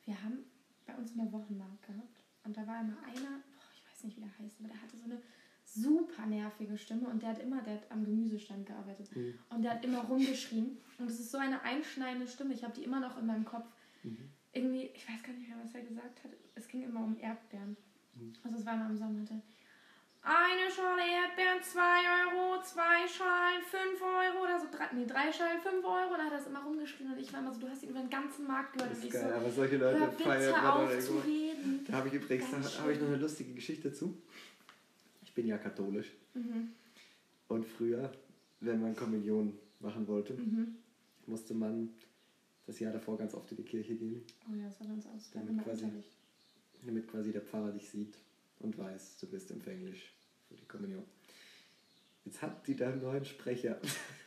Wir 0.08 0.22
haben 0.24 0.38
bei 0.86 0.94
uns 0.96 1.14
mal 1.14 1.30
Wochenmarkt 1.30 1.86
gehabt 1.86 2.24
und 2.44 2.56
da 2.56 2.66
war 2.66 2.80
immer 2.80 2.96
einer, 3.04 3.42
boah, 3.52 3.68
ich 3.74 3.84
weiß 3.86 4.04
nicht, 4.04 4.16
wie 4.16 4.22
der 4.22 4.38
heißt, 4.38 4.56
aber 4.58 4.68
der 4.68 4.80
hatte 4.80 4.96
so 4.96 5.04
eine, 5.04 5.20
super 5.64 6.24
nervige 6.24 6.78
Stimme 6.78 7.08
und 7.08 7.20
der 7.22 7.28
hat 7.28 7.40
immer, 7.40 7.60
der 7.60 7.74
hat 7.74 7.90
am 7.90 8.02
Gemüsestand 8.06 8.64
gearbeitet 8.66 9.14
Mhm. 9.14 9.38
und 9.50 9.60
der 9.62 9.72
hat 9.72 9.84
immer 9.84 10.00
rumgeschrien 10.04 10.78
und 10.98 11.10
es 11.10 11.20
ist 11.20 11.30
so 11.30 11.36
eine 11.36 11.60
einschneidende 11.60 12.26
Stimme, 12.26 12.54
ich 12.54 12.64
habe 12.64 12.72
die 12.72 12.84
immer 12.84 13.00
noch 13.00 13.18
in 13.18 13.26
meinem 13.26 13.44
Kopf. 13.44 13.68
Mhm. 14.02 14.30
Irgendwie, 14.54 14.86
ich 14.94 15.06
weiß 15.06 15.22
gar 15.22 15.34
nicht 15.34 15.46
mehr, 15.46 15.58
was 15.62 15.74
er 15.74 15.82
gesagt 15.82 16.24
hat, 16.24 16.30
es 16.54 16.66
ging 16.68 16.84
immer 16.84 17.04
um 17.04 17.18
Erdbeeren. 17.20 17.76
Mhm. 18.14 18.32
Also 18.42 18.56
es 18.56 18.64
war 18.64 18.76
immer 18.76 18.88
im 18.88 18.96
Sommer. 18.96 19.24
Der, 19.26 19.42
eine 20.22 20.70
Schale 20.70 21.02
Erdbeeren, 21.02 21.62
2 21.62 21.80
Euro, 21.80 22.62
zwei 22.62 23.06
Schalen, 23.08 23.62
5 23.62 24.02
Euro 24.02 24.44
oder 24.44 24.58
so, 24.60 24.66
drei, 24.70 24.88
nee, 24.94 25.06
drei 25.06 25.32
Schalen, 25.32 25.60
5 25.62 25.84
Euro. 25.84 26.10
Und 26.12 26.18
dann 26.18 26.26
hat 26.26 26.32
er 26.32 26.40
es 26.40 26.46
immer 26.46 26.62
rumgeschrien 26.62 27.12
und 27.12 27.18
ich 27.18 27.32
war 27.32 27.40
immer 27.40 27.52
so, 27.54 27.60
du 27.60 27.68
hast 27.68 27.82
ihn 27.82 27.90
über 27.90 28.00
den 28.00 28.10
ganzen 28.10 28.46
Markt 28.46 28.74
gehört. 28.74 28.90
Das 28.92 29.04
ist 29.04 29.12
geil, 29.12 29.28
so, 29.30 29.34
aber 29.34 29.50
solche 29.50 29.76
Leute 29.76 30.12
feiern 30.22 30.62
man 30.62 30.88
doch 30.88 30.98
zu 31.00 31.18
reden. 31.18 31.84
Da 31.86 31.92
habe 31.94 32.08
ich 32.08 32.14
übrigens 32.14 32.50
da 32.50 32.82
habe 32.82 32.92
ich 32.92 33.00
noch 33.00 33.06
eine 33.08 33.16
lustige 33.16 33.54
Geschichte 33.54 33.92
zu. 33.92 34.16
Ich 35.22 35.32
bin 35.34 35.46
ja 35.46 35.56
katholisch 35.58 36.12
Mhm. 36.34 36.72
und 37.48 37.64
früher, 37.66 38.10
wenn 38.60 38.80
man 38.82 38.94
Kommunion 38.96 39.56
machen 39.80 40.06
wollte, 40.08 40.34
Mhm. 40.34 40.76
musste 41.26 41.54
man 41.54 41.90
das 42.66 42.78
Jahr 42.80 42.92
davor 42.92 43.16
ganz 43.16 43.34
oft 43.34 43.50
in 43.52 43.56
die 43.58 43.62
Kirche 43.64 43.94
gehen, 43.94 44.22
Oh 44.50 44.54
ja, 44.54 44.66
das 44.66 44.80
war 44.80 44.88
ganz 44.88 45.06
aus. 45.06 45.30
Da 45.32 45.40
Damit 45.40 45.64
quasi- 45.64 45.90
damit 46.84 47.08
quasi 47.10 47.32
der 47.32 47.40
Pfarrer 47.42 47.72
dich 47.72 47.88
sieht 47.88 48.14
und 48.60 48.76
weiß, 48.78 49.18
du 49.18 49.26
bist 49.28 49.50
empfänglich 49.50 50.10
für 50.48 50.54
die 50.56 50.66
Kommunion. 50.66 51.04
Jetzt 52.24 52.42
hat 52.42 52.66
die 52.66 52.76
da 52.76 52.88
einen 52.90 53.02
neuen 53.02 53.24
Sprecher. 53.24 53.78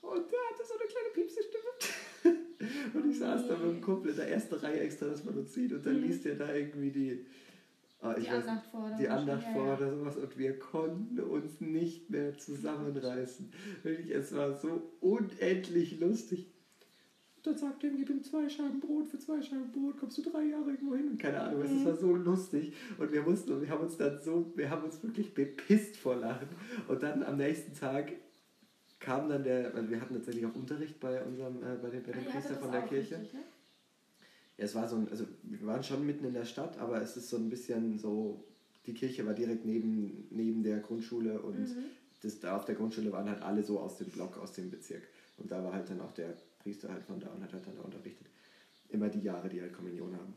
Und 0.00 0.30
der 0.30 0.38
hatte 0.50 0.64
so 0.66 0.74
eine 0.78 0.88
kleine 0.88 1.10
Piepse-Stimme. 1.14 2.34
Und 2.94 3.10
ich 3.10 3.18
saß 3.18 3.48
da 3.48 3.56
mit 3.56 3.76
dem 3.76 3.80
Kumpel 3.80 4.10
in 4.10 4.16
der 4.16 4.28
ersten 4.30 4.54
Reihe 4.54 4.80
extra, 4.80 5.06
dass 5.06 5.24
man 5.24 5.36
uns 5.38 5.52
sieht. 5.54 5.72
Und 5.72 5.84
dann 5.84 5.96
Mhm. 6.00 6.06
liest 6.06 6.24
der 6.24 6.34
da 6.36 6.52
irgendwie 6.54 6.90
die, 6.90 7.26
ah, 8.00 8.14
ich 8.16 8.24
Die 8.24 8.30
weiß, 8.30 8.46
Andacht 8.46 8.66
vor. 8.70 8.86
oder 8.86 8.96
die. 8.96 9.08
Andacht 9.08 9.46
vor 9.52 9.76
oder 9.76 9.90
sowas. 9.96 10.16
Und 10.16 10.38
wir 10.38 10.58
konnten 10.58 11.20
uns 11.20 11.60
nicht 11.60 12.10
mehr 12.10 12.36
zusammenreißen. 12.36 13.52
Wirklich, 13.82 14.10
es 14.10 14.32
war 14.34 14.58
so 14.58 14.90
unendlich 15.00 15.98
lustig. 16.00 16.46
Dann 17.44 17.56
sagt 17.58 17.84
er, 17.84 17.90
gib 17.90 18.08
ihm 18.08 18.22
zwei 18.22 18.48
Scheiben 18.48 18.80
Brot, 18.80 19.06
für 19.06 19.18
zwei 19.18 19.40
Scheiben 19.42 19.70
Brot 19.70 19.98
kommst 19.98 20.16
du 20.18 20.22
drei 20.22 20.44
Jahre 20.44 20.70
irgendwo 20.70 20.94
hin. 20.96 21.08
Und 21.10 21.18
keine 21.20 21.40
Ahnung, 21.40 21.60
das 21.62 21.84
war 21.84 21.94
so 21.94 22.14
lustig. 22.16 22.72
Und 22.98 23.12
wir 23.12 23.22
mussten, 23.22 23.60
wir 23.60 23.68
haben 23.68 23.82
uns 23.84 23.96
dann 23.98 24.18
so, 24.18 24.50
wir 24.56 24.70
haben 24.70 24.82
uns 24.84 25.02
wirklich 25.02 25.34
bepisst 25.34 25.96
vor 25.98 26.16
Lachen. 26.16 26.48
Und 26.88 27.02
dann 27.02 27.22
am 27.22 27.36
nächsten 27.36 27.74
Tag 27.74 28.12
kam 28.98 29.28
dann 29.28 29.44
der, 29.44 29.74
also 29.74 29.90
wir 29.90 30.00
hatten 30.00 30.14
tatsächlich 30.14 30.46
auch 30.46 30.54
Unterricht 30.54 30.98
bei 31.00 31.22
unserem, 31.22 31.56
äh, 31.62 31.76
bei 31.82 31.90
dem, 31.90 32.02
bei 32.02 32.12
Ah, 32.12 32.14
dem 32.14 32.24
Priester 32.24 32.54
von 32.56 32.72
der 32.72 32.82
Kirche. 32.82 33.16
richtig, 33.16 33.34
ne? 33.34 33.40
Ja, 34.56 34.64
es 34.64 34.74
war 34.74 34.88
so 34.88 34.96
ein, 34.96 35.08
also 35.10 35.24
wir 35.42 35.66
waren 35.66 35.82
schon 35.84 36.06
mitten 36.06 36.24
in 36.24 36.32
der 36.32 36.44
Stadt, 36.46 36.78
aber 36.78 37.02
es 37.02 37.16
ist 37.16 37.28
so 37.28 37.36
ein 37.36 37.50
bisschen 37.50 37.98
so, 37.98 38.42
die 38.86 38.94
Kirche 38.94 39.26
war 39.26 39.34
direkt 39.34 39.66
neben, 39.66 40.28
neben 40.30 40.62
der 40.62 40.78
Grundschule 40.78 41.42
und 41.42 41.58
Mhm. 41.58 41.84
das, 42.22 42.40
da 42.40 42.56
auf 42.56 42.64
der 42.64 42.76
Grundschule 42.76 43.12
waren 43.12 43.28
halt 43.28 43.42
alle 43.42 43.62
so 43.62 43.80
aus 43.80 43.98
dem 43.98 44.08
Block, 44.08 44.38
aus 44.38 44.52
dem 44.52 44.70
Bezirk. 44.70 45.02
Und 45.36 45.50
da 45.50 45.62
war 45.62 45.74
halt 45.74 45.90
dann 45.90 46.00
auch 46.00 46.12
der 46.12 46.34
Priester 46.64 46.88
halt 46.92 47.04
von 47.04 47.20
da 47.20 47.28
und 47.28 47.42
hat 47.44 47.52
halt 47.52 47.66
dann 47.66 47.76
da 47.76 47.82
unterrichtet. 47.82 48.26
Immer 48.88 49.08
die 49.08 49.20
Jahre, 49.20 49.48
die 49.48 49.60
halt 49.60 49.72
Kommunion 49.72 50.14
haben. 50.16 50.34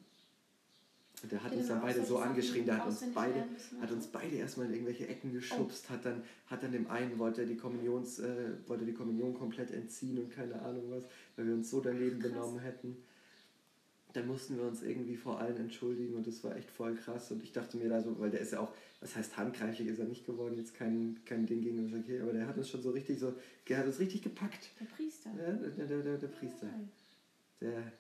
Und 1.24 1.32
der 1.32 1.42
hat 1.44 1.52
Ja, 1.52 1.58
uns 1.58 1.68
dann 1.68 1.80
genau, 1.80 1.88
beide 1.94 2.06
so 2.06 2.18
angeschrien, 2.20 2.66
der 2.66 2.78
hat 2.78 2.88
uns 2.88 3.04
beide, 3.16 3.44
hat 3.82 3.92
uns 3.92 4.08
beide 4.08 4.36
erstmal 4.36 4.68
in 4.68 4.74
irgendwelche 4.74 5.08
Ecken 5.08 5.34
geschubst, 5.34 5.90
hat 5.90 6.06
dann, 6.06 6.22
hat 6.46 6.62
dann 6.62 6.72
dem 6.72 6.88
einen 6.92 7.18
wollte 7.18 7.42
er 7.42 7.48
die 7.48 7.58
Kommunions, 7.58 8.20
äh, 8.20 8.52
wollte 8.68 8.86
die 8.86 8.94
Kommunion 8.94 9.34
komplett 9.34 9.72
entziehen 9.72 10.20
und 10.20 10.30
keine 10.32 10.62
Ahnung 10.62 10.84
was, 10.92 11.04
weil 11.36 11.48
wir 11.48 11.54
uns 11.56 11.72
so 11.72 11.82
daneben 11.82 12.20
Krass. 12.20 12.32
benommen 12.32 12.60
hätten. 12.60 12.98
Dann 14.14 14.28
mussten 14.28 14.58
wir 14.58 14.64
uns 14.66 14.84
irgendwie 14.84 15.16
vor 15.16 15.40
allen 15.40 15.58
entschuldigen 15.58 16.16
und 16.16 16.28
das 16.28 16.44
war 16.44 16.56
echt 16.56 16.70
voll 16.70 16.96
krass. 16.96 17.32
Und 17.32 17.42
ich 17.44 17.52
dachte 17.52 17.78
mir 17.78 17.90
da 17.90 18.02
so, 18.02 18.20
weil 18.20 18.30
der 18.30 18.42
ist 18.42 18.52
ja 18.52 18.60
auch, 18.60 18.72
was 19.00 19.16
heißt 19.16 19.38
handgreiflich 19.38 19.88
ist 19.88 20.00
er 20.00 20.06
nicht 20.06 20.26
geworden, 20.26 20.58
jetzt 20.58 20.74
kein, 20.74 21.20
kein 21.26 21.46
Ding 21.46 21.62
gegen 21.62 21.80
unsere 21.80 22.02
Kirche, 22.02 22.24
aber 22.24 22.34
der 22.34 22.48
hat 22.48 22.58
uns 22.58 22.70
schon 22.70 22.82
so 22.82 22.90
richtig 22.92 23.20
so, 23.20 23.34
der 23.70 23.78
hat 23.80 23.86
uns 23.86 24.00
richtig 24.00 24.24
gepackt. 24.24 24.70
Der 24.80 24.86
Priester. 24.86 25.30
Ja, 25.38 25.52
der, 25.54 25.86
der, 25.86 26.02
der, 26.02 26.18
der 26.18 26.28
Priester. 26.28 26.68
Der, 27.62 27.92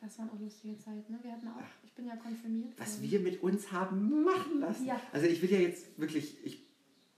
Das 0.00 0.18
waren 0.18 0.28
auch 0.30 0.38
lustige 0.40 0.76
Zeiten. 0.78 1.10
Ne? 1.12 1.18
Wir 1.22 1.32
hatten 1.32 1.48
auch, 1.48 1.60
ich 1.84 1.92
bin 1.94 2.06
ja 2.06 2.16
konfirmiert. 2.16 2.72
was 2.76 3.00
wir 3.00 3.20
mit 3.20 3.42
uns 3.42 3.72
haben 3.72 4.24
machen 4.24 4.60
lassen. 4.60 4.86
Ja. 4.86 5.00
Also 5.12 5.26
ich 5.26 5.40
will 5.40 5.50
ja 5.50 5.58
jetzt 5.58 5.98
wirklich, 5.98 6.36
ich 6.44 6.62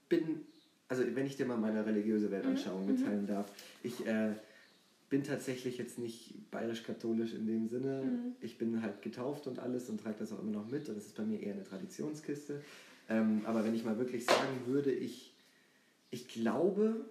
bin, 0.07 0.41
also 0.87 1.03
wenn 1.13 1.25
ich 1.25 1.35
dir 1.35 1.45
mal 1.45 1.57
meine 1.57 1.85
religiöse 1.85 2.31
Weltanschauung 2.31 2.85
Mhm, 2.85 2.93
mitteilen 2.93 3.27
darf, 3.27 3.51
ich 3.83 4.05
äh, 4.07 4.33
bin 5.09 5.23
tatsächlich 5.23 5.77
jetzt 5.77 5.99
nicht 5.99 6.49
bayerisch-katholisch 6.51 7.33
in 7.33 7.47
dem 7.47 7.67
Sinne. 7.67 8.03
Mhm. 8.03 8.35
Ich 8.41 8.57
bin 8.57 8.81
halt 8.81 9.01
getauft 9.01 9.47
und 9.47 9.59
alles 9.59 9.89
und 9.89 9.99
trage 9.99 10.15
das 10.19 10.31
auch 10.31 10.39
immer 10.39 10.51
noch 10.51 10.67
mit 10.69 10.87
und 10.87 10.95
das 10.95 11.05
ist 11.07 11.15
bei 11.15 11.23
mir 11.23 11.41
eher 11.41 11.53
eine 11.53 11.63
Traditionskiste. 11.65 12.61
Ähm, 13.09 13.41
aber 13.45 13.63
wenn 13.63 13.75
ich 13.75 13.83
mal 13.83 13.97
wirklich 13.97 14.25
sagen 14.25 14.65
würde, 14.67 14.91
ich, 14.91 15.35
ich 16.11 16.27
glaube, 16.27 17.05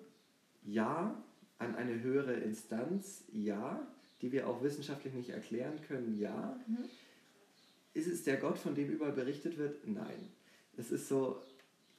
ja, 0.64 1.22
an 1.58 1.74
eine 1.74 2.00
höhere 2.00 2.34
Instanz, 2.34 3.24
ja, 3.32 3.86
die 4.22 4.32
wir 4.32 4.48
auch 4.48 4.62
wissenschaftlich 4.62 5.12
nicht 5.12 5.30
erklären 5.30 5.80
können, 5.86 6.18
ja. 6.18 6.58
Mhm. 6.66 6.84
Ist 7.94 8.06
es 8.06 8.22
der 8.22 8.36
Gott, 8.36 8.58
von 8.58 8.74
dem 8.74 8.88
überall 8.90 9.12
berichtet 9.12 9.58
wird? 9.58 9.86
Nein. 9.86 10.28
Es 10.76 10.92
ist 10.92 11.08
so, 11.08 11.42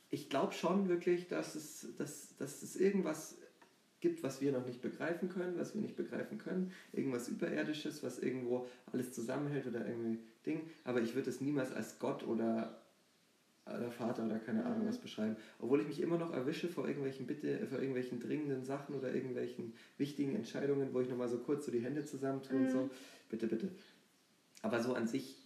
ich 0.09 0.29
glaube 0.29 0.53
schon 0.53 0.87
wirklich, 0.87 1.27
dass 1.27 1.55
es, 1.55 1.87
dass, 1.97 2.35
dass 2.37 2.63
es 2.63 2.77
irgendwas 2.77 3.37
gibt, 3.99 4.23
was 4.23 4.39
wir 4.39 4.53
noch 4.53 4.65
nicht 4.65 4.81
begreifen 4.81 5.27
können, 5.27 5.57
was 5.57 5.73
wir 5.73 5.81
nicht 5.81 5.97
begreifen 5.97 6.37
können. 6.37 6.71
Irgendwas 6.93 7.27
Überirdisches, 7.27 8.01
was 8.01 8.19
irgendwo 8.19 8.67
alles 8.93 9.11
zusammenhält 9.11 9.67
oder 9.67 9.85
irgendwie 9.85 10.19
Ding. 10.45 10.61
Aber 10.85 11.01
ich 11.01 11.15
würde 11.15 11.29
es 11.29 11.41
niemals 11.41 11.73
als 11.73 11.99
Gott 11.99 12.25
oder 12.25 12.81
oder 13.77 13.91
Vater 13.91 14.25
oder 14.25 14.39
keine 14.39 14.65
Ahnung 14.65 14.83
Mhm. 14.83 14.89
was 14.89 14.97
beschreiben. 14.99 15.35
Obwohl 15.59 15.81
ich 15.81 15.87
mich 15.87 15.99
immer 16.01 16.17
noch 16.17 16.31
erwische 16.33 16.67
vor 16.67 16.87
irgendwelchen 16.87 17.27
Bitte, 17.27 17.67
vor 17.67 17.79
irgendwelchen 17.79 18.19
dringenden 18.19 18.63
Sachen 18.63 18.95
oder 18.95 19.13
irgendwelchen 19.13 19.73
wichtigen 19.97 20.35
Entscheidungen, 20.35 20.93
wo 20.93 21.01
ich 21.01 21.09
nochmal 21.09 21.29
so 21.29 21.39
kurz 21.39 21.65
so 21.65 21.71
die 21.71 21.79
Hände 21.81 22.05
zusammentue 22.05 22.57
und 22.57 22.65
Mhm. 22.65 22.69
so. 22.69 22.89
Bitte, 23.29 23.47
bitte. 23.47 23.69
Aber 24.61 24.81
so 24.81 24.93
an 24.93 25.07
sich 25.07 25.37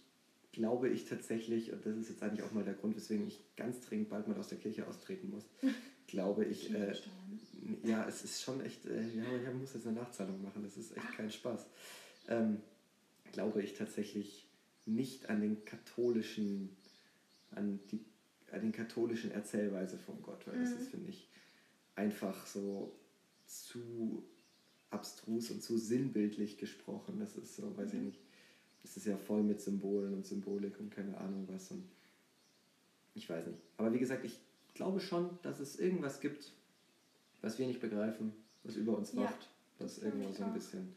glaube 0.52 0.88
ich 0.88 1.04
tatsächlich, 1.04 1.72
und 1.72 1.84
das 1.84 1.96
ist 1.96 2.08
jetzt 2.08 2.22
eigentlich 2.22 2.42
auch 2.42 2.52
mal 2.52 2.64
der 2.64 2.74
Grund, 2.74 2.96
weswegen 2.96 3.26
ich 3.26 3.40
ganz 3.56 3.80
dringend 3.80 4.08
bald 4.08 4.28
mal 4.28 4.36
aus 4.38 4.48
der 4.48 4.58
Kirche 4.58 4.86
austreten 4.86 5.30
muss, 5.30 5.44
glaube 6.06 6.44
ich, 6.44 6.72
äh, 6.72 6.94
ja, 7.82 8.06
es 8.06 8.22
ist 8.24 8.42
schon 8.42 8.60
echt, 8.60 8.86
äh, 8.86 9.02
ja, 9.16 9.24
ich 9.36 9.52
muss 9.58 9.74
jetzt 9.74 9.86
eine 9.86 9.96
Nachzahlung 9.98 10.40
machen, 10.42 10.62
das 10.62 10.76
ist 10.76 10.96
echt 10.96 11.12
kein 11.16 11.30
Spaß. 11.30 11.66
Ähm, 12.28 12.58
glaube 13.32 13.62
ich 13.62 13.74
tatsächlich 13.74 14.46
nicht 14.86 15.28
an 15.28 15.40
den 15.40 15.64
katholischen, 15.64 16.76
an 17.50 17.80
die 17.90 18.04
an 18.54 18.62
den 18.62 18.72
katholischen 18.72 19.30
Erzählweise 19.30 19.98
von 19.98 20.20
Gott, 20.22 20.46
weil 20.46 20.58
das 20.58 20.70
Mhm. 20.70 20.80
ist, 20.80 20.88
finde 20.88 21.10
ich, 21.10 21.28
einfach 21.94 22.46
so 22.46 22.92
zu 23.46 24.24
abstrus 24.90 25.50
und 25.50 25.62
zu 25.62 25.76
sinnbildlich 25.76 26.56
gesprochen. 26.56 27.18
Das 27.18 27.36
ist 27.36 27.56
so, 27.56 27.76
weiß 27.76 27.92
ich 27.92 28.00
Mhm. 28.00 28.06
nicht, 28.06 28.20
das 28.82 28.96
ist 28.96 29.06
ja 29.06 29.16
voll 29.16 29.42
mit 29.42 29.60
Symbolen 29.60 30.14
und 30.14 30.26
Symbolik 30.26 30.78
und 30.78 30.90
keine 30.90 31.16
Ahnung 31.18 31.46
was 31.48 31.70
und 31.70 31.84
ich 33.14 33.28
weiß 33.28 33.46
nicht. 33.46 33.58
Aber 33.76 33.92
wie 33.92 33.98
gesagt, 33.98 34.24
ich 34.24 34.40
glaube 34.74 35.00
schon, 35.00 35.38
dass 35.42 35.60
es 35.60 35.76
irgendwas 35.78 36.20
gibt, 36.20 36.52
was 37.42 37.58
wir 37.58 37.66
nicht 37.66 37.80
begreifen, 37.80 38.32
was 38.62 38.76
über 38.76 38.96
uns 38.96 39.12
Ja. 39.12 39.22
wacht, 39.22 39.48
was 39.78 39.98
irgendwo 39.98 40.28
ich 40.30 40.36
so 40.36 40.42
ein 40.42 40.50
auch. 40.50 40.54
bisschen, 40.54 40.92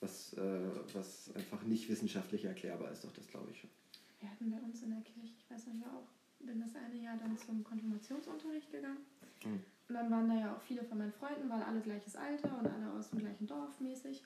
was, 0.00 0.32
äh, 0.34 0.70
was 0.94 1.30
einfach 1.34 1.62
nicht 1.64 1.88
wissenschaftlich 1.88 2.44
erklärbar 2.44 2.90
ist, 2.90 3.04
doch 3.04 3.12
das 3.12 3.26
glaube 3.28 3.50
ich 3.50 3.60
schon. 3.60 3.70
Wir 4.18 4.30
hatten 4.30 4.50
bei 4.50 4.58
uns 4.58 4.82
in 4.82 4.90
der 4.90 5.00
Kirche, 5.00 5.32
ich 5.38 5.50
weiß 5.50 5.66
nicht, 5.66 5.76
ich 5.76 5.82
war 5.82 5.96
auch, 5.96 6.08
bin 6.46 6.60
das 6.60 6.74
eine 6.74 6.96
Jahr 6.96 7.16
dann 7.16 7.36
zum 7.36 7.62
Konfirmationsunterricht 7.64 8.70
gegangen. 8.70 9.04
Mhm. 9.44 9.62
Und 9.88 9.94
dann 9.94 10.10
waren 10.10 10.28
da 10.28 10.34
ja 10.34 10.54
auch 10.54 10.60
viele 10.60 10.84
von 10.84 10.98
meinen 10.98 11.12
Freunden, 11.12 11.48
weil 11.50 11.62
alle 11.62 11.80
gleiches 11.80 12.16
Alter 12.16 12.56
und 12.58 12.66
alle 12.66 12.92
aus 12.92 13.10
dem 13.10 13.18
gleichen 13.18 13.46
Dorf 13.46 13.80
mäßig. 13.80 14.22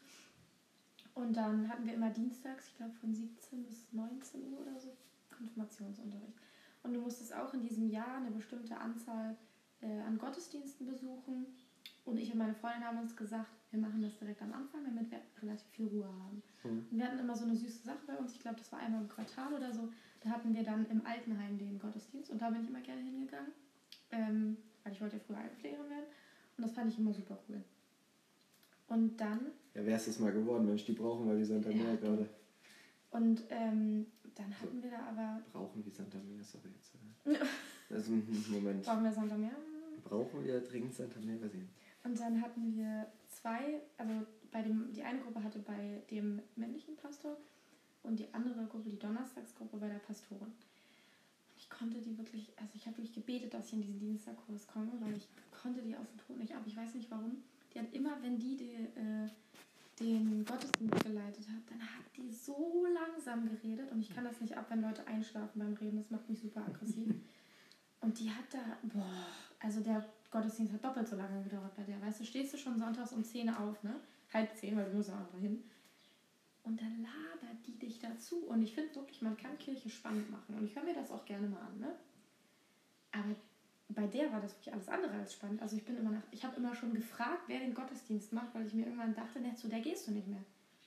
Und 1.14 1.36
dann 1.36 1.68
hatten 1.68 1.86
wir 1.86 1.94
immer 1.94 2.10
dienstags, 2.10 2.68
ich 2.68 2.76
glaube 2.76 2.92
von 2.94 3.14
17 3.14 3.64
bis 3.64 3.92
19 3.92 4.52
Uhr 4.52 4.60
oder 4.60 4.78
so, 4.78 4.96
Konfirmationsunterricht. 5.30 6.38
Und 6.82 6.92
du 6.92 7.00
musstest 7.00 7.34
auch 7.34 7.54
in 7.54 7.62
diesem 7.62 7.88
Jahr 7.88 8.16
eine 8.16 8.30
bestimmte 8.30 8.76
Anzahl 8.76 9.36
äh, 9.80 10.00
an 10.00 10.18
Gottesdiensten 10.18 10.86
besuchen. 10.86 11.46
Und 12.04 12.18
ich 12.18 12.30
und 12.32 12.38
meine 12.38 12.54
Freundin 12.54 12.84
haben 12.84 12.98
uns 12.98 13.16
gesagt, 13.16 13.48
wir 13.70 13.80
machen 13.80 14.02
das 14.02 14.18
direkt 14.18 14.42
am 14.42 14.52
Anfang, 14.52 14.84
damit 14.84 15.10
wir 15.10 15.20
relativ 15.42 15.66
viel 15.70 15.86
Ruhe 15.86 16.06
haben. 16.06 16.42
Mhm. 16.62 16.86
Und 16.90 16.98
wir 16.98 17.06
hatten 17.06 17.18
immer 17.18 17.36
so 17.36 17.44
eine 17.44 17.56
süße 17.56 17.84
Sache 17.84 18.04
bei 18.06 18.16
uns, 18.16 18.34
ich 18.34 18.40
glaube, 18.40 18.58
das 18.58 18.70
war 18.70 18.80
einmal 18.80 19.00
im 19.00 19.08
Quartal 19.08 19.54
oder 19.54 19.72
so. 19.72 19.90
Hatten 20.28 20.54
wir 20.54 20.62
dann 20.62 20.86
im 20.90 21.04
Altenheim 21.06 21.58
den 21.58 21.78
Gottesdienst 21.78 22.30
und 22.30 22.40
da 22.40 22.50
bin 22.50 22.62
ich 22.62 22.68
immer 22.70 22.80
gerne 22.80 23.02
hingegangen, 23.02 23.52
ähm, 24.10 24.56
weil 24.82 24.92
ich 24.92 25.00
wollte 25.00 25.16
ja 25.16 25.22
früher 25.26 25.36
Altenpflegerin 25.38 25.90
werden. 25.90 26.06
Und 26.56 26.62
das 26.64 26.72
fand 26.72 26.90
ich 26.92 26.98
immer 26.98 27.12
super 27.12 27.38
cool. 27.48 27.62
Und 28.88 29.16
dann 29.20 29.46
Ja, 29.74 29.84
wär's 29.84 30.06
es 30.06 30.18
mal 30.18 30.32
geworden, 30.32 30.66
Mensch, 30.66 30.84
die 30.84 30.92
brauchen 30.92 31.26
wir 31.28 31.36
wie 31.38 31.44
Santa 31.44 31.70
Ja. 31.70 31.76
gerade. 31.96 32.28
Und 33.10 33.42
ähm, 33.50 34.06
dann 34.34 34.60
hatten 34.60 34.82
wir 34.82 34.90
da 34.90 35.06
aber. 35.08 35.42
Brauchen 35.52 35.84
wie 35.84 35.90
Santa 35.90 36.18
Mia, 36.18 36.42
sorry 36.42 36.68
jetzt. 36.74 36.94
äh. 36.94 37.44
Also, 37.90 38.12
mhm, 38.12 38.44
Moment. 38.48 38.82
Brauchen 38.82 39.04
wir 39.04 39.12
Santa 39.12 39.36
Meer? 39.36 39.54
Brauchen 40.04 40.42
wir 40.44 40.60
dringend 40.60 40.94
Santa 40.94 41.20
ich 41.20 41.54
nicht. 41.54 41.68
Und 42.02 42.18
dann 42.18 42.40
hatten 42.40 42.74
wir 42.74 43.06
zwei, 43.28 43.82
also 43.98 44.12
bei 44.50 44.62
dem, 44.62 44.92
die 44.92 45.02
eine 45.02 45.20
Gruppe 45.20 45.42
hatte 45.42 45.58
bei 45.60 46.02
dem 46.10 46.40
männlichen 46.56 46.96
Pastor 46.96 47.36
und 48.04 48.18
die 48.18 48.32
andere 48.32 48.64
Gruppe, 48.66 48.90
die 48.90 48.98
Donnerstagsgruppe, 48.98 49.76
bei 49.78 49.88
der 49.88 49.98
Pastorin. 49.98 50.52
Ich 51.56 51.68
konnte 51.70 52.00
die 52.00 52.16
wirklich, 52.16 52.52
also 52.56 52.72
ich 52.74 52.86
habe 52.86 52.98
wirklich 52.98 53.14
gebetet, 53.14 53.52
dass 53.52 53.66
ich 53.66 53.74
in 53.74 53.82
diesen 53.82 53.98
Dienstagkurs 53.98 54.66
komme, 54.66 54.92
weil 55.00 55.16
ich 55.16 55.26
konnte 55.50 55.82
die 55.82 55.96
aus 55.96 56.06
dem 56.08 56.18
Tod 56.18 56.38
nicht 56.38 56.54
ab. 56.54 56.62
Ich 56.66 56.76
weiß 56.76 56.94
nicht 56.94 57.10
warum. 57.10 57.42
Die 57.72 57.80
hat 57.80 57.92
immer, 57.92 58.22
wenn 58.22 58.38
die, 58.38 58.56
die 58.56 58.74
äh, 58.74 59.28
den 59.98 60.44
Gottesdienst 60.44 61.04
geleitet 61.04 61.48
hat, 61.48 61.70
dann 61.70 61.80
hat 61.80 62.04
die 62.16 62.30
so 62.30 62.86
langsam 62.92 63.48
geredet 63.48 63.90
und 63.92 64.00
ich 64.00 64.14
kann 64.14 64.24
das 64.24 64.40
nicht 64.40 64.56
ab, 64.56 64.66
wenn 64.68 64.82
Leute 64.82 65.06
einschlafen 65.06 65.58
beim 65.58 65.74
Reden. 65.74 65.98
Das 65.98 66.10
macht 66.10 66.28
mich 66.28 66.40
super 66.40 66.64
aggressiv. 66.66 67.14
Und 68.00 68.20
die 68.20 68.30
hat 68.30 68.44
da, 68.52 68.58
boah, 68.82 69.26
also 69.60 69.80
der 69.80 70.04
Gottesdienst 70.30 70.74
hat 70.74 70.84
doppelt 70.84 71.08
so 71.08 71.16
lange 71.16 71.42
gedauert 71.42 71.74
bei 71.74 71.84
der. 71.84 71.98
Weißt 72.02 72.20
du, 72.20 72.24
stehst 72.24 72.52
du 72.52 72.58
schon 72.58 72.78
sonntags 72.78 73.12
um 73.12 73.24
10 73.24 73.48
auf, 73.48 73.82
ne? 73.82 73.94
Halb 74.30 74.54
10, 74.54 74.76
weil 74.76 74.90
du 74.90 74.98
musst 74.98 75.08
auch 75.08 75.40
hin. 75.40 75.64
Und 76.64 76.80
dann 76.80 77.02
labert 77.02 77.66
die 77.66 77.78
dich 77.78 78.00
dazu. 78.00 78.46
Und 78.46 78.62
ich 78.62 78.74
finde 78.74 78.94
wirklich, 78.96 79.22
man 79.22 79.36
kann 79.36 79.56
Kirche 79.58 79.88
spannend 79.88 80.30
machen. 80.30 80.56
Und 80.56 80.64
ich 80.64 80.74
höre 80.74 80.84
mir 80.84 80.94
das 80.94 81.10
auch 81.10 81.24
gerne 81.24 81.46
mal 81.46 81.60
an, 81.60 81.78
ne? 81.78 81.94
Aber 83.12 83.36
bei 83.90 84.06
der 84.06 84.32
war 84.32 84.40
das 84.40 84.54
wirklich 84.54 84.72
alles 84.72 84.88
andere 84.88 85.12
als 85.12 85.34
spannend. 85.34 85.62
Also 85.62 85.76
ich 85.76 85.84
bin 85.84 85.96
immer 85.96 86.10
nach, 86.10 86.22
ich 86.30 86.44
habe 86.44 86.56
immer 86.56 86.74
schon 86.74 86.94
gefragt, 86.94 87.42
wer 87.46 87.60
den 87.60 87.74
Gottesdienst 87.74 88.32
macht, 88.32 88.54
weil 88.54 88.66
ich 88.66 88.74
mir 88.74 88.86
irgendwann 88.86 89.14
dachte, 89.14 89.40
ne, 89.40 89.54
zu 89.54 89.68
der 89.68 89.80
gehst 89.80 90.08
du 90.08 90.12
nicht 90.12 90.28
mehr. 90.28 90.44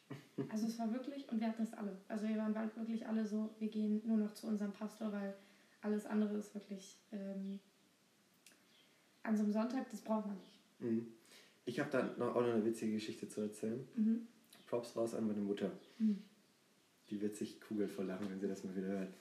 Also 0.49 0.67
es 0.67 0.77
war 0.77 0.93
wirklich, 0.93 1.27
und 1.29 1.39
wir 1.39 1.47
hatten 1.47 1.63
es 1.63 1.73
alle. 1.73 1.97
Also 2.07 2.27
wir 2.27 2.37
waren 2.37 2.53
bald 2.53 2.75
wirklich 2.77 3.07
alle 3.07 3.25
so, 3.25 3.55
wir 3.57 3.69
gehen 3.69 4.01
nur 4.05 4.17
noch 4.17 4.33
zu 4.35 4.45
unserem 4.45 4.71
Pastor, 4.71 5.11
weil 5.11 5.33
alles 5.81 6.05
andere 6.05 6.37
ist 6.37 6.53
wirklich 6.53 6.95
ähm, 7.11 7.59
an 9.23 9.35
so 9.35 9.43
einem 9.43 9.51
Sonntag, 9.51 9.89
das 9.89 10.01
braucht 10.01 10.27
man 10.27 10.37
nicht. 10.37 10.59
Mhm. 10.79 11.07
Ich 11.65 11.79
habe 11.79 11.89
da 11.89 12.03
noch, 12.17 12.35
auch 12.35 12.41
noch 12.41 12.53
eine 12.53 12.65
witzige 12.65 12.93
Geschichte 12.93 13.27
zu 13.27 13.41
erzählen. 13.41 13.87
Mhm. 13.95 14.27
Props 14.67 14.95
raus 14.95 15.13
an 15.15 15.27
meine 15.27 15.41
Mutter. 15.41 15.71
Mhm. 15.97 16.21
Die 17.09 17.21
wird 17.21 17.35
sich 17.35 17.59
kugel 17.61 17.87
vor 17.87 18.03
Lachen, 18.05 18.29
wenn 18.29 18.39
sie 18.39 18.47
das 18.47 18.63
mal 18.63 18.75
wieder 18.75 18.87
hört. 18.87 19.13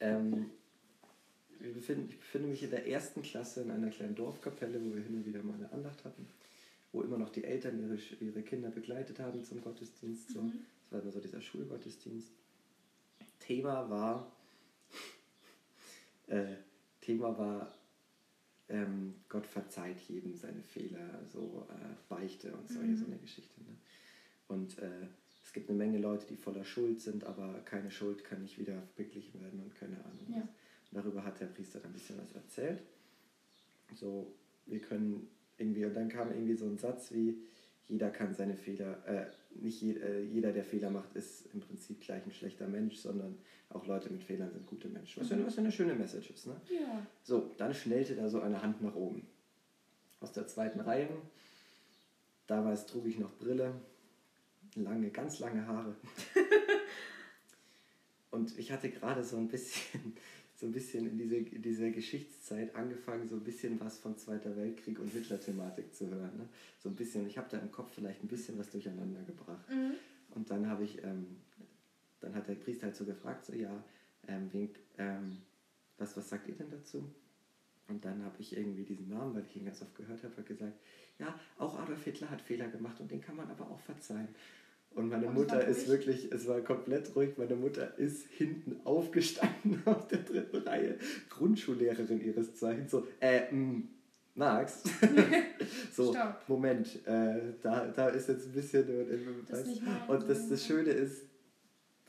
Ähm, 0.00 0.50
wir 1.58 1.72
befinden, 1.72 2.08
ich 2.10 2.18
befinde 2.18 2.48
mich 2.48 2.62
in 2.62 2.70
der 2.70 2.86
ersten 2.86 3.22
Klasse 3.22 3.62
in 3.62 3.70
einer 3.70 3.90
kleinen 3.90 4.14
Dorfkapelle, 4.14 4.80
wo 4.84 4.94
wir 4.94 5.02
hin 5.02 5.16
und 5.16 5.26
wieder 5.26 5.42
mal 5.42 5.54
eine 5.54 5.70
Andacht 5.72 6.04
hatten, 6.04 6.26
wo 6.92 7.02
immer 7.02 7.18
noch 7.18 7.30
die 7.30 7.44
Eltern 7.44 7.80
ihre, 7.80 7.98
ihre 8.20 8.42
Kinder 8.42 8.70
begleitet 8.70 9.18
haben 9.18 9.42
zum 9.44 9.60
Gottesdienst. 9.62 10.30
So. 10.32 10.42
Mhm. 10.42 10.52
Das 10.84 10.92
war 10.92 11.02
immer 11.02 11.12
so 11.12 11.20
dieser 11.20 11.40
Schulgottesdienst. 11.40 12.30
Thema 13.40 13.88
war, 13.90 14.30
äh, 16.28 16.54
Thema 17.00 17.36
war, 17.36 17.74
ähm, 18.68 19.14
Gott 19.28 19.46
verzeiht 19.46 20.00
jedem 20.08 20.34
seine 20.34 20.62
Fehler, 20.62 21.20
so 21.30 21.66
äh, 21.70 21.94
Beichte 22.08 22.52
und 22.54 22.68
solche 22.68 22.92
Mhm. 22.92 22.96
so 22.96 23.06
eine 23.06 23.18
Geschichte. 23.18 23.60
Ne? 23.60 23.76
Und 24.48 24.78
äh, 24.78 25.08
es 25.42 25.52
gibt 25.52 25.68
eine 25.68 25.78
Menge 25.78 25.98
Leute, 25.98 26.26
die 26.26 26.36
voller 26.36 26.64
Schuld 26.64 27.00
sind, 27.00 27.24
aber 27.24 27.60
keine 27.64 27.90
Schuld 27.90 28.24
kann 28.24 28.42
nicht 28.42 28.58
wieder 28.58 28.82
beglichen 28.96 29.40
werden 29.40 29.60
und 29.60 29.74
keine 29.74 29.96
Ahnung. 30.04 30.26
Ja. 30.28 30.36
was. 30.36 30.48
Darüber 30.92 31.24
hat 31.24 31.40
der 31.40 31.46
Priester 31.46 31.80
dann 31.80 31.90
ein 31.90 31.94
bisschen 31.94 32.18
was 32.18 32.32
erzählt. 32.32 32.82
So, 33.94 34.32
wir 34.66 34.80
können 34.80 35.28
irgendwie, 35.58 35.84
und 35.84 35.94
dann 35.94 36.08
kam 36.08 36.30
irgendwie 36.30 36.54
so 36.54 36.66
ein 36.66 36.78
Satz 36.78 37.12
wie, 37.12 37.38
jeder 37.88 38.10
kann 38.10 38.34
seine 38.34 38.56
Fehler, 38.56 39.06
äh, 39.06 39.26
nicht 39.54 39.82
je, 39.82 39.92
äh, 39.92 40.22
jeder, 40.22 40.52
der 40.52 40.64
Fehler 40.64 40.90
macht, 40.90 41.14
ist 41.14 41.46
im 41.52 41.60
Prinzip 41.60 42.00
gleich 42.00 42.24
ein 42.24 42.32
schlechter 42.32 42.66
Mensch, 42.66 42.96
sondern 42.96 43.36
auch 43.68 43.86
Leute 43.86 44.10
mit 44.10 44.22
Fehlern 44.22 44.50
sind 44.50 44.66
gute 44.66 44.88
Menschen. 44.88 45.20
Was, 45.20 45.30
ja, 45.30 45.44
was 45.44 45.56
ja 45.56 45.62
eine 45.62 45.72
schöne 45.72 45.94
Message 45.94 46.30
ist. 46.30 46.46
Ne? 46.46 46.56
Ja. 46.70 47.06
So, 47.22 47.50
dann 47.58 47.74
schnellte 47.74 48.14
da 48.14 48.28
so 48.28 48.40
eine 48.40 48.62
Hand 48.62 48.82
nach 48.82 48.94
oben. 48.94 49.26
Aus 50.20 50.32
der 50.32 50.46
zweiten 50.46 50.80
Reihe. 50.80 51.08
Damals 52.46 52.86
trug 52.86 53.06
ich 53.06 53.18
noch 53.18 53.36
Brille, 53.38 53.74
lange, 54.74 55.10
ganz 55.10 55.38
lange 55.38 55.66
Haare. 55.66 55.94
Und 58.30 58.58
ich 58.58 58.72
hatte 58.72 58.90
gerade 58.90 59.22
so 59.22 59.36
ein 59.36 59.48
bisschen, 59.48 60.16
so 60.56 60.66
ein 60.66 60.72
bisschen 60.72 61.06
in, 61.06 61.16
diese, 61.16 61.36
in 61.36 61.62
dieser 61.62 61.90
Geschichtszeit 61.90 62.74
angefangen, 62.74 63.28
so 63.28 63.36
ein 63.36 63.44
bisschen 63.44 63.78
was 63.80 63.98
von 63.98 64.16
Zweiter 64.16 64.56
Weltkrieg 64.56 64.98
und 64.98 65.12
Hitler-Thematik 65.12 65.94
zu 65.94 66.08
hören. 66.08 66.36
Ne? 66.36 66.48
So 66.80 66.88
ein 66.88 66.96
bisschen, 66.96 67.26
ich 67.28 67.38
habe 67.38 67.48
da 67.50 67.58
im 67.58 67.70
Kopf 67.70 67.92
vielleicht 67.94 68.24
ein 68.24 68.28
bisschen 68.28 68.58
was 68.58 68.70
durcheinander 68.70 69.22
gebracht. 69.22 69.70
Mhm. 69.70 69.92
Und 70.34 70.50
dann 70.50 70.68
habe 70.68 70.82
ich, 70.82 71.02
ähm, 71.04 71.36
dann 72.20 72.34
hat 72.34 72.48
der 72.48 72.56
Priester 72.56 72.86
halt 72.86 72.96
so 72.96 73.04
gefragt, 73.04 73.44
so 73.44 73.52
ja, 73.52 73.84
ähm, 74.26 74.48
wen, 74.50 74.70
ähm, 74.98 75.38
was, 75.98 76.16
was 76.16 76.28
sagt 76.28 76.48
ihr 76.48 76.54
denn 76.54 76.70
dazu? 76.70 77.04
Und 77.86 78.04
dann 78.04 78.24
habe 78.24 78.36
ich 78.38 78.56
irgendwie 78.56 78.82
diesen 78.82 79.08
Namen, 79.08 79.34
weil 79.34 79.44
ich 79.44 79.56
ihn 79.56 79.66
ganz 79.66 79.82
oft 79.82 79.94
gehört 79.94 80.24
habe, 80.24 80.42
gesagt, 80.42 80.80
ja, 81.18 81.38
auch 81.58 81.78
Adolf 81.78 82.02
Hitler 82.02 82.30
hat 82.30 82.40
Fehler 82.40 82.68
gemacht 82.68 82.98
und 83.00 83.10
den 83.10 83.20
kann 83.20 83.36
man 83.36 83.50
aber 83.50 83.70
auch 83.70 83.80
verzeihen. 83.80 84.28
Und 84.94 85.08
meine 85.08 85.26
war 85.26 85.32
Mutter 85.32 85.66
ist 85.66 85.88
wirklich, 85.88 86.30
es 86.32 86.46
war 86.46 86.60
komplett 86.60 87.14
ruhig, 87.16 87.30
meine 87.36 87.56
Mutter 87.56 87.98
ist 87.98 88.26
hinten 88.28 88.76
aufgestanden 88.84 89.82
auf 89.86 90.06
der 90.08 90.18
dritten 90.18 90.56
Reihe, 90.58 90.98
Grundschullehrerin 91.30 92.20
ihres 92.24 92.54
Zeichens, 92.54 92.90
so, 92.92 93.06
äh, 93.20 93.52
mh, 93.52 93.82
Max, 94.36 94.82
so, 95.92 96.12
Stopp. 96.12 96.42
Moment, 96.48 96.86
äh, 97.06 97.54
da, 97.62 97.86
da 97.88 98.08
ist 98.08 98.28
jetzt 98.28 98.46
ein 98.46 98.52
bisschen, 98.52 98.88
äh, 98.88 99.18
Das 99.48 99.66
und 100.08 100.28
das, 100.28 100.48
das 100.48 100.64
Schöne 100.66 100.90
ist, 100.90 101.22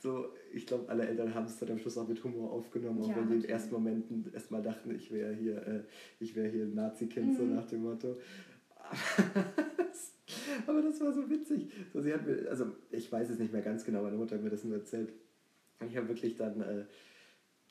so, 0.02 0.26
ich 0.52 0.66
glaube, 0.66 0.88
alle 0.88 1.06
Eltern 1.08 1.34
haben 1.34 1.46
es 1.46 1.58
dann 1.58 1.70
am 1.70 1.78
Schluss 1.78 1.98
auch 1.98 2.06
mit 2.06 2.22
Humor 2.22 2.52
aufgenommen, 2.52 3.00
auch 3.02 3.08
Ja, 3.08 3.16
wenn 3.16 3.24
sie 3.28 3.34
in 3.34 3.38
natürlich. 3.40 3.50
ersten 3.50 3.74
Momenten 3.74 4.30
erstmal 4.32 4.62
dachten, 4.62 4.94
ich 4.94 5.10
wäre 5.10 5.34
hier, 5.34 5.56
äh, 5.66 5.80
ich 6.20 6.36
wäre 6.36 6.48
hier 6.48 6.64
ein 6.64 6.74
Nazi-Kind, 6.74 7.36
so 7.36 7.42
Mhm. 7.42 7.54
nach 7.56 7.64
dem 7.66 7.82
Motto. 7.82 8.16
Aber 10.66 10.82
das 10.82 11.00
war 11.00 11.12
so 11.12 11.28
witzig. 11.28 11.70
So, 11.92 12.00
sie 12.00 12.12
hat 12.12 12.26
mir, 12.26 12.48
also 12.48 12.66
ich 12.90 13.10
weiß 13.10 13.30
es 13.30 13.38
nicht 13.38 13.52
mehr 13.52 13.62
ganz 13.62 13.84
genau, 13.84 14.02
meine 14.02 14.16
Mutter 14.16 14.36
hat 14.36 14.42
mir 14.42 14.50
das 14.50 14.64
nur 14.64 14.76
erzählt. 14.76 15.12
Und 15.80 15.90
ich 15.90 15.96
habe 15.96 16.08
wirklich 16.08 16.36
dann 16.36 16.60
äh, 16.60 16.84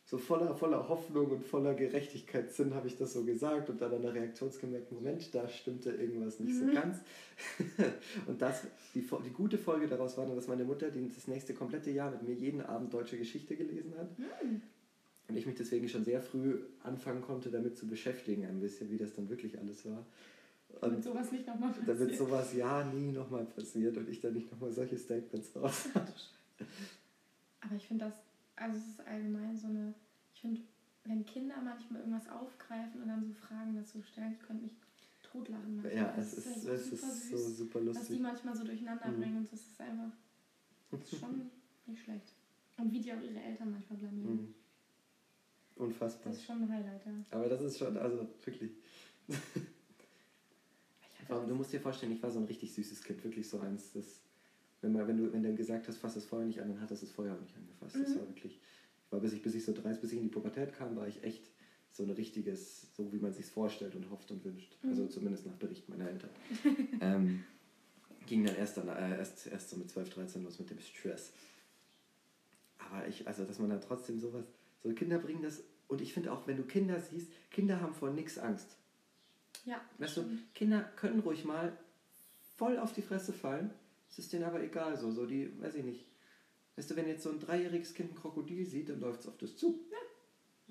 so 0.07 0.19
voller, 0.19 0.55
voller 0.55 0.87
Hoffnung 0.87 1.31
und 1.31 1.43
voller 1.43 1.73
Gerechtigkeitssinn 1.73 2.75
habe 2.75 2.87
ich 2.87 2.95
das 2.97 3.13
so 3.13 3.23
gesagt 3.23 3.71
und 3.71 3.81
dann 3.81 3.91
an 3.91 4.03
der 4.03 4.13
Reaktion 4.13 4.51
gemerkt, 4.61 4.91
Moment, 4.91 5.33
da 5.33 5.47
stimmte 5.47 5.91
irgendwas 5.91 6.39
nicht 6.39 6.55
so 6.55 6.65
Mhm. 6.65 6.73
ganz. 6.73 6.99
und 8.27 8.39
das, 8.39 8.67
die, 8.93 9.01
die 9.01 9.31
gute 9.31 9.57
Folge 9.57 9.87
daraus 9.87 10.15
war 10.17 10.27
dann, 10.27 10.35
dass 10.35 10.47
meine 10.47 10.63
Mutter 10.63 10.89
das 10.91 11.27
nächste 11.27 11.55
komplette 11.55 11.89
Jahr 11.89 12.11
mit 12.11 12.21
mir 12.21 12.35
jeden 12.35 12.61
Abend 12.61 12.93
deutsche 12.93 13.17
Geschichte 13.17 13.55
gelesen 13.55 13.95
hat. 13.97 14.17
Mhm. 14.19 14.61
Und 15.27 15.37
ich 15.37 15.47
mich 15.47 15.55
deswegen 15.55 15.89
schon 15.89 16.05
sehr 16.05 16.21
früh 16.21 16.59
anfangen 16.83 17.23
konnte, 17.23 17.49
damit 17.49 17.75
zu 17.75 17.87
beschäftigen, 17.87 18.45
ein 18.45 18.59
bisschen, 18.59 18.91
wie 18.91 18.97
das 18.97 19.13
dann 19.15 19.27
wirklich 19.27 19.57
alles 19.57 19.83
war. 19.87 20.05
Damit 20.81 21.03
sowas 21.03 21.31
nicht 21.31 21.47
nochmal 21.47 21.71
damit 21.85 21.87
passiert. 21.87 22.17
sowas 22.17 22.53
ja 22.53 22.83
nie 22.83 23.11
nochmal 23.11 23.45
passiert 23.45 23.97
und 23.97 24.09
ich 24.09 24.19
dann 24.21 24.33
nicht 24.33 24.51
nochmal 24.51 24.71
solche 24.71 24.97
Statements 24.97 25.55
raus. 25.55 25.89
Aber 27.61 27.75
ich 27.75 27.87
finde 27.87 28.05
das, 28.05 28.13
also 28.55 28.77
es 28.77 28.87
ist 28.87 29.07
allgemein 29.07 29.57
so 29.57 29.67
eine, 29.67 29.93
ich 30.33 30.41
finde, 30.41 30.61
wenn 31.05 31.25
Kinder 31.25 31.55
manchmal 31.63 32.01
irgendwas 32.01 32.27
aufgreifen 32.29 33.01
und 33.01 33.07
dann 33.07 33.23
so 33.25 33.33
Fragen 33.33 33.75
dazu 33.75 34.01
stellen, 34.03 34.33
ich 34.39 34.45
könnte 34.45 34.63
mich 34.63 34.73
totlachen. 35.23 35.77
manchmal. 35.77 35.95
Ja, 35.95 36.13
Das 36.15 36.33
es 36.33 36.45
ist, 36.45 36.65
ja 36.65 36.73
es 36.73 36.89
super 36.89 36.95
ist 37.13 37.29
so 37.29 37.37
süß, 37.37 37.57
super 37.57 37.79
Was 37.79 37.93
die 37.93 37.97
lustig. 37.99 38.19
manchmal 38.21 38.55
so 38.55 38.63
durcheinander 38.63 39.07
Mhm. 39.07 39.19
bringen 39.19 39.37
und 39.37 39.51
das 39.51 39.59
ist 39.61 39.79
einfach 39.81 40.11
das 40.91 41.01
ist 41.13 41.19
schon 41.19 41.51
nicht 41.87 42.03
schlecht. 42.03 42.33
Und 42.77 42.91
wie 42.91 42.99
die 42.99 43.11
auch 43.13 43.21
ihre 43.21 43.39
Eltern 43.41 43.71
manchmal 43.71 43.97
blamieren. 43.99 44.35
Mhm. 44.35 44.53
Unfassbar. 45.77 46.31
Das 46.31 46.37
ist 46.41 46.45
schon 46.45 46.61
ein 46.63 46.71
Highlight, 46.71 47.05
ja. 47.05 47.11
Aber 47.31 47.49
das 47.49 47.61
ist 47.61 47.77
schon, 47.79 47.97
also 47.97 48.27
wirklich. 48.43 48.71
Hatte 51.29 51.47
du 51.47 51.55
musst 51.55 51.73
dir 51.73 51.79
vorstellen, 51.79 52.11
ich 52.11 52.21
war 52.23 52.31
so 52.31 52.39
ein 52.39 52.45
richtig 52.45 52.73
süßes 52.73 53.03
Kind, 53.03 53.23
wirklich 53.23 53.47
so 53.49 53.59
eins, 53.59 53.91
das, 53.93 54.21
wenn, 54.81 54.93
man, 54.93 55.07
wenn 55.07 55.17
du 55.17 55.31
wenn 55.33 55.43
du 55.43 55.55
gesagt 55.55 55.87
hast, 55.87 55.97
fass 55.97 56.13
das 56.15 56.25
Feuer 56.25 56.45
nicht 56.45 56.61
an, 56.61 56.69
dann 56.69 56.81
hat 56.81 56.91
das 56.91 57.01
das 57.01 57.11
Feuer 57.11 57.35
auch 57.35 57.41
nicht 57.41 57.55
angefasst. 57.55 57.95
Das 57.95 58.15
Mhm. 58.15 58.19
war 58.19 58.27
wirklich, 58.27 58.59
ich 59.05 59.11
war 59.11 59.19
bis 59.19 59.33
ich, 59.33 59.41
bis 59.41 59.55
ich 59.55 59.65
so 59.65 59.73
30, 59.73 60.01
bis 60.01 60.11
ich 60.11 60.17
in 60.17 60.23
die 60.23 60.29
Pubertät 60.29 60.73
kam, 60.73 60.95
war 60.95 61.07
ich 61.07 61.23
echt 61.23 61.49
so 61.91 62.03
ein 62.03 62.09
richtiges, 62.09 62.93
so 62.93 63.11
wie 63.13 63.19
man 63.19 63.31
sich 63.33 63.45
vorstellt 63.45 63.95
und 63.95 64.09
hofft 64.09 64.29
und 64.31 64.43
wünscht. 64.43 64.77
Mhm. 64.83 64.89
Also 64.89 65.07
zumindest 65.07 65.45
nach 65.45 65.55
Bericht 65.55 65.87
meiner 65.87 66.09
Eltern. 66.09 66.29
ähm, 67.01 67.43
ging 68.25 68.43
dann 68.43 68.55
erst, 68.55 68.77
dann 68.77 68.89
äh, 68.89 69.17
erst, 69.17 69.47
erst 69.47 69.69
so 69.69 69.77
mit 69.77 69.89
12, 69.89 70.09
13 70.09 70.43
los 70.43 70.59
mit 70.59 70.69
dem 70.69 70.79
Stress. 70.79 71.31
Aber 72.77 73.07
ich, 73.07 73.27
also 73.27 73.45
dass 73.45 73.59
man 73.59 73.69
da 73.69 73.77
trotzdem 73.77 74.19
sowas, 74.19 74.45
so 74.83 74.93
Kinder 74.93 75.19
bringen 75.19 75.41
das, 75.41 75.63
und 75.87 76.01
ich 76.01 76.13
finde 76.13 76.31
auch, 76.31 76.47
wenn 76.47 76.57
du 76.57 76.63
Kinder 76.63 76.99
siehst, 76.99 77.29
Kinder 77.51 77.79
haben 77.79 77.93
vor 77.93 78.09
nichts 78.09 78.37
Angst. 78.37 78.77
Ja, 79.65 79.81
Weißt 79.97 80.17
du. 80.17 80.25
Kinder 80.53 80.81
können 80.95 81.19
ruhig 81.21 81.43
mal 81.45 81.75
voll 82.55 82.77
auf 82.77 82.93
die 82.93 83.01
Fresse 83.01 83.33
fallen. 83.33 83.71
Es 84.09 84.19
ist 84.19 84.31
denen 84.31 84.43
aber 84.43 84.61
egal 84.61 84.95
so. 84.97 85.11
So 85.11 85.25
die, 85.25 85.59
weiß 85.61 85.75
ich 85.75 85.83
nicht. 85.83 86.05
Weißt 86.75 86.91
du, 86.91 86.95
wenn 86.95 87.07
jetzt 87.07 87.23
so 87.23 87.31
ein 87.31 87.39
dreijähriges 87.39 87.93
Kind 87.93 88.11
ein 88.11 88.15
Krokodil 88.15 88.65
sieht, 88.65 88.89
dann 88.89 88.99
läuft 88.99 89.21
es 89.21 89.27
auf 89.27 89.37
das 89.37 89.55
zu. 89.57 89.79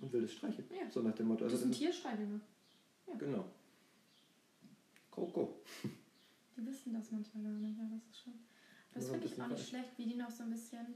Und 0.00 0.12
will 0.12 0.24
es 0.24 0.32
streicheln. 0.32 0.66
Ja. 0.70 0.90
So 0.90 1.02
nach 1.02 1.14
dem 1.14 1.28
Motto. 1.28 1.44
Das 1.44 1.52
Also 1.54 1.64
sind 1.64 1.72
dann, 1.74 1.78
Tierstreichler. 1.80 2.40
genau. 3.18 3.44
Koko. 5.10 5.60
Die 6.56 6.66
wissen 6.66 6.92
das 6.92 7.10
manchmal 7.10 7.44
gar 7.44 7.52
nicht, 7.52 7.78
ja, 7.78 7.84
das 7.90 8.02
ist 8.10 8.22
schon. 8.22 8.32
Das 8.92 9.04
Ja, 9.06 9.10
finde 9.12 9.26
das 9.28 9.32
ich 9.36 9.42
auch 9.42 9.46
nicht 9.48 9.56
falsch. 9.58 9.68
schlecht, 9.70 9.98
wie 9.98 10.06
die 10.06 10.14
noch 10.16 10.30
so 10.30 10.42
ein 10.44 10.50
bisschen, 10.50 10.86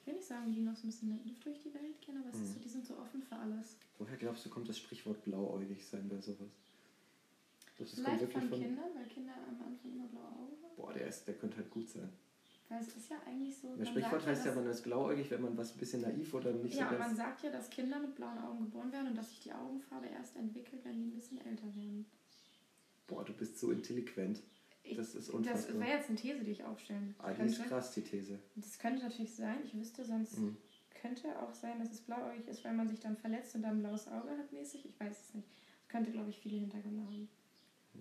ich 0.00 0.06
will 0.06 0.14
nicht 0.14 0.26
sagen, 0.26 0.46
wie 0.50 0.54
die 0.56 0.60
noch 0.62 0.76
so 0.76 0.86
ein 0.86 0.90
bisschen 0.90 1.08
naiv 1.10 1.40
durch 1.40 1.58
die 1.60 1.72
Welt 1.74 2.00
gehen, 2.00 2.18
aber 2.18 2.28
es 2.30 2.36
ist 2.36 2.48
Mhm. 2.50 2.54
so, 2.54 2.60
die 2.60 2.68
sind 2.68 2.86
so 2.86 2.96
offen 2.98 3.22
für 3.22 3.36
alles. 3.36 3.76
Woher 3.98 4.16
glaubst 4.16 4.44
du, 4.44 4.50
kommt 4.50 4.68
das 4.68 4.78
Sprichwort 4.78 5.22
blauäugig 5.24 5.84
sein 5.86 6.08
bei 6.08 6.20
sowas? 6.20 6.50
Das 7.78 7.94
kommt 7.94 8.06
Vielleicht 8.06 8.20
wirklich 8.22 8.44
von, 8.44 8.50
von. 8.50 8.60
Kindern, 8.60 8.90
weil 8.94 9.06
Kinder 9.06 9.32
am 9.48 9.66
Anfang 9.66 9.92
immer 9.92 10.06
blaue 10.08 10.24
Augen 10.26 10.56
haben. 10.62 10.76
Boah, 10.76 10.92
der, 10.92 11.06
ist, 11.06 11.26
der 11.26 11.34
könnte 11.34 11.58
halt 11.58 11.70
gut 11.70 11.88
sein. 11.88 12.12
Weil 12.68 12.80
es 12.80 12.96
ist 12.96 13.08
ja 13.08 13.16
eigentlich 13.24 13.56
so. 13.56 13.74
Das 13.76 13.88
Sprichwort 13.88 14.26
heißt 14.26 14.44
ja, 14.44 14.54
man 14.54 14.66
ist 14.66 14.82
blauäugig, 14.82 15.30
wenn 15.30 15.40
man 15.40 15.56
was 15.56 15.72
ein 15.72 15.78
bisschen 15.78 16.02
naiv 16.02 16.34
oder 16.34 16.52
nicht 16.52 16.76
Ja, 16.76 16.90
so 16.90 16.96
ganz. 16.96 17.08
man 17.08 17.16
sagt 17.16 17.42
ja, 17.42 17.50
dass 17.50 17.70
Kinder 17.70 17.98
mit 17.98 18.14
blauen 18.14 18.38
Augen 18.38 18.64
geboren 18.64 18.92
werden 18.92 19.08
und 19.08 19.14
dass 19.16 19.30
sich 19.30 19.40
die 19.40 19.52
Augenfarbe 19.52 20.06
erst 20.08 20.36
entwickelt, 20.36 20.84
wenn 20.84 20.98
die 20.98 21.06
ein 21.06 21.14
bisschen 21.14 21.38
älter 21.38 21.74
werden. 21.74 22.04
Boah, 23.06 23.24
du 23.24 23.32
bist 23.32 23.58
so 23.58 23.70
intelligent. 23.70 24.42
Das 24.96 25.14
ist 25.14 25.28
das 25.28 25.30
unfassbar. 25.30 25.80
wäre 25.80 25.98
jetzt 25.98 26.08
eine 26.08 26.16
These, 26.18 26.44
die 26.44 26.50
ich 26.52 26.64
aufstellen 26.64 27.14
Ah, 27.18 27.32
die 27.32 27.42
ist 27.42 27.62
krass, 27.64 27.92
die 27.92 28.02
These. 28.02 28.38
Das 28.56 28.78
könnte 28.78 29.02
natürlich 29.02 29.34
sein, 29.34 29.58
ich 29.64 29.74
wüsste 29.74 30.04
sonst. 30.04 30.38
Mhm. 30.38 30.56
Könnte 31.00 31.40
auch 31.40 31.54
sein, 31.54 31.78
dass 31.78 31.92
es 31.92 32.00
blauäugig 32.00 32.48
ist, 32.48 32.64
weil 32.64 32.74
man 32.74 32.88
sich 32.88 32.98
dann 33.00 33.16
verletzt 33.16 33.54
und 33.54 33.62
dann 33.62 33.76
ein 33.76 33.80
blaues 33.80 34.08
Auge 34.08 34.30
hat 34.30 34.52
mäßig. 34.52 34.84
Ich 34.86 34.98
weiß 34.98 35.28
es 35.28 35.34
nicht. 35.34 35.48
Das 35.80 35.88
könnte, 35.88 36.10
glaube 36.10 36.30
ich, 36.30 36.38
viele 36.38 36.56
Hintergründe 36.58 37.02
haben. 37.02 37.28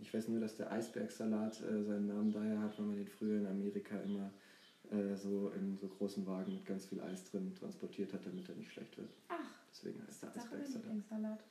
Ich 0.02 0.14
weiß 0.14 0.28
nur, 0.30 0.40
dass 0.40 0.56
der 0.56 0.72
Eisbergsalat 0.72 1.62
äh, 1.62 1.84
seinen 1.84 2.08
Namen 2.08 2.32
daher 2.32 2.60
hat, 2.62 2.78
weil 2.78 2.86
man 2.86 2.96
den 2.98 3.08
früher 3.08 3.40
in 3.40 3.48
Amerika 3.48 3.98
immer 4.00 4.32
äh, 4.92 5.16
so 5.16 5.50
in 5.50 5.78
so 5.78 5.88
großen 5.88 6.26
Wagen 6.26 6.54
mit 6.54 6.66
ganz 6.66 6.86
viel 6.86 7.02
Eis 7.02 7.26
drin 7.26 7.54
transportiert 7.56 8.14
hat, 8.14 8.26
damit 8.26 8.48
er 8.50 8.56
nicht 8.56 8.72
schlecht 8.72 8.98
wird. 8.98 9.10
Ach, 9.30 9.40
Deswegen 9.72 10.02
heißt 10.08 10.24
er 10.24 10.34
mein 10.36 10.62
Eisbergsalat. 10.62 11.44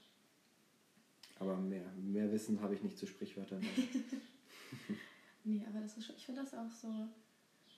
Aber 1.39 1.57
mehr, 1.57 1.85
mehr 2.03 2.33
Wissen 2.33 2.61
habe 2.61 2.75
ich 2.75 2.83
nicht 2.83 2.97
zu 2.97 3.07
Sprichwörtern. 3.07 3.63
Nee, 5.47 5.65
aber 5.69 5.81
das 5.81 5.97
ist 5.97 6.07
schon, 6.07 6.17
ich 6.17 6.27
finde 6.27 6.43
das 6.43 6.55
auch 6.55 6.71
so. 6.73 6.89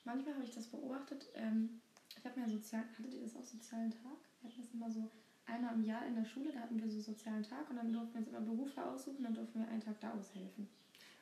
Manchmal 0.05 0.35
habe 0.35 0.45
ich 0.45 0.55
das 0.55 0.69
beobachtet. 0.69 1.27
Ähm, 1.35 1.83
ich 2.17 2.25
habe 2.25 2.41
mir 2.41 2.49
sozial, 2.49 2.83
hattet 2.97 3.13
ihr 3.13 3.21
das 3.21 3.37
auch 3.37 3.45
sozialen 3.45 3.91
Tag? 3.91 4.17
Wir 4.41 4.49
hatten 4.49 4.63
das 4.63 4.73
immer 4.73 4.91
so 4.91 5.11
einmal 5.49 5.75
im 5.75 5.83
Jahr 5.85 6.07
in 6.07 6.15
der 6.15 6.25
Schule, 6.25 6.53
da 6.53 6.61
hatten 6.61 6.81
wir 6.81 6.89
so 6.89 7.01
sozialen 7.01 7.43
Tag 7.43 7.69
und 7.71 7.77
dann 7.77 7.93
durften 7.93 8.15
wir 8.15 8.19
uns 8.21 8.29
immer 8.29 8.41
Berufe 8.41 8.85
aussuchen, 8.85 9.23
dann 9.23 9.35
durften 9.35 9.61
wir 9.61 9.69
einen 9.69 9.81
Tag 9.81 10.01
da 10.01 10.13
aushelfen. 10.13 10.69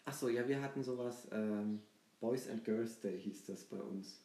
Ach 0.05 0.13
so, 0.13 0.29
ja, 0.29 0.47
wir 0.47 0.61
hatten 0.61 0.83
sowas, 0.83 1.27
ähm, 1.33 1.81
Boys 2.21 2.49
and 2.49 2.65
Girls 2.65 3.01
Day 3.01 3.19
hieß 3.21 3.47
das 3.47 3.65
bei 3.65 3.79
uns. 3.79 4.23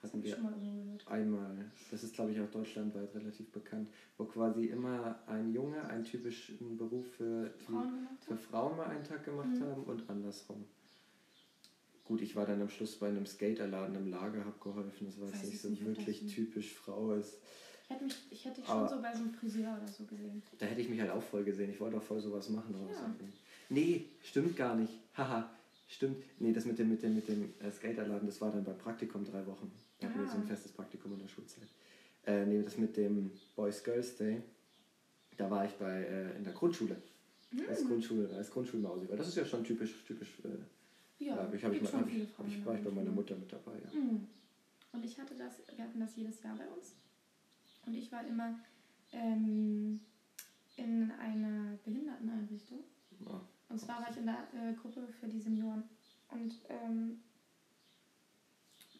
Das 0.00 0.10
Hatten 0.12 0.20
ich 0.20 0.26
wir 0.26 0.34
schon 0.36 0.44
mal 0.44 0.52
irgendwo 0.52 0.84
gehört. 0.84 1.08
einmal, 1.08 1.70
das 1.90 2.04
ist 2.04 2.14
glaube 2.14 2.30
ich 2.30 2.40
auch 2.40 2.50
deutschlandweit 2.50 3.12
relativ 3.16 3.50
bekannt, 3.50 3.88
wo 4.16 4.24
quasi 4.26 4.66
immer 4.66 5.18
ein 5.26 5.52
Junge 5.52 5.82
einen 5.88 6.04
typischen 6.04 6.76
Beruf 6.76 7.04
für, 7.16 7.48
die, 7.60 7.64
Frauen 7.64 8.08
für? 8.20 8.36
Frauen 8.36 8.76
mal 8.76 8.86
einen 8.86 9.02
Tag 9.04 9.24
gemacht 9.24 9.48
Mhm. 9.48 9.62
haben 9.62 9.82
und 9.84 10.08
andersrum. 10.08 10.64
Gut, 12.04 12.22
ich 12.22 12.36
war 12.36 12.46
dann 12.46 12.62
am 12.62 12.68
Schluss 12.70 12.96
bei 12.96 13.08
einem 13.08 13.26
Skaterladen 13.26 13.94
im 13.96 14.08
Lager, 14.08 14.44
habe 14.44 14.58
geholfen. 14.60 15.06
Das 15.06 15.20
war 15.20 15.26
jetzt 15.26 15.38
Weiß 15.40 15.44
nicht 15.46 15.54
ich 15.56 15.60
so 15.60 15.68
das 15.68 15.80
wirklich 15.84 16.32
typisch 16.32 16.72
Frau 16.74 17.12
ist. 17.14 17.38
Ich 17.88 17.94
hätte, 17.94 18.04
mich, 18.04 18.16
ich 18.30 18.44
hätte 18.44 18.56
dich 18.60 18.66
schon 18.66 18.76
Aber- 18.78 18.88
so 18.88 19.00
bei 19.00 19.12
so 19.14 19.22
einem 19.22 19.32
Friseur 19.32 19.78
oder 19.80 19.88
so 19.88 20.04
gesehen. 20.04 20.42
Da 20.58 20.66
hätte 20.66 20.80
ich 20.82 20.88
mich 20.90 21.00
halt 21.00 21.10
auch 21.10 21.22
voll 21.22 21.42
gesehen. 21.44 21.70
Ich 21.70 21.80
wollte 21.80 21.96
auch 21.96 22.02
voll 22.02 22.20
sowas 22.20 22.48
machen. 22.50 22.74
Ja. 22.88 22.94
so- 22.94 23.04
Nee, 23.70 24.06
stimmt 24.22 24.56
gar 24.56 24.74
nicht. 24.74 24.92
Haha, 25.16 25.50
stimmt. 25.88 26.22
Nee, 26.38 26.52
das 26.52 26.64
mit 26.66 26.78
dem, 26.78 26.90
mit 26.90 27.02
dem, 27.02 27.14
mit 27.14 27.28
dem 27.28 27.54
äh, 27.60 27.70
Skaterladen, 27.70 28.26
das 28.28 28.40
war 28.42 28.50
dann 28.50 28.64
beim 28.64 28.76
Praktikum 28.78 29.24
drei 29.24 29.44
Wochen. 29.46 29.70
Da 30.00 30.06
hatten 30.08 30.20
wir 30.20 30.26
Ah. 30.26 30.30
so 30.30 30.36
ein 30.38 30.46
festes 30.46 30.72
Praktikum 30.72 31.12
in 31.14 31.18
der 31.20 31.28
Schulzeit. 31.28 31.66
Äh, 32.26 32.44
nee, 32.44 32.62
das 32.62 32.76
mit 32.76 32.94
dem 32.96 33.30
Boys 33.56 33.82
Girls 33.82 34.16
Day, 34.16 34.42
da 35.38 35.50
war 35.50 35.64
ich 35.64 35.72
bei, 35.72 36.02
äh, 36.04 36.36
in 36.36 36.44
der 36.44 36.52
Grundschule. 36.52 36.96
Als, 37.68 37.82
Mhm. 37.84 37.88
Grundschule, 37.88 38.28
als 38.36 38.50
Grundschulmausi. 38.50 39.08
Weil 39.08 39.16
das 39.16 39.28
ist 39.28 39.36
ja 39.36 39.44
schon 39.46 39.64
typisch, 39.64 40.04
typisch 40.06 40.28
äh, 40.44 40.48
Ja, 41.24 41.34
Ja, 41.36 41.52
ich, 41.52 41.64
hab 41.64 41.72
ich, 41.72 41.82
mal, 41.82 41.92
hab 41.92 42.06
ich, 42.06 42.28
hab 42.38 42.46
ich, 42.46 42.64
war 42.66 42.74
ich 42.76 42.84
bei 42.84 42.90
meiner. 42.90 43.10
Mutter 43.10 43.34
mit 43.34 43.50
dabei, 43.52 43.72
ja. 43.82 43.98
Mhm. 43.98 44.28
Und 44.92 45.04
ich 45.04 45.18
hatte 45.18 45.34
das, 45.34 45.54
wir 45.74 45.84
hatten 45.84 45.98
das 46.00 46.14
jedes 46.16 46.42
Jahr 46.42 46.54
bei 46.56 46.66
uns. 46.68 46.92
Und 47.88 47.94
ich 47.94 48.12
war 48.12 48.22
immer 48.26 48.54
ähm, 49.12 49.98
in 50.76 51.10
einer 51.12 51.78
Behinderteneinrichtung. 51.86 52.80
Ja. 53.26 53.40
Und 53.70 53.80
zwar 53.80 54.02
war 54.02 54.10
ich 54.10 54.18
in 54.18 54.26
der 54.26 54.46
äh, 54.52 54.74
Gruppe 54.74 55.08
für 55.08 55.26
die 55.26 55.40
Senioren. 55.40 55.84
Und 56.28 56.52
ähm, 56.68 57.22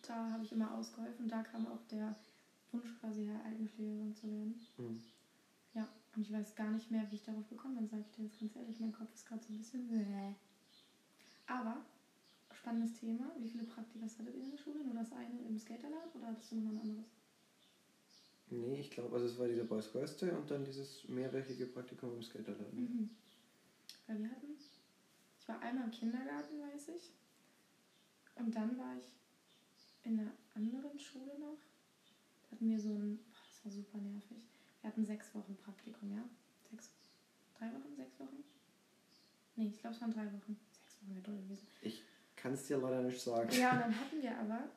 da 0.06 0.30
habe 0.30 0.42
ich 0.42 0.52
immer 0.52 0.72
ausgeholfen. 0.72 1.28
Da 1.28 1.42
kam 1.42 1.66
auch 1.66 1.82
der 1.90 2.16
Wunsch, 2.72 2.98
quasi 2.98 3.26
ja, 3.26 3.38
Altenpflegerin 3.44 4.14
zu 4.14 4.26
werden. 4.26 4.58
Mhm. 4.78 5.02
Ja, 5.74 5.86
und 6.16 6.22
ich 6.22 6.32
weiß 6.32 6.54
gar 6.54 6.70
nicht 6.70 6.90
mehr, 6.90 7.06
wie 7.10 7.16
ich 7.16 7.24
darauf 7.24 7.46
gekommen 7.50 7.76
bin, 7.76 7.88
sage 7.88 8.04
ich 8.08 8.16
dir 8.16 8.24
jetzt 8.24 8.40
ganz 8.40 8.56
ehrlich. 8.56 8.80
Mein 8.80 8.92
Kopf 8.92 9.12
ist 9.12 9.26
gerade 9.26 9.42
so 9.42 9.52
ein 9.52 9.58
bisschen. 9.58 9.86
bäh. 9.86 10.32
Aber, 11.46 11.84
spannendes 12.54 12.98
Thema. 12.98 13.32
Wie 13.38 13.50
viele 13.50 13.64
Praktikas 13.64 14.18
hattet 14.18 14.34
ihr 14.34 14.44
in 14.44 14.50
der 14.52 14.56
Schule? 14.56 14.82
Nur 14.82 14.94
das 14.94 15.12
eine 15.12 15.42
im 15.46 15.58
Skaterlab 15.58 16.14
oder 16.14 16.28
hattest 16.28 16.52
du 16.52 16.56
noch 16.56 16.70
ein 16.70 16.80
anderes? 16.80 17.17
Nee, 18.50 18.80
ich 18.80 18.90
glaube, 18.90 19.14
also 19.14 19.26
es 19.26 19.38
war 19.38 19.46
dieser 19.46 19.64
Boys 19.64 19.90
Day 20.16 20.30
und 20.30 20.50
dann 20.50 20.64
dieses 20.64 21.06
mehrwöchige 21.08 21.66
Praktikum 21.66 22.14
im 22.14 22.22
Skaterladen. 22.22 22.80
Mhm. 22.80 23.10
Weil 24.06 24.18
wir 24.20 24.30
hatten, 24.30 24.56
ich 25.38 25.48
war 25.48 25.60
einmal 25.60 25.84
im 25.84 25.90
Kindergarten, 25.90 26.60
weiß 26.60 26.88
ich. 26.88 27.12
Und 28.36 28.54
dann 28.54 28.78
war 28.78 28.96
ich 28.96 29.06
in 30.04 30.20
einer 30.20 30.32
anderen 30.54 30.98
Schule 30.98 31.38
noch. 31.38 31.58
Da 32.42 32.52
hatten 32.52 32.70
wir 32.70 32.80
so 32.80 32.90
ein, 32.90 33.18
boah, 33.18 33.44
das 33.50 33.64
war 33.64 33.72
super 33.72 33.98
nervig. 33.98 34.46
Wir 34.80 34.90
hatten 34.90 35.04
sechs 35.04 35.34
Wochen 35.34 35.56
Praktikum, 35.56 36.12
ja? 36.12 36.24
Sechs, 36.70 36.90
drei 37.58 37.66
Wochen, 37.66 37.94
sechs 37.96 38.18
Wochen? 38.18 38.44
Nee, 39.56 39.68
ich 39.68 39.80
glaube, 39.80 39.96
es 39.96 40.00
waren 40.00 40.12
drei 40.12 40.26
Wochen. 40.26 40.56
Sechs 40.70 40.96
Wochen 41.02 41.14
wäre 41.14 41.22
toll 41.22 41.36
gewesen. 41.36 41.66
Kann 42.36 42.52
es 42.52 42.66
dir 42.66 42.78
leider 42.78 43.02
nicht 43.02 43.20
sagen. 43.20 43.50
Ja, 43.52 43.72
und 43.72 43.80
dann 43.80 44.00
hatten 44.00 44.22
wir 44.22 44.38
aber 44.38 44.70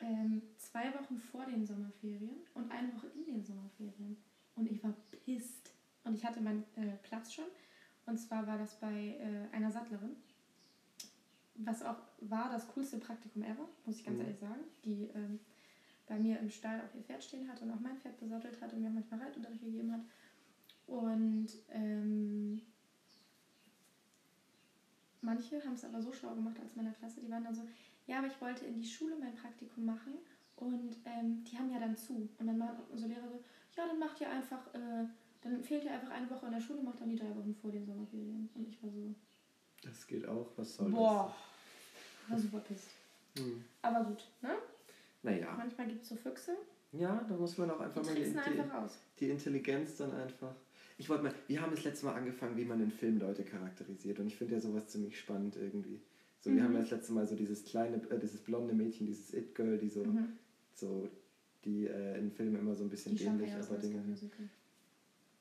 ähm, 0.00 0.42
zwei 0.56 0.92
Wochen 0.94 1.18
vor 1.18 1.46
den 1.46 1.64
Sommerferien 1.66 2.36
und 2.54 2.70
eine 2.70 2.94
Woche 2.94 3.08
in 3.14 3.24
den 3.24 3.44
Sommerferien. 3.44 4.16
Und 4.56 4.70
ich 4.70 4.82
war 4.82 4.92
pisst. 5.24 5.72
Und 6.04 6.14
ich 6.14 6.24
hatte 6.24 6.40
meinen 6.40 6.64
äh, 6.76 6.96
Platz 7.02 7.32
schon. 7.32 7.46
Und 8.06 8.18
zwar 8.18 8.46
war 8.46 8.58
das 8.58 8.78
bei 8.78 9.16
äh, 9.18 9.54
einer 9.54 9.70
Sattlerin. 9.70 10.16
Was 11.56 11.82
auch 11.82 11.96
war 12.20 12.50
das 12.50 12.68
coolste 12.68 12.98
Praktikum 12.98 13.42
ever, 13.42 13.68
muss 13.86 13.98
ich 13.98 14.04
ganz 14.04 14.18
Mhm. 14.18 14.24
ehrlich 14.24 14.38
sagen. 14.38 14.60
Die 14.84 15.04
ähm, 15.14 15.38
bei 16.06 16.18
mir 16.18 16.38
im 16.38 16.50
Stall 16.50 16.80
auch 16.80 16.94
ihr 16.94 17.02
Pferd 17.02 17.24
stehen 17.24 17.48
hatte 17.48 17.64
und 17.64 17.70
auch 17.70 17.80
mein 17.80 17.96
Pferd 17.98 18.18
besattelt 18.20 18.60
hat 18.60 18.72
und 18.72 18.82
mir 18.82 18.88
auch 18.88 18.92
manchmal 18.92 19.20
Reitunterricht 19.20 19.62
gegeben 19.62 19.92
hat. 19.92 20.02
Und 20.86 21.48
ähm, 21.70 22.60
manche 25.22 25.64
haben 25.64 25.74
es 25.74 25.84
aber 25.84 26.02
so 26.02 26.12
schlau 26.12 26.34
gemacht 26.34 26.58
als 26.60 26.76
meiner 26.76 26.92
Klasse, 26.92 27.20
die 27.20 27.30
waren 27.30 27.44
dann 27.44 27.54
so, 27.54 27.62
ja, 28.06 28.18
aber 28.18 28.26
ich 28.26 28.40
wollte 28.40 28.64
in 28.66 28.80
die 28.80 28.86
Schule 28.88 29.16
mein 29.18 29.34
Praktikum 29.34 29.84
machen 29.86 30.14
und 30.56 30.96
ähm, 31.04 31.42
die 31.44 31.56
haben 31.58 31.70
ja 31.70 31.78
dann 31.80 31.96
zu. 31.96 32.28
Und 32.38 32.46
dann 32.46 32.58
waren 32.60 32.76
unsere 32.90 33.10
Lehrer 33.12 33.28
so, 33.28 33.42
ja, 33.76 33.86
dann 33.86 33.98
macht 33.98 34.20
ihr 34.20 34.30
einfach, 34.30 34.72
äh, 34.74 35.04
dann 35.42 35.62
fehlt 35.62 35.84
ihr 35.84 35.92
einfach 35.92 36.10
eine 36.10 36.28
Woche 36.30 36.46
in 36.46 36.52
der 36.52 36.60
Schule, 36.60 36.82
macht 36.82 37.00
dann 37.00 37.10
die 37.10 37.16
drei 37.16 37.30
Wochen 37.34 37.54
vor 37.60 37.70
den 37.70 37.84
Sommerferien. 37.84 38.48
Und 38.54 38.68
ich 38.68 38.82
war 38.82 38.90
so, 38.90 39.14
Das 39.82 40.06
geht 40.06 40.26
auch, 40.26 40.46
was 40.56 40.76
soll 40.76 40.90
boah, 40.90 41.34
war 42.28 42.38
super 42.38 42.58
pisst. 42.60 42.88
das? 43.34 43.44
Hm. 43.44 43.64
Aber 43.82 44.04
gut, 44.04 44.28
ne? 44.42 44.50
Naja. 45.22 45.54
Manchmal 45.56 45.88
gibt 45.88 46.02
es 46.02 46.08
so 46.10 46.16
Füchse, 46.16 46.56
Ja, 46.92 47.24
da 47.28 47.34
muss 47.34 47.58
man 47.58 47.70
auch 47.70 47.80
einfach 47.80 48.04
mal 48.04 48.14
die, 48.14 48.22
tricksen 48.22 48.40
die, 48.54 48.60
einfach 48.60 48.82
aus. 48.82 48.98
die 49.18 49.30
Intelligenz 49.30 49.96
dann 49.96 50.12
einfach. 50.12 50.54
Ich 50.96 51.08
wollte 51.08 51.24
mal, 51.24 51.34
wir 51.48 51.60
haben 51.60 51.72
das 51.74 51.82
letzte 51.82 52.06
Mal 52.06 52.14
angefangen, 52.14 52.56
wie 52.56 52.64
man 52.64 52.80
in 52.80 52.92
Filmen 52.92 53.18
Leute 53.18 53.42
charakterisiert 53.42 54.20
und 54.20 54.28
ich 54.28 54.36
finde 54.36 54.54
ja 54.54 54.60
sowas 54.60 54.86
ziemlich 54.86 55.18
spannend 55.18 55.56
irgendwie. 55.56 56.00
So, 56.44 56.50
wir 56.50 56.60
Mhm. 56.60 56.64
haben 56.66 56.74
ja 56.74 56.80
das 56.80 56.90
letzte 56.90 57.12
Mal 57.14 57.26
so 57.26 57.34
dieses 57.36 57.64
kleine, 57.64 57.96
äh, 58.10 58.18
dieses 58.18 58.42
blonde 58.42 58.74
Mädchen, 58.74 59.06
dieses 59.06 59.32
It-Girl, 59.32 59.78
die 59.78 59.88
so, 59.88 60.04
Mhm. 60.04 60.28
so 60.74 61.08
die 61.64 61.86
äh, 61.86 62.18
in 62.18 62.30
Filmen 62.30 62.56
immer 62.58 62.74
so 62.74 62.84
ein 62.84 62.90
bisschen 62.90 63.16
Die 63.16 63.24
dämlich, 63.24 63.50
aber 63.54 63.78
Dinge. 63.78 64.02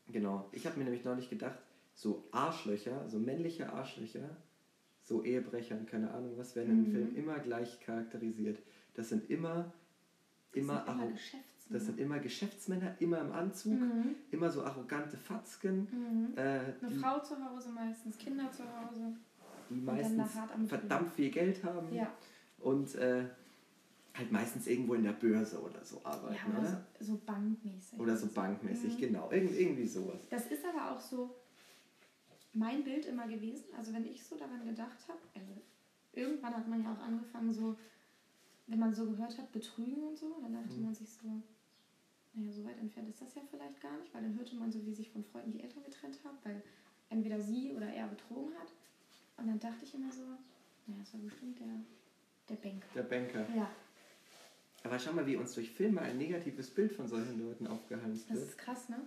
Genau. 0.07 0.47
Ich 0.53 0.65
habe 0.65 0.77
mir 0.77 0.85
nämlich 0.85 1.03
neulich 1.03 1.29
gedacht, 1.29 1.59
so 1.93 2.23
Arschlöcher, 2.31 3.09
so 3.09 3.19
männliche 3.19 3.73
Arschlöcher, 3.73 4.29
so 5.01 5.23
Ehebrechern, 5.25 5.85
keine 5.85 6.09
Ahnung 6.13 6.37
was, 6.37 6.55
werden 6.55 6.79
Mhm. 6.79 6.85
im 6.85 6.91
Film 6.91 7.15
immer 7.17 7.39
gleich 7.39 7.81
charakterisiert. 7.81 8.59
Das 8.93 9.09
sind 9.09 9.29
immer, 9.29 9.73
Das 10.53 10.63
immer, 10.63 10.85
sind 10.85 10.87
immer 10.95 11.11
Geschäftsmänner. 11.11 11.43
das 11.79 11.85
sind 11.85 11.99
immer 11.99 12.19
Geschäftsmänner, 12.19 12.95
immer 13.01 13.19
im 13.19 13.31
Anzug, 13.33 13.73
mhm. 13.81 14.15
immer 14.31 14.49
so 14.49 14.63
arrogante 14.63 15.17
Fatzken, 15.17 15.79
Mhm. 15.91 16.37
äh, 16.37 16.41
Eine 16.81 16.91
Frau 16.91 17.19
zu 17.19 17.35
Hause 17.43 17.71
meistens, 17.71 18.17
Kinder 18.17 18.49
zu 18.53 18.63
Hause. 18.63 19.17
Die 19.73 19.81
meistens 19.81 20.31
verdammt 20.67 21.11
viel 21.13 21.29
Geld 21.31 21.63
haben 21.63 21.93
Ja, 21.93 22.11
und 22.59 22.95
äh, 22.95 23.25
halt 24.15 24.31
meistens 24.31 24.67
irgendwo 24.67 24.93
in 24.93 25.03
der 25.03 25.13
Börse 25.13 25.59
oder 25.61 25.83
so 25.83 25.99
arbeiten, 26.03 26.35
ja 26.35 26.51
oder 26.51 26.59
oder? 26.59 26.85
so, 26.99 27.05
so 27.05 27.21
bankmäßig. 27.25 27.99
Oder 27.99 28.15
so 28.17 28.27
bankmäßig, 28.27 28.95
Mhm. 28.95 28.99
genau. 28.99 29.31
Irgend, 29.31 29.57
irgendwie 29.57 29.87
sowas. 29.87 30.21
Das 30.29 30.45
ist 30.47 30.63
aber 30.65 30.91
auch 30.91 30.99
so 30.99 31.35
mein 32.53 32.83
Bild 32.83 33.05
immer 33.05 33.27
gewesen. 33.27 33.65
Also 33.77 33.93
wenn 33.93 34.05
ich 34.05 34.23
so 34.23 34.37
daran 34.37 34.65
gedacht 34.65 34.99
habe, 35.07 35.19
also 35.35 35.61
irgendwann 36.13 36.55
hat 36.55 36.67
man 36.67 36.83
ja 36.83 36.93
auch 36.93 36.99
angefangen 37.01 37.51
so, 37.51 37.75
wenn 38.67 38.79
man 38.79 38.93
so 38.93 39.05
gehört 39.09 39.37
hat, 39.37 39.51
betrügen 39.51 40.03
und 40.03 40.17
so, 40.17 40.37
dann 40.41 40.53
dachte 40.53 40.77
Mhm. 40.77 40.83
man 40.85 40.95
sich 40.95 41.09
so, 41.11 41.41
naja, 42.33 42.51
so 42.51 42.63
weit 42.63 42.77
entfernt 42.79 43.09
ist 43.09 43.21
das 43.21 43.33
ja 43.35 43.41
vielleicht 43.49 43.81
gar 43.81 43.97
nicht, 43.97 44.13
weil 44.13 44.21
dann 44.23 44.35
hörte 44.37 44.55
man 44.55 44.71
so, 44.71 44.85
wie 44.85 44.93
sich 44.93 45.09
von 45.09 45.23
Freunden 45.23 45.51
die 45.51 45.61
Eltern 45.61 45.83
getrennt 45.83 46.19
haben, 46.23 46.37
weil 46.43 46.61
entweder 47.09 47.39
sie 47.41 47.73
oder 47.73 47.87
er 47.87 48.07
betrogen 48.07 48.53
hat. 48.59 48.71
Und 49.37 49.47
dann 49.47 49.59
dachte 49.59 49.83
ich 49.83 49.93
immer 49.95 50.11
so, 50.11 50.21
naja, 50.87 50.99
das 50.99 51.13
war 51.13 51.21
bestimmt 51.21 51.59
der, 51.59 51.67
der 52.49 52.55
Banker. 52.55 52.87
Der 52.95 53.03
Banker. 53.03 53.47
Ja, 53.55 53.69
Aber 54.83 54.99
schau 54.99 55.13
mal, 55.13 55.25
wie 55.25 55.35
uns 55.35 55.53
durch 55.53 55.71
Filme 55.71 56.01
ein 56.01 56.17
negatives 56.17 56.69
Bild 56.69 56.91
von 56.93 57.07
solchen 57.07 57.39
Leuten 57.39 57.67
aufgehalst 57.67 58.29
das 58.29 58.37
wird. 58.37 58.49
ist 58.49 58.57
krass, 58.57 58.89
ne? 58.89 59.01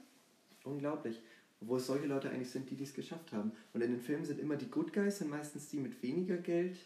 Unglaublich. 0.64 1.22
Wo 1.60 1.76
es 1.76 1.86
solche 1.86 2.06
Leute 2.06 2.28
eigentlich 2.30 2.50
sind, 2.50 2.68
die 2.70 2.76
dies 2.76 2.92
geschafft 2.92 3.32
haben. 3.32 3.52
Und 3.72 3.80
in 3.82 3.90
den 3.92 4.00
Filmen 4.00 4.24
sind 4.24 4.40
immer 4.40 4.56
die 4.56 4.70
Good 4.70 4.92
Guys, 4.92 5.18
sind 5.18 5.30
meistens 5.30 5.68
die 5.70 5.78
mit 5.78 6.02
weniger 6.02 6.36
Geld, 6.36 6.78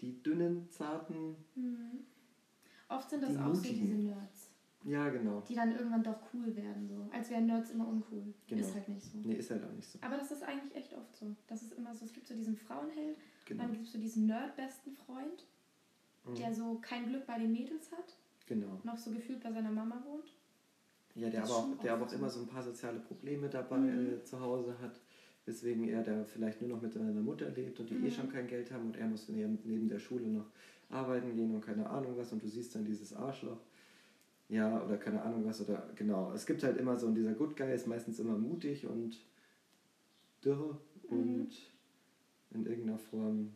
die 0.00 0.22
dünnen, 0.22 0.68
zarten, 0.70 1.36
Mhm. 1.54 2.04
Oft 2.88 3.10
sind 3.10 3.22
das 3.22 3.36
auch 3.36 3.52
so 3.54 3.62
diese 3.62 3.94
Nerds, 3.94 4.45
Ja, 4.86 5.08
genau. 5.08 5.42
die 5.48 5.54
dann 5.56 5.72
irgendwann 5.72 6.04
doch 6.04 6.16
cool 6.32 6.54
werden, 6.54 6.86
so. 6.88 7.08
Als 7.12 7.28
wären 7.30 7.46
Nerds 7.46 7.70
immer 7.70 7.88
uncool. 7.88 8.22
Genau. 8.46 8.60
Ist 8.60 8.72
halt 8.74 8.88
nicht 8.88 9.02
so. 9.02 9.18
Nee, 9.24 9.34
ist 9.34 9.50
halt 9.50 9.64
auch 9.64 9.72
nicht 9.72 9.88
so. 9.88 9.98
Aber 10.00 10.16
das 10.16 10.30
ist 10.30 10.44
eigentlich 10.44 10.74
echt 10.76 10.94
oft 10.96 11.16
so. 11.16 11.34
Das 11.48 11.60
ist 11.62 11.72
immer 11.72 11.92
so, 11.92 12.04
es 12.04 12.12
gibt 12.12 12.28
so 12.28 12.34
diesen 12.34 12.56
Frauenheld, 12.56 13.16
Genau. 13.46 13.64
dann 13.64 13.72
gibt 13.72 13.86
es 13.86 13.92
so 13.92 13.98
diesen 13.98 14.26
Nerd-besten 14.26 14.92
Freund, 14.92 15.44
der 16.38 16.50
Mhm. 16.50 16.54
so 16.54 16.78
kein 16.80 17.08
Glück 17.08 17.26
bei 17.26 17.36
den 17.38 17.50
Mädels 17.52 17.90
hat, 17.90 18.16
Genau. 18.46 18.80
noch 18.84 18.96
so 18.96 19.10
gefühlt 19.10 19.42
bei 19.42 19.50
seiner 19.52 19.72
Mama 19.72 20.00
wohnt. 20.06 20.32
Ja, 21.16 21.30
der 21.30 21.40
Das 21.40 21.50
aber, 21.50 21.58
auch, 21.60 21.82
der 21.82 21.92
aber 21.94 22.06
auch 22.06 22.12
immer 22.12 22.30
so. 22.30 22.40
ein 22.40 22.46
paar 22.46 22.62
soziale 22.62 23.00
Probleme 23.00 23.48
dabei 23.48 23.78
Mhm. 23.78 24.14
äh, 24.18 24.22
zu 24.22 24.38
Hause 24.40 24.78
hat, 24.80 25.00
weswegen 25.46 25.88
er 25.88 26.04
da 26.04 26.22
vielleicht 26.24 26.60
nur 26.60 26.70
noch 26.70 26.82
mit 26.82 26.92
seiner 26.92 27.10
Mutter 27.12 27.48
lebt 27.50 27.80
und 27.80 27.90
die 27.90 27.94
eh 27.94 27.98
Mhm. 27.98 28.10
schon 28.12 28.30
kein 28.30 28.46
Geld 28.46 28.70
haben 28.70 28.86
und 28.86 28.96
er 28.96 29.06
muss 29.08 29.28
neben, 29.28 29.58
neben 29.64 29.88
der 29.88 29.98
Schule 29.98 30.28
noch 30.28 30.46
arbeiten 30.90 31.34
gehen 31.34 31.52
und 31.54 31.60
keine 31.64 31.88
Ahnung 31.90 32.16
was 32.16 32.32
und 32.32 32.40
du 32.42 32.46
siehst 32.48 32.74
dann 32.76 32.84
dieses 32.84 33.12
Arschloch. 33.12 33.58
Ja, 34.48 34.80
oder 34.84 34.96
keine 34.96 35.20
Ahnung 35.22 35.44
was, 35.44 35.60
oder 35.60 35.90
genau. 35.96 36.32
Es 36.32 36.46
gibt 36.46 36.62
halt 36.62 36.76
immer 36.76 36.96
so, 36.96 37.06
und 37.08 37.14
dieser 37.16 37.34
Good 37.34 37.56
Guy 37.56 37.74
ist 37.74 37.86
meistens 37.88 38.18
immer 38.20 38.38
mutig 38.38 38.86
und 38.86 39.18
dürr 40.44 40.78
Mhm. 41.08 41.18
und 41.18 41.52
in 42.50 42.66
irgendeiner 42.66 42.98
Form 42.98 43.52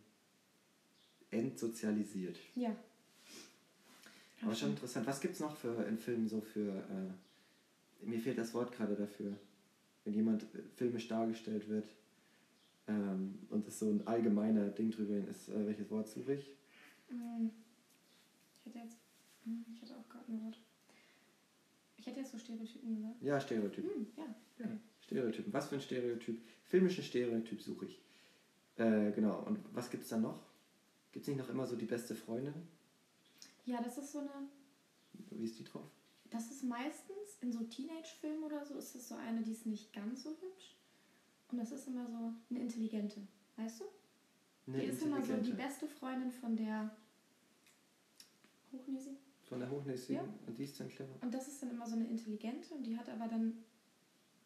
entsozialisiert. 1.31 2.39
Ja. 2.55 2.75
Aber 4.43 4.55
schon 4.55 4.71
interessant. 4.71 5.07
Was 5.07 5.21
gibt 5.21 5.35
es 5.35 5.41
noch 5.41 5.57
für 5.57 5.85
in 5.85 5.99
Filmen 5.99 6.29
so 6.29 6.41
für. 6.41 6.71
Äh, 6.71 8.07
mir 8.07 8.19
fehlt 8.19 8.39
das 8.39 8.55
Wort 8.55 8.73
gerade 8.73 8.95
dafür. 8.97 9.37
Wenn 10.05 10.15
jemand 10.15 10.43
äh, 10.55 10.63
filmisch 10.75 11.07
dargestellt 11.09 11.69
wird 11.69 11.87
ähm, 12.89 13.39
und 13.51 13.67
es 13.69 13.79
so 13.79 13.91
ein 13.91 14.07
allgemeiner 14.07 14.69
Ding 14.71 14.91
drüber 14.91 15.17
ist, 15.29 15.49
äh, 15.51 15.67
welches 15.67 15.91
Wort 15.91 16.09
suche 16.09 16.35
ich? 16.35 16.57
Hm. 17.09 17.51
Ich 18.59 18.67
hätte 18.67 18.79
jetzt. 18.79 18.97
hm, 19.45 19.65
Ich 19.75 19.83
hätte 19.83 19.97
auch 19.99 20.09
gerade 20.09 20.33
ein 20.33 20.43
Wort. 20.43 20.59
Hätte 22.11 22.21
jetzt 22.21 22.33
so 22.33 22.39
Stereotypen 22.39 22.97
gesagt. 22.97 23.23
Ja, 23.23 23.41
Stereotyp. 23.41 23.85
Hm, 23.85 24.07
ja. 24.17 24.25
Ja, 24.59 24.79
Stereotypen. 25.01 25.53
Was 25.53 25.69
für 25.69 25.77
ein 25.77 25.81
Stereotyp? 25.81 26.43
Filmischen 26.65 27.05
Stereotyp 27.05 27.63
suche 27.63 27.87
ich. 27.87 28.01
Äh, 28.77 29.13
genau. 29.13 29.45
Und 29.45 29.61
was 29.73 29.91
gibt 29.91 30.03
es 30.03 30.09
da 30.09 30.19
noch? 30.19 30.43
Gibt 31.13 31.23
es 31.23 31.29
nicht 31.29 31.39
noch 31.39 31.49
immer 31.49 31.69
so 31.69 31.77
die 31.77 31.87
beste 31.87 32.17
Freundin? 32.17 32.55
Ja, 33.65 33.81
das 33.81 33.97
ist 33.97 34.11
so 34.11 34.19
eine. 34.19 34.49
Wie 35.31 35.45
ist 35.45 35.61
die 35.61 35.65
drauf? 35.65 35.89
Das 36.31 36.51
ist 36.51 36.65
meistens 36.65 37.39
in 37.43 37.53
so 37.53 37.63
Teenage-Filmen 37.63 38.43
oder 38.43 38.65
so, 38.65 38.77
ist 38.77 38.95
das 38.97 39.09
so 39.09 39.15
eine, 39.15 39.43
die 39.43 39.53
ist 39.53 39.67
nicht 39.67 39.93
ganz 39.93 40.25
so 40.25 40.31
hübsch. 40.31 40.77
Und 41.53 41.59
das 41.59 41.71
ist 41.71 41.87
immer 41.87 42.07
so 42.07 42.33
eine 42.51 42.61
intelligente. 42.61 43.21
Weißt 43.57 43.81
du? 43.81 43.85
Eine 44.67 44.79
die 44.79 44.87
ist 44.87 45.03
immer 45.03 45.23
so 45.23 45.37
die 45.37 45.53
beste 45.53 45.87
Freundin 45.87 46.33
von 46.33 46.57
der 46.57 46.91
Hochnäsigen. 48.73 49.30
Von 49.51 49.59
der 49.59 49.69
Hochnäsigen. 49.69 50.15
Ja. 50.17 50.23
Und 50.47 50.57
die 50.57 50.63
ist 50.63 50.79
dann 50.79 50.89
clever. 50.89 51.11
Und 51.21 51.35
das 51.35 51.49
ist 51.49 51.61
dann 51.61 51.73
immer 51.73 51.87
so 51.87 51.97
eine 51.97 52.07
intelligente 52.07 52.73
und 52.73 52.85
die 52.85 52.97
hat 52.97 53.09
aber 53.09 53.27
dann 53.27 53.53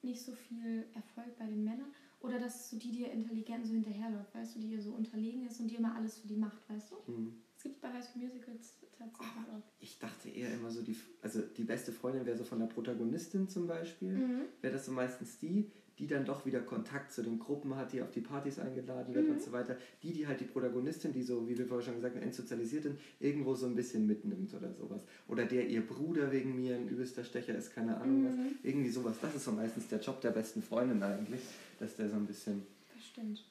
nicht 0.02 0.22
so 0.22 0.32
viel 0.32 0.86
Erfolg 0.94 1.36
bei 1.38 1.44
den 1.44 1.62
Männern. 1.62 1.92
Oder 2.20 2.38
das 2.38 2.56
ist 2.56 2.70
so 2.70 2.78
die, 2.78 2.90
die 2.90 3.02
ihr 3.02 3.12
intelligent 3.12 3.66
so 3.66 3.74
hinterherläuft, 3.74 4.34
weißt 4.34 4.56
du, 4.56 4.60
die 4.60 4.72
ihr 4.72 4.80
so 4.80 4.92
unterlegen 4.92 5.46
ist 5.46 5.60
und 5.60 5.68
die 5.68 5.74
immer 5.74 5.94
alles 5.94 6.18
für 6.18 6.26
die 6.26 6.36
macht, 6.36 6.68
weißt 6.70 6.92
du? 6.92 7.12
Mhm. 7.12 7.34
Das 7.54 7.62
gibt 7.64 7.76
es 7.76 7.80
bei 7.82 7.92
High 7.92 8.04
School 8.04 8.22
Musicals 8.22 8.74
tatsächlich 8.98 9.48
auch. 9.52 9.62
Ich 9.78 9.98
dachte 9.98 10.30
eher 10.30 10.54
immer 10.54 10.70
so, 10.70 10.80
die, 10.80 10.96
also 11.20 11.42
die 11.42 11.64
beste 11.64 11.92
Freundin 11.92 12.24
wäre 12.24 12.38
so 12.38 12.44
von 12.44 12.60
der 12.60 12.66
Protagonistin 12.66 13.50
zum 13.50 13.66
Beispiel. 13.66 14.12
Mhm. 14.12 14.40
Wäre 14.62 14.72
das 14.72 14.86
so 14.86 14.92
meistens 14.92 15.38
die, 15.38 15.70
die 15.98 16.06
dann 16.06 16.24
doch 16.24 16.44
wieder 16.44 16.60
Kontakt 16.60 17.12
zu 17.12 17.22
den 17.22 17.38
Gruppen 17.38 17.76
hat, 17.76 17.92
die 17.92 18.02
auf 18.02 18.10
die 18.10 18.20
Partys 18.20 18.58
eingeladen 18.58 19.14
wird 19.14 19.26
Mhm. 19.26 19.32
und 19.34 19.42
so 19.42 19.52
weiter. 19.52 19.76
Die, 20.02 20.12
die 20.12 20.26
halt 20.26 20.40
die 20.40 20.44
Protagonistin, 20.44 21.12
die 21.12 21.22
so, 21.22 21.48
wie 21.48 21.56
wir 21.56 21.66
vorher 21.66 21.84
schon 21.86 21.94
gesagt 21.96 22.16
haben, 22.16 22.22
entsozialisiert 22.22 22.82
sind, 22.82 22.98
irgendwo 23.20 23.54
so 23.54 23.66
ein 23.66 23.74
bisschen 23.76 24.06
mitnimmt 24.06 24.52
oder 24.54 24.72
sowas. 24.74 25.02
Oder 25.28 25.44
der 25.46 25.68
ihr 25.68 25.86
Bruder 25.86 26.32
wegen 26.32 26.56
mir 26.56 26.74
ein 26.76 26.88
übelster 26.88 27.24
Stecher 27.24 27.54
ist, 27.56 27.72
keine 27.74 27.96
Ahnung 27.96 28.24
was. 28.26 28.34
Mhm. 28.34 28.54
Irgendwie 28.62 28.90
sowas. 28.90 29.16
Das 29.22 29.34
ist 29.34 29.44
so 29.44 29.52
meistens 29.52 29.86
der 29.88 30.00
Job 30.00 30.20
der 30.20 30.30
besten 30.30 30.62
Freundin 30.62 31.02
eigentlich, 31.02 31.42
dass 31.78 31.94
der 31.96 32.08
so 32.08 32.16
ein 32.16 32.26
bisschen... 32.26 32.66
Das 32.94 33.04
stimmt. 33.06 33.44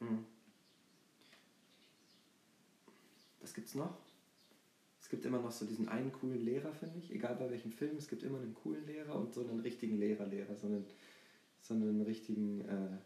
Mhm. 0.00 0.24
Was 3.40 3.54
gibt's 3.54 3.74
noch? 3.74 3.96
Es 5.00 5.08
gibt 5.08 5.24
immer 5.24 5.40
noch 5.40 5.52
so 5.52 5.64
diesen 5.64 5.88
einen 5.88 6.12
coolen 6.12 6.44
Lehrer, 6.44 6.70
finde 6.72 6.98
ich. 6.98 7.10
Egal 7.10 7.36
bei 7.36 7.50
welchem 7.50 7.72
Film, 7.72 7.96
es 7.96 8.08
gibt 8.08 8.22
immer 8.24 8.38
einen 8.40 8.54
coolen 8.54 8.84
Lehrer 8.86 9.14
und 9.14 9.32
so 9.32 9.40
einen 9.40 9.60
richtigen 9.60 9.98
Lehrer-Lehrer. 9.98 10.54
So 10.54 10.66
einen, 10.66 10.84
so 11.60 11.74
einen 11.74 12.00
richtigen. 12.02 12.60
Äh, 12.62 12.98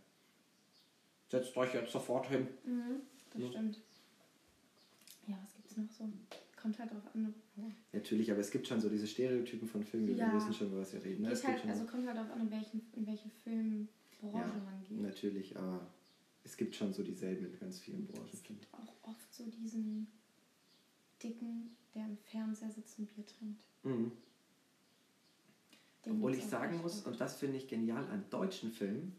Setzt 1.28 1.56
euch 1.56 1.72
jetzt 1.72 1.90
sofort 1.92 2.26
hin. 2.28 2.46
Mhm. 2.66 3.00
Das 3.32 3.40
Ja. 3.42 3.48
stimmt. 3.48 3.80
Ja, 5.26 5.38
was 5.42 5.54
gibt's 5.54 5.76
noch 5.78 5.90
so? 5.90 6.06
Kommt 6.60 6.78
halt 6.78 6.90
drauf 6.92 7.14
an. 7.14 7.34
Natürlich, 7.92 8.30
aber 8.30 8.40
es 8.40 8.50
gibt 8.50 8.66
schon 8.66 8.80
so 8.82 8.90
diese 8.90 9.06
Stereotypen 9.06 9.66
von 9.66 9.82
Filmen, 9.82 10.08
wir 10.08 10.14
Ja. 10.16 10.34
wissen 10.36 10.52
schon, 10.52 10.68
über 10.68 10.80
was 10.80 10.92
wir 10.92 11.02
reden. 11.02 11.22
Ne? 11.22 11.30
Es 11.32 11.42
halt, 11.42 11.64
also 11.66 11.84
kommt 11.86 12.06
halt 12.06 12.18
darauf 12.18 12.30
an, 12.32 12.42
in, 12.42 12.50
welchen, 12.50 12.82
in 12.94 13.06
welche 13.06 13.30
Filmbranche 13.42 13.88
Ja, 14.38 14.62
man 14.62 14.84
geht. 14.86 15.00
natürlich, 15.00 15.56
aber 15.56 15.86
es 16.44 16.56
gibt 16.56 16.74
schon 16.76 16.92
so 16.92 17.02
dieselben 17.02 17.46
in 17.46 17.58
ganz 17.58 17.78
vielen 17.80 18.06
Branchen. 18.06 18.28
Es 18.32 18.42
gibt 18.42 18.66
auch 18.72 18.94
oft 19.08 19.32
so 19.34 19.44
diesen 19.46 20.06
dicken, 21.22 21.74
der 21.94 22.04
im 22.04 22.16
Fernseher 22.18 22.70
sitzt 22.70 22.98
und 22.98 23.06
Bier 23.14 23.24
trinkt. 23.24 23.64
Mhm. 23.84 24.12
Obwohl 26.12 26.34
ich 26.34 26.44
sagen 26.44 26.80
muss, 26.82 27.00
und 27.06 27.20
das 27.20 27.36
finde 27.36 27.56
ich 27.56 27.68
genial 27.68 28.04
an 28.10 28.24
deutschen 28.30 28.70
Filmen, 28.70 29.14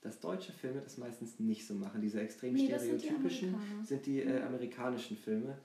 dass 0.00 0.18
deutsche 0.20 0.52
Filme 0.52 0.80
das 0.80 0.98
meistens 0.98 1.38
nicht 1.38 1.66
so 1.66 1.74
machen. 1.74 2.00
Diese 2.00 2.20
extrem 2.20 2.54
Nee, 2.54 2.68
das 2.68 2.82
sind 2.82 3.02
die 3.02 3.06
stereotypischen 3.06 3.56
sind 3.84 4.06
die 4.06 4.20
äh, 4.20 4.42
amerikanischen 4.42 5.16
Filme. 5.16 5.56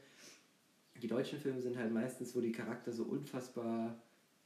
Die 1.01 1.07
deutschen 1.07 1.39
Filme 1.39 1.61
sind 1.61 1.77
halt 1.77 1.91
meistens, 1.91 2.35
wo 2.35 2.41
die 2.41 2.51
Charakter 2.51 2.91
so 2.91 3.03
unfassbar 3.03 3.95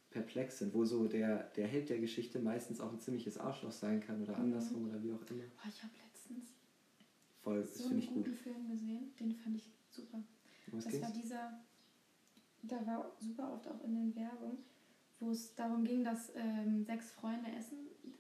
perplex 0.10 0.60
sind, 0.60 0.74
wo 0.74 0.84
so 0.86 1.08
der, 1.08 1.44
der 1.56 1.68
Held 1.68 1.90
der 1.90 2.00
Geschichte 2.00 2.40
meistens 2.40 2.82
auch 2.82 2.92
ein 2.92 3.00
ziemliches 3.00 3.38
Arschloch 3.38 3.72
sein 3.72 4.02
kann 4.02 4.22
oder 4.22 4.38
Mhm. 4.38 4.44
andersrum 4.46 4.90
oder 4.90 5.02
wie 5.02 5.12
auch 5.14 5.22
immer. 5.30 5.44
Boah, 5.56 5.68
ich 5.70 5.82
habe 5.84 5.94
letztens 6.06 6.54
Voll, 7.42 7.64
so 7.66 7.90
einen 7.90 8.00
ich 8.00 8.08
gut. 8.08 8.26
guten 8.26 8.36
Film 8.36 8.68
gesehen, 8.70 9.14
den 9.20 9.34
fand 9.34 9.56
ich 9.56 9.70
super. 9.90 10.22
Was 10.68 10.84
das 10.84 10.92
ging's? 10.94 11.06
war 11.06 11.14
dieser, 11.14 11.60
da 12.64 12.86
war 12.86 13.12
super 13.20 13.54
oft 13.54 13.68
auch 13.68 13.84
in 13.84 13.94
den 13.96 14.16
Werbung, 14.16 14.58
wo 15.22 15.32
es 15.32 15.56
darum 15.56 15.84
ging, 15.84 16.04
dass 16.04 16.32
ähm, 16.36 16.84
sechs 16.84 17.12
Freunde 17.12 17.50
Essen 17.58 17.78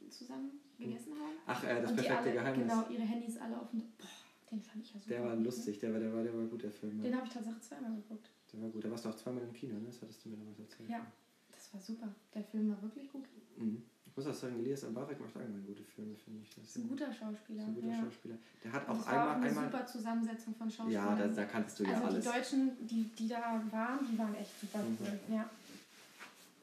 zusammen 0.10 0.52
gegessen 0.78 1.14
haben. 1.14 1.36
Ach, 1.46 1.64
äh, 1.64 1.82
das 1.82 1.92
und 1.92 1.98
perfekte 1.98 2.18
alle, 2.24 2.34
Geheimnis. 2.34 2.68
Genau, 2.68 2.90
ihre 2.90 3.04
Handys 3.04 3.38
alle 3.38 3.60
auf 3.60 3.74
und 3.74 3.98
boah, 3.98 4.08
den 4.50 4.62
fand 4.62 4.84
ich 4.84 4.94
ja 4.94 5.00
super. 5.00 5.10
Der 5.16 5.24
war 5.24 5.36
ne? 5.36 5.44
lustig, 5.44 5.80
der 5.80 5.94
war, 5.94 6.00
der 6.00 6.14
war, 6.14 6.24
der 6.24 6.34
war 6.38 6.46
gut, 6.46 6.64
der 6.64 6.72
Film. 6.72 7.02
Den 7.02 7.12
Ja. 7.12 7.18
habe 7.18 7.28
ich 7.28 7.34
tatsächlich 7.34 7.64
zweimal 7.64 7.96
geguckt. 7.96 8.30
Der 8.54 8.62
war 8.62 8.70
gut. 8.70 8.86
Da 8.86 8.92
warst 8.92 9.06
du 9.06 9.10
auch 9.10 9.16
zweimal 9.16 9.44
im 9.44 9.54
Kino, 9.54 9.76
ne? 9.76 9.86
Das 9.88 10.02
hattest 10.02 10.26
du 10.26 10.30
mir 10.30 10.38
damals 10.38 10.60
erzählt. 10.60 10.90
Ja, 10.90 11.06
das 11.52 11.74
war 11.74 11.82
super. 11.82 12.08
Der 12.34 12.44
Film 12.44 12.70
war 12.70 12.82
wirklich 12.82 13.12
gut. 13.12 13.26
Mhm. 13.58 13.84
Ich 14.12 14.18
muss 14.18 14.28
auch 14.28 14.34
sagen, 14.34 14.60
Elias 14.60 14.84
Mbarek 14.84 15.22
macht 15.22 15.38
allgemein 15.38 15.66
gute 15.66 15.84
Filme, 15.86 16.14
finde 16.18 16.42
ich. 16.42 16.54
Das 16.54 16.66
ist 16.66 16.76
ein 16.76 16.90
guter 16.90 17.14
Schauspieler. 17.14 17.62
ist 17.62 17.70
ein 17.70 17.76
guter 17.76 17.88
ja. 17.88 18.04
Schauspieler. 18.04 18.38
Der 18.62 18.74
hat 18.74 18.90
auch 18.90 18.98
das 18.98 19.06
war 19.06 19.14
auch 19.14 19.20
einmal, 19.36 19.36
eine 19.38 19.48
einmal 19.48 19.72
super 19.72 19.86
Zusammensetzung 19.88 20.56
von 20.56 20.70
Schauspielern. 20.70 21.18
Ja, 21.18 21.28
da, 21.28 21.34
da 21.34 21.46
kanntest 21.46 21.80
du 21.80 21.84
ja 21.86 21.94
also 21.94 22.08
alles. 22.08 22.26
die 22.26 22.30
Deutschen, 22.32 22.88
die, 22.88 23.04
die 23.18 23.28
da 23.30 23.64
waren, 23.72 24.00
die 24.12 24.18
waren 24.18 24.36
echt 24.36 24.60
super 24.60 24.80
Mhm. 24.80 25.34
Ja. 25.34 25.50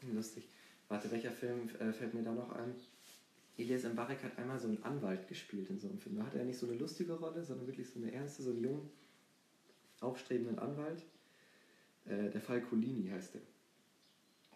Lustig. 0.02 0.48
Warte, 0.88 1.10
welcher 1.10 1.32
Film 1.32 1.68
äh, 1.78 1.92
fällt 1.92 2.14
mir 2.14 2.22
da 2.22 2.32
noch 2.32 2.52
ein? 2.52 2.74
Elias 3.56 3.82
Mbarek 3.82 4.22
hat 4.22 4.38
einmal 4.38 4.58
so 4.58 4.68
einen 4.68 4.82
Anwalt 4.84 5.26
gespielt 5.26 5.68
in 5.68 5.78
so 5.78 5.88
einem 5.88 5.98
Film. 5.98 6.16
Da 6.16 6.24
hatte 6.24 6.38
er 6.38 6.44
nicht 6.44 6.58
so 6.58 6.66
eine 6.66 6.76
lustige 6.76 7.14
Rolle, 7.14 7.44
sondern 7.44 7.66
wirklich 7.66 7.90
so 7.90 7.98
eine 7.98 8.12
ernste, 8.12 8.42
so 8.42 8.50
einen 8.50 8.62
jungen, 8.62 8.90
aufstrebenden 10.00 10.58
Anwalt. 10.58 11.02
Äh, 12.06 12.30
der 12.30 12.40
Fall 12.40 12.62
Colini 12.62 13.08
heißt 13.08 13.34
der. 13.34 13.40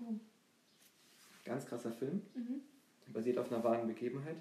Oh. 0.01 0.15
Ganz 1.45 1.67
krasser 1.67 1.93
Film. 1.93 2.23
Mhm. 2.35 2.63
basiert 3.13 3.39
auf 3.39 3.51
einer 3.53 3.63
wahren 3.65 3.89
Begebenheit. 3.89 4.41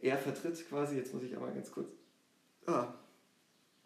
Er 0.00 0.18
vertritt 0.18 0.68
quasi, 0.68 0.96
jetzt 0.96 1.14
muss 1.14 1.22
ich 1.22 1.36
aber 1.36 1.50
ganz 1.52 1.70
kurz. 1.70 1.88
Ah, 2.66 2.94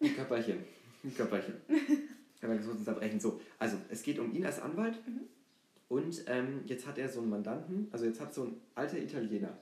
ein 0.00 0.14
Körperchen. 0.14 0.64
Ein 1.04 1.14
Körperchen. 1.14 1.54
Ich 2.34 2.48
ganz 2.48 2.66
kurz 2.66 2.78
unterbrechen. 2.78 3.20
So, 3.20 3.40
also 3.56 3.76
es 3.88 4.02
geht 4.02 4.18
um 4.18 4.34
ihn 4.34 4.44
als 4.44 4.58
Anwalt 4.58 4.96
Mhm. 5.06 5.28
Und 5.92 6.24
ähm, 6.26 6.62
jetzt 6.64 6.86
hat 6.86 6.96
er 6.96 7.06
so 7.08 7.20
einen 7.20 7.28
Mandanten, 7.28 7.88
also 7.92 8.06
jetzt 8.06 8.18
hat 8.20 8.32
so 8.32 8.44
ein 8.44 8.56
alter 8.74 8.96
Italiener, 8.98 9.58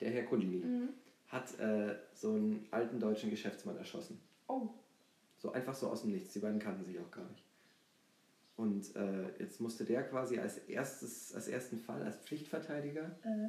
der 0.00 0.10
Herr 0.10 0.24
Colini, 0.24 0.56
Mhm. 0.64 0.88
hat 1.28 1.56
äh, 1.60 1.94
so 2.14 2.32
einen 2.32 2.66
alten 2.72 2.98
deutschen 2.98 3.30
Geschäftsmann 3.30 3.76
erschossen. 3.76 4.18
Oh. 4.48 4.68
So 5.38 5.52
einfach 5.52 5.74
so 5.74 5.88
aus 5.88 6.02
dem 6.02 6.10
Nichts. 6.10 6.32
Die 6.32 6.40
beiden 6.40 6.58
kannten 6.58 6.84
sich 6.84 6.98
auch 6.98 7.10
gar 7.12 7.28
nicht. 7.30 7.44
Und 8.56 8.96
äh, 8.96 9.28
jetzt 9.38 9.60
musste 9.60 9.84
der 9.84 10.02
quasi 10.02 10.38
als, 10.40 10.58
erstes, 10.66 11.32
als 11.34 11.46
ersten 11.46 11.78
Fall, 11.78 12.02
als 12.02 12.16
Pflichtverteidiger, 12.16 13.04
Äh. 13.22 13.48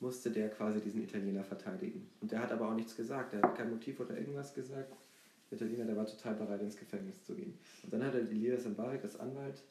musste 0.00 0.30
der 0.30 0.50
quasi 0.50 0.80
diesen 0.82 1.02
Italiener 1.02 1.44
verteidigen. 1.44 2.10
Und 2.20 2.30
der 2.30 2.40
hat 2.40 2.52
aber 2.52 2.68
auch 2.68 2.74
nichts 2.74 2.94
gesagt. 2.94 3.32
Der 3.32 3.40
hat 3.40 3.56
kein 3.56 3.70
Motiv 3.70 3.98
oder 4.00 4.18
irgendwas 4.18 4.52
gesagt. 4.52 4.92
Der 5.50 5.56
Italiener, 5.56 5.86
der 5.86 5.96
war 5.96 6.06
total 6.06 6.34
bereit, 6.34 6.60
ins 6.60 6.76
Gefängnis 6.76 7.24
zu 7.24 7.34
gehen. 7.34 7.58
Und 7.84 7.90
dann 7.92 8.04
hat 8.04 8.12
halt 8.12 8.30
Elias 8.30 8.66
Mbarek 8.66 9.02
als 9.02 9.18
Anwalt 9.18 9.62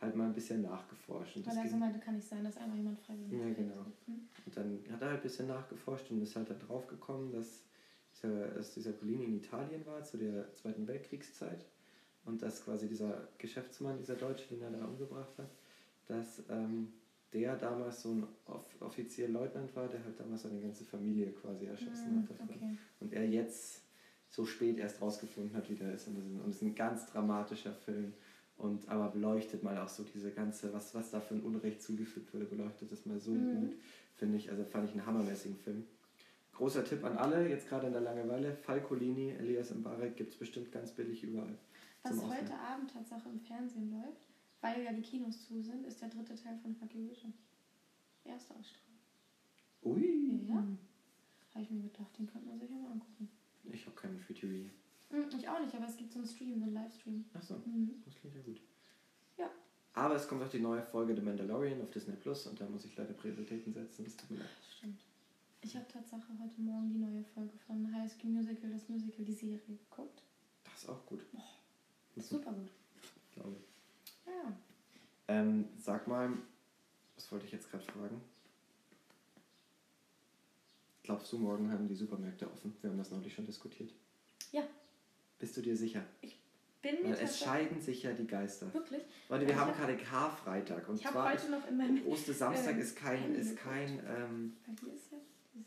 halt 0.00 0.16
mal 0.16 0.26
ein 0.26 0.32
bisschen 0.32 0.62
nachgeforscht. 0.62 1.36
Und, 1.36 1.46
Weil 1.46 1.58
er 1.58 1.68
so 1.68 1.76
meinte, 1.76 1.98
kann 1.98 2.14
nicht 2.16 2.26
sein, 2.28 2.42
dass 2.44 2.56
einmal 2.56 2.78
jemand 2.78 2.98
freiwillig 3.00 3.32
Ja, 3.32 3.52
genau. 3.52 3.84
Mhm. 4.06 4.28
und 4.46 4.56
dann 4.56 4.78
hat 4.90 5.02
er 5.02 5.08
halt 5.08 5.20
ein 5.20 5.22
bisschen 5.22 5.48
nachgeforscht 5.48 6.10
und 6.10 6.22
ist 6.22 6.36
halt 6.36 6.48
da 6.50 6.54
drauf 6.54 6.86
gekommen, 6.86 7.30
dass 7.32 7.62
dieser, 8.14 8.48
dass 8.48 8.72
dieser 8.74 8.92
Colini 8.92 9.24
in 9.24 9.36
Italien 9.36 9.84
war 9.86 10.02
zu 10.02 10.16
der 10.16 10.52
Zweiten 10.54 10.86
Weltkriegszeit 10.88 11.64
und 12.24 12.42
dass 12.42 12.64
quasi 12.64 12.88
dieser 12.88 13.28
Geschäftsmann, 13.38 13.98
dieser 13.98 14.14
Deutsche, 14.14 14.48
den 14.48 14.62
er 14.62 14.70
da 14.70 14.84
umgebracht 14.84 15.36
hat, 15.38 15.50
dass 16.06 16.42
ähm, 16.48 16.92
der 17.32 17.56
damals 17.56 18.02
so 18.02 18.10
ein 18.12 18.26
Off 18.46 18.66
Offizierleutnant 18.80 19.74
war, 19.76 19.86
der 19.88 20.02
halt 20.02 20.18
damals 20.18 20.42
seine 20.42 20.60
ganze 20.60 20.84
Familie 20.84 21.30
quasi 21.32 21.66
erschossen 21.66 22.16
Mhm, 22.22 22.28
hat. 22.28 22.40
okay. 22.40 22.76
Und 22.98 23.12
er 23.12 23.24
jetzt 23.28 23.82
so 24.28 24.44
spät 24.44 24.78
erst 24.78 25.00
rausgefunden 25.00 25.54
hat, 25.56 25.68
wie 25.70 25.74
der 25.76 25.94
ist, 25.94 26.08
und 26.08 26.40
es 26.48 26.56
ist 26.56 26.62
ein 26.62 26.74
ganz 26.74 27.06
dramatischer 27.06 27.72
Film. 27.74 28.12
Und 28.60 28.88
aber 28.88 29.08
beleuchtet 29.08 29.62
mal 29.62 29.78
auch 29.78 29.88
so 29.88 30.04
diese 30.04 30.30
ganze, 30.32 30.72
was, 30.74 30.94
was 30.94 31.10
da 31.10 31.20
für 31.20 31.34
ein 31.34 31.42
Unrecht 31.42 31.82
zugefügt 31.82 32.32
wurde, 32.34 32.44
beleuchtet 32.44 32.92
das 32.92 33.06
mal 33.06 33.18
so 33.18 33.30
Mhm. 33.32 33.60
gut, 33.60 33.76
finde 34.16 34.36
ich. 34.36 34.50
Also 34.50 34.64
fand 34.64 34.84
ich 34.86 34.92
einen 34.92 35.06
hammermäßigen 35.06 35.56
Film. 35.56 35.84
Großer 36.52 36.84
Tipp 36.84 37.02
an 37.04 37.16
alle, 37.16 37.48
jetzt 37.48 37.68
gerade 37.70 37.86
in 37.86 37.92
der 37.94 38.02
Langeweile, 38.02 38.54
Falcolini, 38.54 39.30
Elias 39.30 39.74
Mbarek 39.74 40.14
gibt 40.16 40.34
es 40.34 40.38
bestimmt 40.38 40.70
ganz 40.70 40.92
billig 40.92 41.22
überall. 41.22 41.56
Was 42.02 42.22
heute. 42.22 42.54
Abend 42.54 42.90
Tatsache 42.92 43.28
im 43.30 43.40
Fernsehen 43.40 43.90
läuft, 43.90 44.28
weil 44.60 44.82
ja 44.84 44.92
die 44.92 45.00
Kinos 45.00 45.46
zu 45.46 45.62
sind, 45.62 45.86
ist 45.86 46.02
der 46.02 46.08
dritte 46.10 46.34
Teil 46.34 46.58
von 46.58 46.74
Fuck 46.74 46.94
You 46.94 47.08
Vision. 47.08 47.32
Erste 48.24 48.54
Ausstrahlung. 48.54 48.98
Ui. 49.84 50.44
Ja. 50.48 50.56
Habe 51.54 51.64
ich 51.64 51.70
mir 51.70 51.82
gedacht, 51.82 52.18
den 52.18 52.26
könnte 52.26 52.46
man 52.48 52.58
sich 52.58 52.68
ja 52.70 52.76
mal 52.76 52.92
angucken. 52.92 53.30
Ich 53.72 53.86
habe 53.86 53.96
keinen 53.96 54.18
Free 54.20 54.34
TV. 54.34 54.68
Hm, 55.10 55.28
ich 55.36 55.48
auch 55.48 55.60
nicht, 55.60 55.74
aber 55.74 55.86
es 55.86 55.96
gibt 55.96 56.12
so 56.12 56.20
einen 56.20 56.28
Stream, 56.28 56.58
so 56.58 56.64
einen 56.64 56.74
Livestream. 56.74 57.24
Achso, 57.34 57.56
Mhm. 57.66 58.02
das 58.04 58.14
klingt 58.16 58.34
ja 58.36 58.42
gut. 58.42 58.60
Ja. 59.36 59.50
Aber 59.94 60.14
es 60.14 60.28
kommt 60.28 60.42
auch 60.42 60.48
die 60.48 60.60
neue 60.60 60.82
Folge 60.82 61.14
The 61.14 61.20
Mandalorian 61.22 61.80
auf 61.82 61.90
Disney 61.90 62.14
Plus 62.16 62.46
und 62.46 62.60
da 62.60 62.68
muss 62.68 62.84
ich 62.84 62.96
leider 62.96 63.12
Prioritäten 63.14 63.72
setzen. 63.72 64.04
Das 64.04 64.16
tut 64.16 64.30
mir 64.30 64.38
leid. 64.38 64.48
Stimmt. 64.78 65.00
Ich 65.62 65.76
habe 65.76 65.86
Tatsache 65.88 66.28
heute 66.40 66.60
Morgen 66.60 66.90
die 66.90 66.98
neue 66.98 67.24
Folge 67.24 67.52
von 67.66 67.92
High 67.92 68.10
School 68.10 68.30
Musical, 68.30 68.70
das 68.70 68.88
Musical, 68.88 69.24
die 69.24 69.32
Serie 69.32 69.58
geguckt. 69.66 70.22
Das 70.64 70.82
ist 70.84 70.88
auch 70.88 71.04
gut. 71.06 71.20
Super 72.16 72.52
gut. 72.52 72.70
Glaube 73.34 73.56
ich. 73.58 74.12
Ja. 74.26 74.52
Ähm, 75.28 75.68
sag 75.78 76.06
mal, 76.06 76.32
was 77.16 77.30
wollte 77.32 77.46
ich 77.46 77.52
jetzt 77.52 77.70
gerade 77.70 77.84
fragen? 77.84 78.20
Glaubst 81.02 81.32
du, 81.32 81.38
morgen 81.38 81.70
haben 81.72 81.88
die 81.88 81.94
Supermärkte 81.94 82.50
offen? 82.50 82.74
Wir 82.80 82.90
haben 82.90 82.98
das 82.98 83.10
neulich 83.10 83.34
schon 83.34 83.46
diskutiert. 83.46 83.92
Bist 85.40 85.56
du 85.56 85.62
dir 85.62 85.76
sicher? 85.76 86.04
Bin 86.82 87.02
mir 87.02 87.16
Weil 87.16 87.24
es 87.24 87.38
scheiden 87.40 87.80
sich 87.80 88.02
ja 88.04 88.12
die 88.12 88.26
Geister. 88.26 88.72
Wirklich? 88.72 89.02
Leute, 89.28 89.46
wir 89.46 89.52
Ich 89.54 89.58
haben 89.58 89.70
hab- 89.70 89.76
gerade 89.78 89.96
Karfreitag 89.96 90.88
und 90.88 90.96
Ich 91.00 91.06
habe 91.06 91.22
heute 91.24 91.50
noch 91.50 91.66
in 91.68 91.76
meinem. 91.76 92.06
Ostersamstag 92.06 92.74
ähm, 92.74 92.80
ist 92.80 92.96
kein, 92.96 93.34
ist 93.34 93.56
kein, 93.56 93.98
ähm, 94.06 94.56
Bei 94.66 94.72
dir 94.72 94.94
ist 94.94 95.10
ja. 95.10 95.18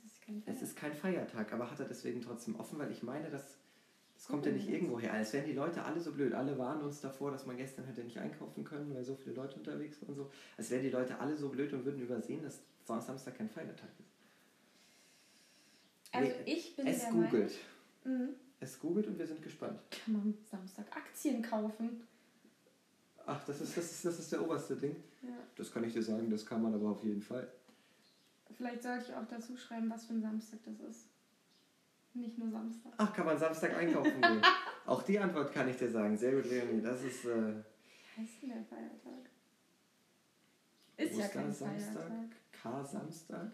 Ist 0.06 0.22
kein 0.22 0.42
es 0.46 0.62
ist 0.62 0.76
kein 0.78 0.94
Feiertag, 0.94 1.52
aber 1.54 1.70
hat 1.70 1.80
er 1.80 1.88
deswegen 1.88 2.22
trotzdem 2.22 2.56
offen, 2.56 2.80
weil 2.80 2.92
ich 2.92 3.04
meine, 3.04 3.30
dass 3.30 3.58
das 4.16 4.28
kommt 4.28 4.46
ja 4.46 4.52
nicht 4.54 4.70
irgendwo 4.70 5.00
her. 5.00 5.14
Es 5.20 5.34
wären 5.34 5.46
die 5.46 5.54
Leute 5.54 5.84
alle 5.84 6.00
so 6.00 6.14
blöd. 6.14 6.34
Alle 6.34 6.58
warnen 6.58 6.82
uns 6.84 7.02
davor, 7.02 7.32
dass 7.32 7.46
man 7.46 7.58
gestern 7.58 7.86
hätte 7.86 8.04
nicht 8.04 8.18
einkaufen 8.18 8.64
können, 8.64 8.94
weil 8.96 9.04
so 9.04 9.16
viele 9.16 9.36
Leute 9.36 9.56
unterwegs 9.58 10.02
waren 10.02 10.10
und 10.10 10.16
so. 10.16 10.32
Es 10.56 10.70
wären 10.72 10.82
die 10.84 10.90
Leute 10.92 11.20
alle 11.20 11.36
so 11.36 11.50
blöd 11.50 11.74
und 11.74 11.84
würden 11.84 12.02
übersehen, 12.02 12.42
dass 12.42 12.62
Samstag 12.86 13.38
kein 13.38 13.50
Feiertag 13.50 13.90
ist. 14.00 14.10
Also 16.14 16.30
Nee, 16.46 16.52
ich 16.54 16.76
bin 16.76 16.88
es 16.88 17.02
der 17.02 17.12
googelt. 17.12 17.54
Meinung, 18.06 18.22
mhm. 18.30 18.36
Es 18.64 18.80
googelt 18.80 19.08
und 19.08 19.20
wir 19.20 19.28
sind 19.28 19.42
gespannt. 19.42 19.78
kann 19.90 20.14
man 20.14 20.34
Samstag 20.50 20.86
Aktien 20.96 21.42
kaufen. 21.42 22.08
Ach, 23.26 23.44
das 23.46 23.60
ist, 23.60 23.76
das 23.76 23.92
ist, 23.92 24.06
das 24.06 24.20
ist 24.20 24.32
der 24.32 24.42
oberste 24.42 24.78
Ding. 24.78 24.96
Ja. 25.22 25.30
Das 25.58 25.72
kann 25.72 25.84
ich 25.84 25.92
dir 25.92 26.02
sagen, 26.02 26.30
das 26.30 26.46
kann 26.46 26.62
man 26.62 26.74
aber 26.74 26.92
auf 26.92 27.04
jeden 27.04 27.22
Fall. 27.22 27.52
Vielleicht 28.56 28.84
sollte 28.84 29.06
ich 29.10 29.14
auch 29.14 29.28
dazu 29.28 29.58
schreiben, 29.58 29.90
was 29.90 30.06
für 30.06 30.14
ein 30.14 30.22
Samstag 30.22 30.60
das 30.64 30.80
ist. 30.80 31.08
Nicht 32.14 32.38
nur 32.38 32.50
Samstag. 32.52 32.94
Ach, 32.98 33.14
kann 33.14 33.26
man 33.26 33.38
Samstag 33.38 33.76
einkaufen 33.76 34.22
gehen? 34.22 34.42
Auch 34.86 35.02
die 35.02 35.18
Antwort 35.18 35.52
kann 35.52 35.68
ich 35.68 35.78
dir 35.78 35.90
sagen. 35.90 36.16
Sehr 36.16 36.34
gut, 36.34 36.46
Leonie. 36.46 36.82
Das 36.82 37.04
ist 37.04 37.26
äh, 37.26 37.56
Wie 38.16 38.22
heißt 38.22 38.44
denn 38.44 38.50
der 38.50 38.64
Feiertag? 38.64 39.30
Ist 40.96 41.18
ja 41.18 41.28
kein 41.28 41.52
Feiertag. 41.52 42.30
K-Samstag. 42.52 43.52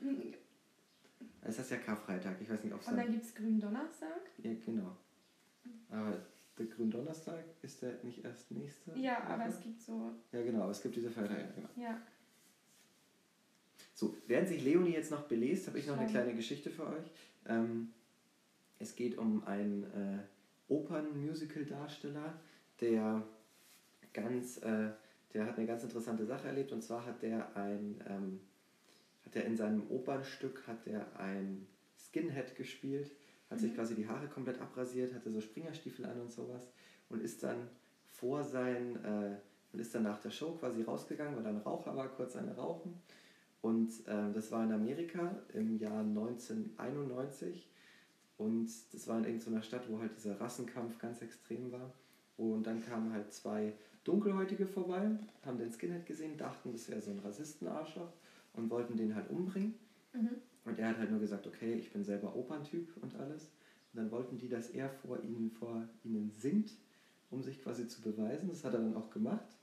Mhm. 1.41 1.49
Es 1.49 1.59
ist 1.59 1.71
ja 1.71 1.77
Karfreitag. 1.77 2.35
Ich 2.41 2.49
weiß 2.49 2.63
nicht, 2.63 2.73
ob 2.73 2.81
es 2.81 2.87
Und 2.87 2.97
dann 2.97 3.11
gibt 3.11 3.25
es 3.25 3.35
Gründonnerstag. 3.35 4.21
Ja, 4.37 4.51
genau. 4.65 4.95
Aber 5.89 6.17
der 6.57 6.65
Gründonnerstag 6.65 7.43
ist 7.61 7.81
der 7.81 8.03
nicht 8.03 8.23
erst 8.23 8.51
nächste? 8.51 8.91
Ja, 8.95 9.23
aber 9.23 9.43
Woche? 9.43 9.49
es 9.49 9.61
gibt 9.61 9.81
so. 9.81 10.11
Ja, 10.31 10.43
genau, 10.43 10.63
aber 10.63 10.71
es 10.71 10.81
gibt 10.81 10.95
diese 10.95 11.09
Feiertage. 11.09 11.41
Ja, 11.41 11.51
genau. 11.55 11.69
Ja. 11.75 12.01
So, 13.93 14.15
während 14.27 14.47
sich 14.47 14.63
Leonie 14.63 14.91
jetzt 14.91 15.11
noch 15.11 15.23
belest, 15.23 15.67
habe 15.67 15.79
ich 15.79 15.87
noch 15.87 15.97
eine 15.97 16.09
kleine 16.09 16.33
Geschichte 16.33 16.69
für 16.69 16.87
euch. 16.87 17.11
Ähm, 17.45 17.89
es 18.77 18.95
geht 18.95 19.17
um 19.17 19.43
einen 19.45 19.83
äh, 19.83 20.73
Opern-Musical-Darsteller, 20.73 22.39
der 22.79 23.27
ganz, 24.13 24.57
äh, 24.59 24.91
der 25.33 25.45
hat 25.45 25.57
eine 25.57 25.67
ganz 25.67 25.83
interessante 25.83 26.25
Sache 26.25 26.47
erlebt 26.47 26.71
und 26.71 26.81
zwar 26.81 27.05
hat 27.05 27.21
der 27.21 27.55
ein, 27.55 28.01
ähm, 28.07 28.39
hat 29.29 29.35
er 29.35 29.45
in 29.45 29.55
seinem 29.55 29.89
Opernstück 29.89 30.67
hat 30.67 30.87
er 30.87 31.19
ein 31.19 31.67
Skinhead 31.97 32.55
gespielt, 32.55 33.11
hat 33.49 33.59
sich 33.59 33.71
Mhm. 33.71 33.75
quasi 33.75 33.95
die 33.95 34.07
Haare 34.07 34.27
komplett 34.27 34.59
abrasiert, 34.59 35.13
hatte 35.13 35.31
so 35.31 35.39
Springerstiefel 35.39 36.05
an 36.05 36.19
und 36.19 36.31
sowas 36.31 36.67
und 37.09 37.21
ist 37.21 37.43
dann 37.43 37.69
vor 38.07 38.43
sein 38.43 39.03
äh, 39.05 39.37
und 39.71 39.79
ist 39.79 39.93
dann 39.93 40.03
nach 40.03 40.19
der 40.19 40.31
Show 40.31 40.53
quasi 40.59 40.81
rausgegangen, 40.81 41.35
weil 41.35 41.45
ein 41.45 41.57
Raucher 41.57 41.95
war, 41.95 42.09
kurz 42.09 42.35
eine 42.35 42.55
rauchen 42.55 42.99
und 43.61 43.91
ähm, 44.07 44.33
das 44.33 44.51
war 44.51 44.63
in 44.63 44.71
Amerika 44.71 45.35
im 45.53 45.77
Jahr 45.77 45.99
1991. 45.99 47.67
Und 48.37 48.69
das 48.93 49.07
war 49.07 49.17
in 49.17 49.25
irgendeiner 49.25 49.61
Stadt, 49.61 49.89
wo 49.89 49.99
halt 49.99 50.15
dieser 50.15 50.39
Rassenkampf 50.39 50.97
ganz 50.97 51.21
extrem 51.21 51.71
war. 51.71 51.93
Und 52.37 52.63
dann 52.63 52.81
kamen 52.81 53.11
halt 53.11 53.33
zwei 53.33 53.73
Dunkelhäutige 54.05 54.65
vorbei, 54.65 55.11
haben 55.45 55.57
den 55.57 55.71
Skinhead 55.73 56.05
gesehen, 56.05 56.37
dachten, 56.37 56.71
das 56.71 56.89
wäre 56.89 57.01
so 57.01 57.11
ein 57.11 57.19
Rassistenarschloch 57.19 58.13
und 58.59 58.69
wollten 58.69 58.97
den 58.97 59.15
halt 59.15 59.29
umbringen. 59.29 59.75
Mhm. 60.13 60.35
Und 60.65 60.77
er 60.77 60.89
hat 60.89 60.97
halt 60.97 61.11
nur 61.11 61.19
gesagt, 61.19 61.47
okay, 61.47 61.73
ich 61.73 61.91
bin 61.91 62.03
selber 62.03 62.35
Operntyp 62.35 62.95
und 63.01 63.15
alles. 63.15 63.51
Und 63.93 64.01
dann 64.01 64.11
wollten 64.11 64.37
die, 64.37 64.49
dass 64.49 64.69
er 64.69 64.89
vor 64.89 65.23
ihnen, 65.23 65.49
vor 65.49 65.87
ihnen 66.03 66.31
singt, 66.37 66.77
um 67.31 67.41
sich 67.41 67.61
quasi 67.61 67.87
zu 67.87 68.01
beweisen. 68.01 68.49
Das 68.49 68.63
hat 68.63 68.73
er 68.73 68.81
dann 68.81 68.95
auch 68.95 69.09
gemacht. 69.09 69.57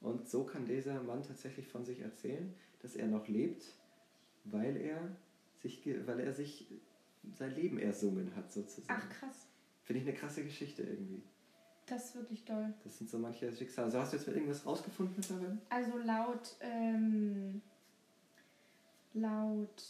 Und 0.00 0.28
so 0.28 0.44
kann 0.44 0.66
dieser 0.66 1.02
Mann 1.02 1.22
tatsächlich 1.22 1.66
von 1.66 1.84
sich 1.84 2.00
erzählen, 2.00 2.54
dass 2.80 2.96
er 2.96 3.06
noch 3.06 3.28
lebt, 3.28 3.64
weil 4.44 4.76
er 4.76 5.16
sich, 5.58 5.86
weil 6.06 6.20
er 6.20 6.32
sich 6.32 6.66
sein 7.34 7.54
Leben 7.54 7.78
ersungen 7.78 8.34
hat, 8.34 8.50
sozusagen. 8.52 9.00
Ach 9.02 9.08
krass. 9.10 9.46
Finde 9.82 10.00
ich 10.02 10.08
eine 10.08 10.16
krasse 10.16 10.42
Geschichte 10.42 10.82
irgendwie. 10.82 11.22
Das 11.86 12.06
ist 12.06 12.14
wirklich 12.14 12.44
toll. 12.44 12.72
Das 12.84 12.98
sind 12.98 13.10
so 13.10 13.18
manche 13.18 13.52
Schicksale. 13.52 13.86
Also 13.86 13.98
hast 13.98 14.12
du 14.12 14.16
jetzt 14.16 14.28
irgendwas 14.28 14.64
rausgefunden 14.64 15.16
mittlerweile? 15.16 15.58
Also 15.70 15.98
laut. 15.98 16.56
Ähm, 16.60 17.60
laut. 19.14 19.82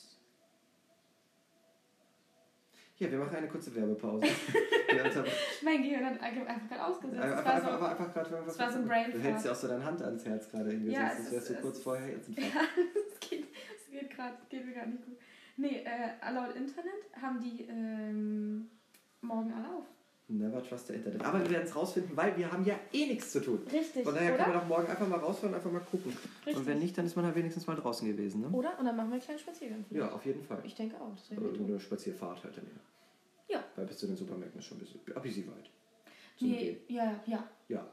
Ja, 3.01 3.11
wir 3.11 3.19
machen 3.19 3.37
eine 3.37 3.49
kurze 3.49 3.75
Werbepause. 3.75 4.27
Mein 5.63 5.83
Gehirn 5.83 6.05
hat 6.05 6.21
einfach 6.21 6.69
gerade 6.69 6.85
ausgesetzt. 6.85 7.25
Es 7.25 7.33
einfach, 7.33 7.81
war 7.81 7.91
einfach, 7.99 8.27
so, 8.29 8.37
einfach, 8.37 8.59
war 8.59 8.71
so 8.71 8.79
ein 8.79 8.87
Brain 8.87 9.11
Du 9.11 9.19
hältst 9.19 9.47
ja 9.47 9.53
auch 9.53 9.57
so 9.57 9.69
deine 9.69 9.85
Hand 9.85 10.03
ans 10.03 10.25
Herz 10.27 10.51
gerade 10.51 10.71
irgendwie. 10.71 10.93
Ja, 10.93 11.13
es 11.19 11.33
wärst 11.33 11.51
du 11.51 11.55
kurz 11.55 11.79
vorher 11.81 12.11
jetzt 12.11 12.29
Ja, 12.37 12.45
es 13.11 13.21
geht, 13.21 13.47
geht 13.91 14.11
gerade, 14.11 14.37
geht 14.51 14.67
mir 14.67 14.75
gerade 14.75 14.91
nicht 14.91 15.05
gut. 15.07 15.17
Nee, 15.57 15.83
äh, 15.85 16.33
laut 16.33 16.55
Internet 16.55 17.11
haben 17.21 17.41
die 17.41 17.63
ähm, 17.63 18.69
morgen 19.23 19.53
alle 19.55 19.77
auf. 19.77 19.87
Never 20.31 20.63
trust 20.63 20.87
the 20.87 20.95
Internet. 20.95 21.25
Aber 21.25 21.41
wir 21.41 21.51
werden 21.51 21.67
es 21.67 21.75
rausfinden, 21.75 22.17
weil 22.17 22.37
wir 22.37 22.53
haben 22.53 22.65
ja 22.65 22.79
eh 22.93 23.07
nichts 23.07 23.33
zu 23.33 23.41
tun. 23.41 23.67
Richtig, 23.73 24.05
Von 24.05 24.15
daher 24.15 24.35
oder? 24.35 24.45
kann 24.45 24.53
man 24.55 24.63
auch 24.63 24.69
morgen 24.69 24.87
einfach 24.87 25.09
mal 25.09 25.19
rausfahren 25.19 25.51
und 25.51 25.57
einfach 25.57 25.73
mal 25.73 25.81
gucken. 25.81 26.17
Richtig. 26.47 26.57
Und 26.57 26.67
wenn 26.67 26.79
nicht, 26.79 26.97
dann 26.97 27.05
ist 27.05 27.17
man 27.17 27.25
halt 27.25 27.35
wenigstens 27.35 27.67
mal 27.67 27.75
draußen 27.75 28.07
gewesen. 28.07 28.43
Ne? 28.43 28.49
Oder? 28.51 28.79
Und 28.79 28.85
dann 28.85 28.97
machen 28.97 29.09
wir 29.09 29.15
einen 29.15 29.23
kleinen 29.23 29.41
Spaziergang. 29.41 29.85
Ja, 29.91 30.13
auf 30.13 30.25
jeden 30.25 30.45
Fall. 30.45 30.63
Ich 30.65 30.75
denke 30.77 31.01
auch. 31.01 31.13
Das 31.17 31.37
Oder 31.37 31.53
tun. 31.53 31.67
eine 31.67 31.81
Spazierfahrt 31.81 32.45
halt 32.45 32.57
dann 32.57 32.65
ja. 32.67 33.57
Ja. 33.57 33.65
Weil 33.75 33.87
bis 33.87 33.99
zu 33.99 34.07
den 34.07 34.17
Supermärkten 34.17 34.61
ist 34.61 34.67
schon 34.67 34.77
ein 34.77 34.81
bisschen, 34.81 35.01
ein 35.13 35.23
bisschen 35.23 35.47
weit. 35.49 35.71
Nee, 36.39 36.79
ja, 36.87 37.21
ja. 37.27 37.49
Ja. 37.69 37.87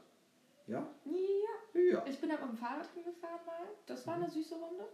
Ja? 0.68 0.86
Ja. 1.06 1.20
Ja. 1.74 2.04
Ich 2.06 2.20
bin 2.20 2.30
aber 2.30 2.46
mit 2.46 2.54
dem 2.54 2.58
Fahrrad 2.58 2.88
hingefahren 2.94 3.44
mal. 3.46 3.66
Das 3.86 4.06
war 4.06 4.14
eine 4.14 4.30
süße 4.30 4.54
Runde. 4.54 4.84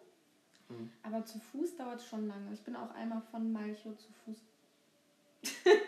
Mhm. 0.71 0.91
Aber 1.03 1.25
zu 1.25 1.39
Fuß 1.39 1.77
dauert 1.77 2.01
es 2.01 2.07
schon 2.07 2.27
lange. 2.27 2.53
Ich 2.55 2.63
bin 2.63 2.75
auch 2.75 2.91
einmal 2.95 3.21
von 3.31 3.53
Malchow 3.53 3.97
zu 3.99 4.13
Fuß. 4.25 4.39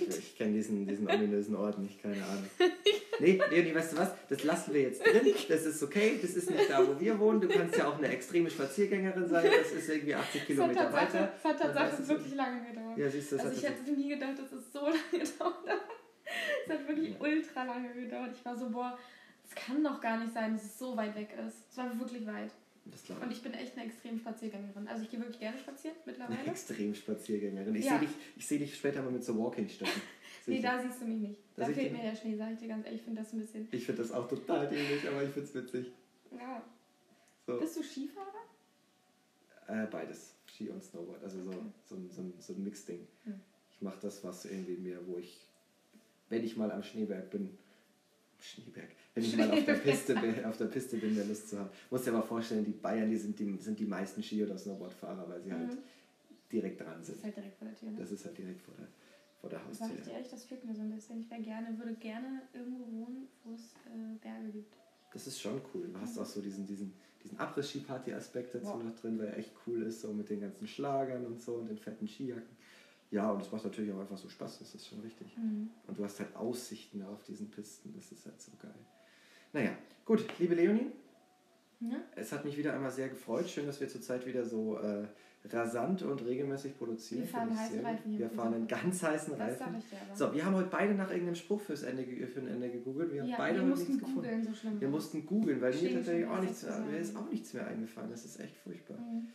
Ich, 0.00 0.18
ich 0.18 0.36
kenne 0.36 0.52
diesen, 0.52 0.86
diesen 0.86 1.08
ominösen 1.10 1.56
Ort 1.56 1.78
nicht, 1.78 2.00
keine 2.02 2.22
Ahnung. 2.24 2.48
Nee, 3.18 3.40
Leonie, 3.50 3.74
weißt 3.74 3.94
du 3.94 3.96
was? 3.96 4.10
Das 4.28 4.44
lassen 4.44 4.74
wir 4.74 4.82
jetzt 4.82 5.02
drin. 5.02 5.32
Das 5.48 5.64
ist 5.64 5.82
okay. 5.82 6.18
Das 6.20 6.32
ist 6.32 6.50
nicht 6.50 6.68
da, 6.68 6.86
wo 6.86 7.00
wir 7.00 7.18
wohnen. 7.18 7.40
Du 7.40 7.48
kannst 7.48 7.74
ja 7.78 7.88
auch 7.88 7.96
eine 7.96 8.08
extreme 8.08 8.50
Spaziergängerin 8.50 9.26
sein. 9.26 9.48
Das 9.58 9.72
ist 9.72 9.88
irgendwie 9.88 10.14
80 10.14 10.34
Es 10.34 10.40
hat 10.40 10.46
Kilometer 10.48 10.92
weiter. 10.92 11.32
es 11.38 11.42
hat 11.42 11.98
du- 11.98 12.08
wirklich 12.08 12.34
lange 12.34 12.60
gedauert. 12.68 12.98
Ja, 12.98 13.08
siehst 13.08 13.32
du, 13.32 13.36
das 13.38 13.46
also 13.46 13.58
ich 13.58 13.66
hätte 13.66 13.90
nie 13.90 14.10
gedacht, 14.10 14.38
dass 14.38 14.52
es 14.52 14.70
so 14.70 14.80
lange 14.84 15.24
dauert. 15.38 15.80
Es 16.66 16.70
hat 16.74 16.86
wirklich 16.88 17.14
Ja. 17.14 17.20
ultra 17.20 17.64
lange 17.64 17.94
gedauert. 17.94 18.34
Ich 18.38 18.44
war 18.44 18.54
so, 18.58 18.68
boah, 18.68 18.98
es 19.48 19.54
kann 19.54 19.82
doch 19.82 19.98
gar 19.98 20.18
nicht 20.18 20.34
sein, 20.34 20.52
dass 20.52 20.64
es 20.66 20.78
so 20.78 20.94
weit 20.94 21.14
weg 21.16 21.30
ist. 21.48 21.56
Es 21.70 21.76
war 21.78 21.98
wirklich 21.98 22.26
weit. 22.26 22.50
Das 22.92 23.08
Und 23.10 23.32
ich. 23.32 23.42
bin 23.42 23.52
echt 23.54 23.76
eine 23.76 23.86
extrem 23.86 24.18
Spaziergängerin. 24.18 24.86
Also 24.88 25.02
ich 25.02 25.10
gehe 25.10 25.20
wirklich 25.20 25.38
gerne 25.40 25.58
spazieren 25.58 25.96
Eine 26.04 26.12
mittlerweile. 26.12 26.50
extrem 26.50 26.94
Spaziergängerin. 26.94 27.74
Ich 27.74 27.84
Ja. 27.84 27.98
sehe 27.98 28.08
dich, 28.08 28.16
ich 28.36 28.46
seh 28.46 28.58
dich 28.58 28.74
später 28.76 29.02
mal 29.02 29.10
mit 29.12 29.24
so 29.24 29.36
Walking-Stöcken. 29.38 29.92
Nee, 30.48 30.60
da 30.62 30.80
siehst 30.80 31.00
du 31.00 31.06
mich 31.06 31.18
nicht. 31.18 31.40
Da 31.56 31.66
Da 31.66 31.72
fehlt 31.72 31.92
mir 31.92 32.02
der 32.02 32.14
Schnee, 32.14 32.36
sag 32.36 32.52
ich 32.52 32.58
dir 32.60 32.68
ganz 32.68 32.84
ehrlich. 32.86 33.00
Ich 33.00 33.04
finde 33.04 33.20
das 33.20 33.32
ein 33.32 33.40
bisschen. 33.40 33.66
Ich 33.72 33.84
finde 33.84 34.02
das 34.02 34.12
auch 34.12 34.28
total 34.28 34.68
dämlich, 34.68 35.08
aber 35.08 35.24
ich 35.24 35.30
finde 35.30 35.48
es 35.48 35.54
witzig. 35.56 35.92
Ja. 36.30 36.62
So, 37.48 37.58
Bist 37.58 37.76
du 37.76 37.82
Skifahrer? 37.82 38.44
äh, 39.66 39.86
beides. 39.90 40.34
Ski 40.46 40.68
und 40.68 40.84
Snowboard. 40.84 41.24
Also 41.24 41.42
so, 41.42 41.50
Okay. 41.50 41.60
so, 41.84 41.96
ein- 41.96 42.10
so, 42.10 42.20
ein- 42.22 42.34
so 42.38 42.52
ein 42.52 42.62
Mixding. 42.62 43.04
Hm. 43.24 43.40
Ich 43.72 43.82
mache 43.82 43.98
das, 44.00 44.22
was 44.22 44.44
irgendwie 44.44 44.76
mir, 44.76 45.00
wo 45.08 45.18
ich, 45.18 45.40
wenn 46.28 46.44
ich 46.44 46.56
mal 46.56 46.70
am 46.70 46.84
Schneeberg 46.84 47.28
bin, 47.30 47.58
Schneeberg, 48.38 48.90
wenn 49.16 49.24
ich 49.24 49.36
mal 49.36 49.50
auf 49.50 49.64
der 49.64 49.74
Piste 49.74 50.14
bin, 50.14 50.44
auf 50.44 50.58
der 50.58 50.66
Piste 50.66 50.96
bin, 50.98 51.14
der 51.16 51.24
Lust 51.24 51.48
zu 51.48 51.58
haben. 51.58 51.70
Muss 51.90 52.04
dir 52.04 52.12
aber 52.12 52.22
vorstellen, 52.22 52.64
die 52.66 52.72
Bayern, 52.72 53.10
die 53.10 53.16
sind 53.16 53.38
die, 53.38 53.56
sind 53.58 53.78
die 53.78 53.86
meisten 53.86 54.22
Ski- 54.22 54.44
oder 54.44 54.58
Snowboardfahrer, 54.58 55.26
weil 55.28 55.40
sie 55.40 55.52
halt 55.52 55.72
Mhm. 55.72 55.78
direkt 56.52 56.80
dran 56.82 56.98
Das 56.98 57.06
sind. 57.06 57.16
ist 57.16 57.24
halt 57.24 57.36
direkt 57.36 57.56
vor 57.56 57.66
der 57.68 57.76
Tür. 57.76 57.90
Ne? 57.90 57.96
Das 57.98 58.10
ist 58.12 58.24
halt 58.26 58.36
direkt 58.38 58.60
vor 58.60 58.74
der, 58.78 58.86
vor 59.40 59.48
der 59.50 59.58
Sag 59.58 59.72
ich 59.72 59.80
Haustür. 59.80 60.04
dir 60.04 60.10
ehrlich, 60.12 60.28
das 60.30 60.44
fehlt 60.44 60.64
mir 60.66 60.74
so 60.74 60.82
ein 60.82 60.90
bisschen. 60.94 61.20
Ich 61.20 61.30
wäre 61.30 61.40
gerne, 61.40 61.78
würde 61.78 61.94
gerne 61.94 62.42
irgendwo 62.52 62.84
wohnen, 62.92 63.26
wo 63.44 63.54
es 63.54 63.62
äh, 63.86 64.16
Berge 64.20 64.50
gibt. 64.50 64.74
Das 65.14 65.26
ist 65.26 65.40
schon 65.40 65.62
cool. 65.72 65.88
Du 65.88 65.98
hast 65.98 66.18
auch 66.18 66.26
so 66.26 66.42
diesen, 66.42 66.66
diesen, 66.66 66.92
diesen 67.24 67.38
Abriss-Ski-Party-Aspekt 67.38 68.54
dazu 68.54 68.66
Ja. 68.66 68.82
noch 68.82 68.94
drin, 68.96 69.18
weil 69.18 69.28
er 69.28 69.38
echt 69.38 69.52
cool 69.66 69.80
ist, 69.82 70.02
so 70.02 70.12
mit 70.12 70.28
den 70.28 70.40
ganzen 70.42 70.66
Schlagern 70.68 71.24
und 71.24 71.40
so 71.40 71.54
und 71.54 71.68
den 71.68 71.78
fetten 71.78 72.06
Skijacken. 72.06 72.54
Ja, 73.10 73.30
und 73.30 73.40
es 73.40 73.50
macht 73.50 73.64
natürlich 73.64 73.90
auch 73.92 74.00
einfach 74.00 74.18
so 74.18 74.28
Spaß, 74.28 74.58
das 74.58 74.74
ist 74.74 74.86
schon 74.88 75.00
richtig. 75.00 75.34
Mhm. 75.38 75.70
Und 75.86 75.96
du 75.98 76.04
hast 76.04 76.18
halt 76.20 76.34
Aussichten 76.36 77.02
auf 77.02 77.22
diesen 77.24 77.48
Pisten, 77.50 77.94
das 77.94 78.12
ist 78.12 78.26
halt 78.26 78.38
so 78.42 78.50
geil. 78.60 78.74
Naja, 79.56 79.70
gut, 80.04 80.22
liebe 80.38 80.54
Leonie, 80.54 80.92
Ne? 81.80 82.02
es 82.14 82.30
hat 82.32 82.44
mich 82.44 82.58
wieder 82.58 82.74
einmal 82.74 82.90
sehr 82.90 83.08
gefreut. 83.08 83.48
Schön, 83.48 83.64
dass 83.66 83.80
wir 83.80 83.88
zurzeit 83.88 84.26
wieder 84.26 84.44
so 84.44 84.78
äh, 84.78 85.04
rasant 85.48 86.02
und 86.02 86.24
regelmäßig 86.26 86.76
produzieren. 86.76 87.22
Wir 87.22 87.28
fahren 87.28 87.58
heißen. 87.58 87.80
Reifen 87.80 88.18
Wir 88.18 88.28
fahren 88.30 88.52
einen 88.54 88.66
ganz 88.66 89.02
heißen 89.02 89.32
Das 89.32 89.40
Reifen. 89.40 89.58
sag 89.58 89.78
ich 89.78 89.88
dir 89.90 89.96
aber. 90.06 90.16
So, 90.16 90.34
wir 90.34 90.44
haben 90.44 90.54
heute 90.56 90.68
beide 90.70 90.94
nach 90.94 91.08
irgendeinem 91.10 91.36
Spruch 91.36 91.60
fürs 91.62 91.84
Ende, 91.84 92.04
für 92.04 92.40
ein 92.40 92.48
Ende 92.48 92.68
gegoogelt. 92.70 93.12
Wir 93.14 93.22
haben 93.22 93.28
ja, 93.30 93.36
beide 93.38 93.60
wir 93.60 93.66
mussten 93.66 93.92
nichts 93.92 94.06
gefunden. 94.06 94.28
googeln, 94.28 94.54
so. 94.54 94.80
Wir 94.80 94.88
mussten 94.88 95.26
googeln, 95.26 95.60
weil 95.62 95.74
mir 95.74 95.94
tatsächlich 95.94 96.26
auch 96.26 96.40
nichts, 96.40 96.66
mir 96.90 96.98
ist 96.98 97.16
auch 97.16 97.30
nichts 97.30 97.54
mehr 97.54 97.66
eingefallen. 97.66 98.10
Das 98.10 98.24
ist 98.26 98.38
echt 98.40 98.56
furchtbar. 98.58 98.98
Mhm. 98.98 99.28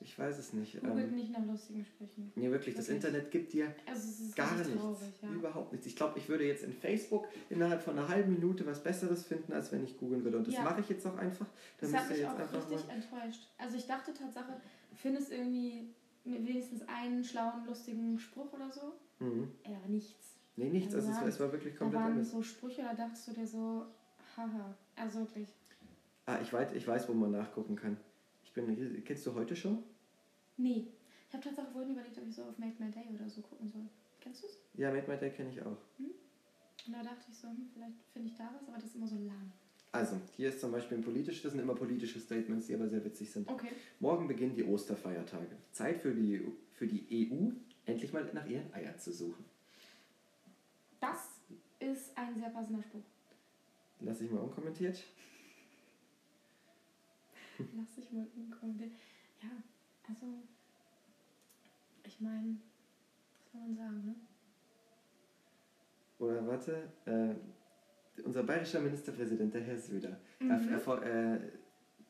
Ich 0.00 0.18
weiß 0.18 0.38
es 0.38 0.52
nicht. 0.52 0.78
Googelt 0.80 1.08
Ähm, 1.08 1.14
nicht 1.16 1.32
nach 1.32 1.44
lustigen 1.46 1.84
Sprüchen. 1.84 2.30
nee, 2.36 2.50
wirklich, 2.50 2.74
das. 2.74 2.88
Internet 2.88 3.30
gibt 3.30 3.52
dir 3.52 3.74
Also 3.86 4.34
gar 4.36 4.54
nichts. 4.56 4.72
traurig, 4.74 4.98
ja. 5.22 5.30
Überhaupt 5.30 5.72
nichts. 5.72 5.86
Ich 5.86 5.96
glaube, 5.96 6.18
ich 6.18 6.28
würde 6.28 6.44
jetzt 6.44 6.64
in 6.64 6.72
Facebook 6.72 7.26
innerhalb 7.48 7.82
von 7.82 7.98
einer 7.98 8.06
halben 8.08 8.34
Minute 8.34 8.66
was 8.66 8.82
Besseres 8.82 9.24
finden, 9.24 9.52
als 9.54 9.72
wenn 9.72 9.82
ich 9.82 9.96
googeln 9.98 10.22
würde. 10.22 10.36
Und 10.38 10.46
das 10.46 10.54
Ja. 10.54 10.62
mache 10.64 10.80
ich 10.82 10.88
jetzt 10.90 11.06
auch 11.06 11.16
einfach. 11.16 11.46
Da 11.80 11.86
Das 11.86 11.94
hat 11.94 12.10
mich 12.10 12.26
auch 12.26 12.38
richtig 12.38 12.86
mal. 12.86 12.94
enttäuscht. 12.94 13.48
Also 13.58 13.76
ich 13.76 13.86
dachte 13.86 14.12
Tatsache, 14.12 14.52
du 14.90 14.96
findest 14.96 15.32
irgendwie 15.32 15.88
wenigstens 16.24 16.82
einen 16.88 17.24
schlauen, 17.24 17.64
lustigen 17.66 18.18
Spruch 18.18 18.52
oder 18.52 18.70
so. 18.70 18.92
Mhm. 19.24 19.50
Aber 19.64 19.88
nichts. 19.88 20.36
Nee, 20.56 20.68
nichts. 20.68 20.94
Also 20.94 21.08
Also 21.08 21.10
es, 21.10 21.16
da- 21.16 21.22
war, 21.22 21.28
es 21.28 21.40
war 21.40 21.52
wirklich 21.52 21.72
Da 21.74 21.78
komplett 21.78 22.02
waren 22.02 22.12
anders. 22.12 22.30
so 22.30 22.42
Sprüche, 22.42 22.82
da 22.82 22.94
dachtest 22.94 23.28
du 23.28 23.32
dir 23.32 23.46
so, 23.46 23.86
haha. 24.36 24.74
Also 24.94 25.20
wirklich. 25.20 25.48
Ah, 26.26 26.38
ich 26.42 26.52
weiß, 26.52 26.72
ich 26.72 26.86
weiß, 26.86 27.08
wo 27.08 27.12
man 27.14 27.30
nachgucken 27.30 27.76
kann. 27.76 27.96
Bin, 28.56 29.04
kennst 29.04 29.26
du 29.26 29.34
heute 29.34 29.54
schon? 29.54 29.82
Nee. 30.56 30.86
Ich 31.28 31.34
habe 31.34 31.44
tatsächlich 31.44 31.72
vorhin 31.72 31.92
überlegt, 31.92 32.16
ob 32.16 32.26
ich 32.26 32.34
so 32.34 32.42
auf 32.42 32.58
Make 32.58 32.82
My 32.82 32.90
Day 32.90 33.04
oder 33.14 33.28
so 33.28 33.42
gucken 33.42 33.68
soll. 33.68 33.82
Kennst 34.20 34.42
du 34.42 34.46
es? 34.46 34.58
Ja, 34.74 34.90
Made 34.90 35.06
My 35.06 35.18
Day 35.18 35.30
kenne 35.30 35.50
ich 35.50 35.60
auch. 35.60 35.76
Und 35.98 36.92
da 36.92 37.02
dachte 37.02 37.26
ich 37.28 37.36
so, 37.36 37.48
hm, 37.48 37.68
vielleicht 37.74 37.94
finde 38.12 38.28
ich 38.28 38.36
da 38.36 38.50
was, 38.54 38.66
aber 38.66 38.78
das 38.78 38.86
ist 38.86 38.96
immer 38.96 39.06
so 39.06 39.16
lang. 39.16 39.52
Also, 39.92 40.20
hier 40.36 40.48
ist 40.48 40.60
zum 40.60 40.72
Beispiel 40.72 40.98
ein 40.98 41.04
politisches, 41.04 41.42
das 41.42 41.52
sind 41.52 41.60
immer 41.60 41.74
politische 41.74 42.18
Statements, 42.18 42.66
die 42.66 42.74
aber 42.74 42.88
sehr 42.88 43.04
witzig 43.04 43.30
sind. 43.30 43.48
Okay. 43.48 43.68
Morgen 44.00 44.26
beginnen 44.26 44.54
die 44.54 44.64
Osterfeiertage. 44.64 45.56
Zeit 45.72 46.00
für 46.00 46.14
die, 46.14 46.40
für 46.72 46.86
die 46.86 47.30
EU, 47.30 47.50
endlich 47.84 48.12
mal 48.12 48.28
nach 48.32 48.46
ihren 48.46 48.72
Eiern 48.72 48.98
zu 48.98 49.12
suchen. 49.12 49.44
Das 51.00 51.28
ist 51.78 52.16
ein 52.16 52.38
sehr 52.38 52.50
passender 52.50 52.82
Spruch. 52.82 53.02
Lass 54.00 54.20
ich 54.20 54.30
mal 54.30 54.40
unkommentiert. 54.40 55.02
Lass 57.76 57.98
ich 57.98 58.10
mal 58.12 58.26
umkommen. 58.36 58.90
Ja, 59.42 59.48
also, 60.08 60.26
ich 62.04 62.20
meine, 62.20 62.56
was 63.42 63.52
soll 63.52 63.60
man 63.62 63.76
sagen, 63.76 64.04
ne? 64.06 64.14
Oder 66.18 66.46
warte, 66.46 66.88
äh, 67.04 67.34
unser 68.24 68.42
bayerischer 68.42 68.80
Ministerpräsident, 68.80 69.52
der 69.54 69.60
Herr 69.62 69.78
Söder, 69.78 70.16
Mhm. 70.40 70.50
er, 70.50 71.02
er, 71.02 71.34
äh, 71.34 71.40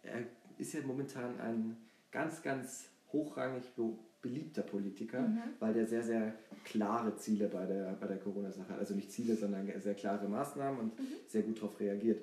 er 0.03 0.23
ist 0.59 0.73
ja 0.73 0.81
momentan 0.83 1.39
ein 1.41 1.77
ganz, 2.11 2.43
ganz 2.43 2.89
hochrangig 3.13 3.75
be 3.75 3.93
beliebter 4.23 4.63
Politiker, 4.63 5.21
Mhm. 5.23 5.39
weil 5.61 5.73
der 5.73 5.87
sehr, 5.87 6.03
sehr 6.03 6.35
klare 6.65 7.15
Ziele 7.17 7.47
bei 7.47 7.65
der, 7.67 7.93
bei 7.93 8.09
der 8.09 8.19
Corona-Sache 8.19 8.71
hat. 8.71 8.79
Also 8.81 8.95
nicht 8.95 9.13
Ziele, 9.13 9.37
sondern 9.37 9.71
sehr 9.81 9.95
klare 9.95 10.27
Maßnahmen 10.27 10.81
und 10.81 10.99
Mhm. 10.99 11.05
sehr 11.29 11.43
gut 11.43 11.59
darauf 11.59 11.79
reagiert. 11.79 12.23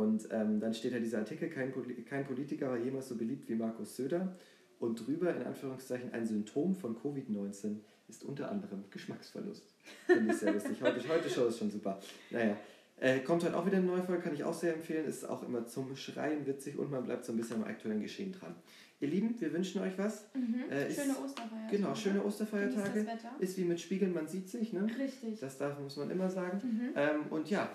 Und 0.00 0.28
ähm, 0.32 0.60
dann 0.60 0.72
steht 0.72 0.92
ja 0.92 0.98
dieser 0.98 1.18
Artikel, 1.18 1.50
kein, 1.50 1.74
kein 2.08 2.24
Politiker 2.24 2.70
war 2.70 2.78
jemals 2.78 3.08
so 3.08 3.16
beliebt 3.16 3.46
wie 3.50 3.54
Markus 3.54 3.96
Söder. 3.96 4.34
Und 4.78 5.06
drüber, 5.06 5.36
in 5.36 5.42
Anführungszeichen, 5.42 6.10
ein 6.14 6.24
Symptom 6.24 6.74
von 6.74 6.96
Covid-19 6.96 7.76
ist 8.08 8.24
unter 8.24 8.50
anderem 8.50 8.84
Geschmacksverlust. 8.90 9.62
Finde 10.06 10.32
ich 10.32 10.38
sehr 10.38 10.54
lustig. 10.54 10.80
Heute, 10.80 11.06
heute 11.06 11.28
Show 11.28 11.46
ist 11.46 11.58
schon 11.58 11.70
super. 11.70 12.00
Naja, 12.30 12.56
äh, 12.98 13.18
kommt 13.18 13.44
heute 13.44 13.54
auch 13.54 13.66
wieder 13.66 13.76
eine 13.76 13.84
neue 13.84 14.02
Folge, 14.02 14.22
kann 14.22 14.34
ich 14.34 14.42
auch 14.42 14.54
sehr 14.54 14.74
empfehlen. 14.74 15.04
Ist 15.04 15.28
auch 15.28 15.42
immer 15.42 15.66
zum 15.66 15.94
Schreien 15.96 16.46
witzig 16.46 16.78
und 16.78 16.90
man 16.90 17.04
bleibt 17.04 17.26
so 17.26 17.32
ein 17.32 17.36
bisschen 17.36 17.56
am 17.56 17.64
aktuellen 17.64 18.00
Geschehen 18.00 18.32
dran. 18.32 18.54
Ihr 19.00 19.08
Lieben, 19.08 19.38
wir 19.38 19.52
wünschen 19.52 19.82
euch 19.82 19.98
was. 19.98 20.24
Mhm. 20.34 20.70
Äh, 20.70 20.90
schöne 20.90 21.14
Osterfeiertage. 21.22 21.76
Genau, 21.76 21.94
schöne 21.94 22.24
Osterfeiertage. 22.24 23.06
Ist 23.38 23.58
wie 23.58 23.64
mit 23.64 23.80
Spiegeln, 23.80 24.14
man 24.14 24.28
sieht 24.28 24.48
sich, 24.48 24.72
ne? 24.72 24.86
Richtig. 24.98 25.40
Das 25.40 25.58
darf, 25.58 25.78
muss 25.78 25.98
man 25.98 26.10
immer 26.10 26.30
sagen. 26.30 26.58
Mhm. 26.62 26.90
Ähm, 26.96 27.26
und 27.28 27.50
ja, 27.50 27.70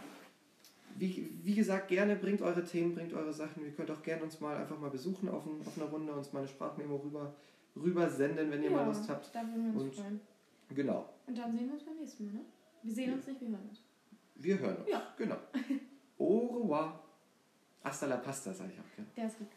wie, 0.95 1.29
wie 1.43 1.55
gesagt, 1.55 1.89
gerne 1.89 2.15
bringt 2.15 2.41
eure 2.41 2.63
Themen, 2.63 2.95
bringt 2.95 3.13
eure 3.13 3.33
Sachen. 3.33 3.63
Ihr 3.65 3.71
könnt 3.71 3.91
auch 3.91 4.01
gerne 4.01 4.23
uns 4.23 4.39
mal 4.39 4.55
einfach 4.57 4.79
mal 4.79 4.89
besuchen 4.89 5.27
auf, 5.29 5.45
ein, 5.45 5.61
auf 5.65 5.77
einer 5.77 5.87
Runde, 5.89 6.13
uns 6.13 6.31
mal 6.33 6.39
eine 6.39 6.47
Sprachmemo 6.47 6.95
rüber, 6.97 7.33
rüber 7.75 8.09
senden, 8.09 8.49
wenn 8.51 8.63
ihr 8.63 8.71
mal 8.71 8.85
Lust 8.85 9.07
habt. 9.09 9.33
Da 9.35 9.41
würden 9.41 9.73
wir 9.73 9.81
uns 9.81 9.83
Und- 9.83 9.95
freuen. 9.95 10.19
Genau, 10.73 11.07
Und 11.27 11.37
dann 11.37 11.55
sehen 11.55 11.67
wir 11.67 11.73
uns 11.75 11.83
beim 11.83 11.95
nächsten 11.97 12.25
Mal, 12.25 12.33
ne? 12.33 12.39
Wir 12.81 12.93
sehen 12.93 13.13
uns 13.13 13.27
nicht, 13.27 13.39
wir 13.41 13.49
hören 13.49 13.69
uns. 13.69 13.81
wir 14.35 14.59
hören 14.59 14.77
uns. 14.77 14.89
Ja. 14.89 15.13
Genau. 15.17 15.35
Au 16.17 16.37
revoir. 16.61 17.03
Hasta 17.83 18.07
la 18.07 18.17
pasta, 18.17 18.51
sage 18.53 18.71
ich 18.73 18.79
auch 18.79 18.95
gerne. 18.95 19.09
Der 19.15 19.25
ist 19.27 19.37
gut. 19.37 19.47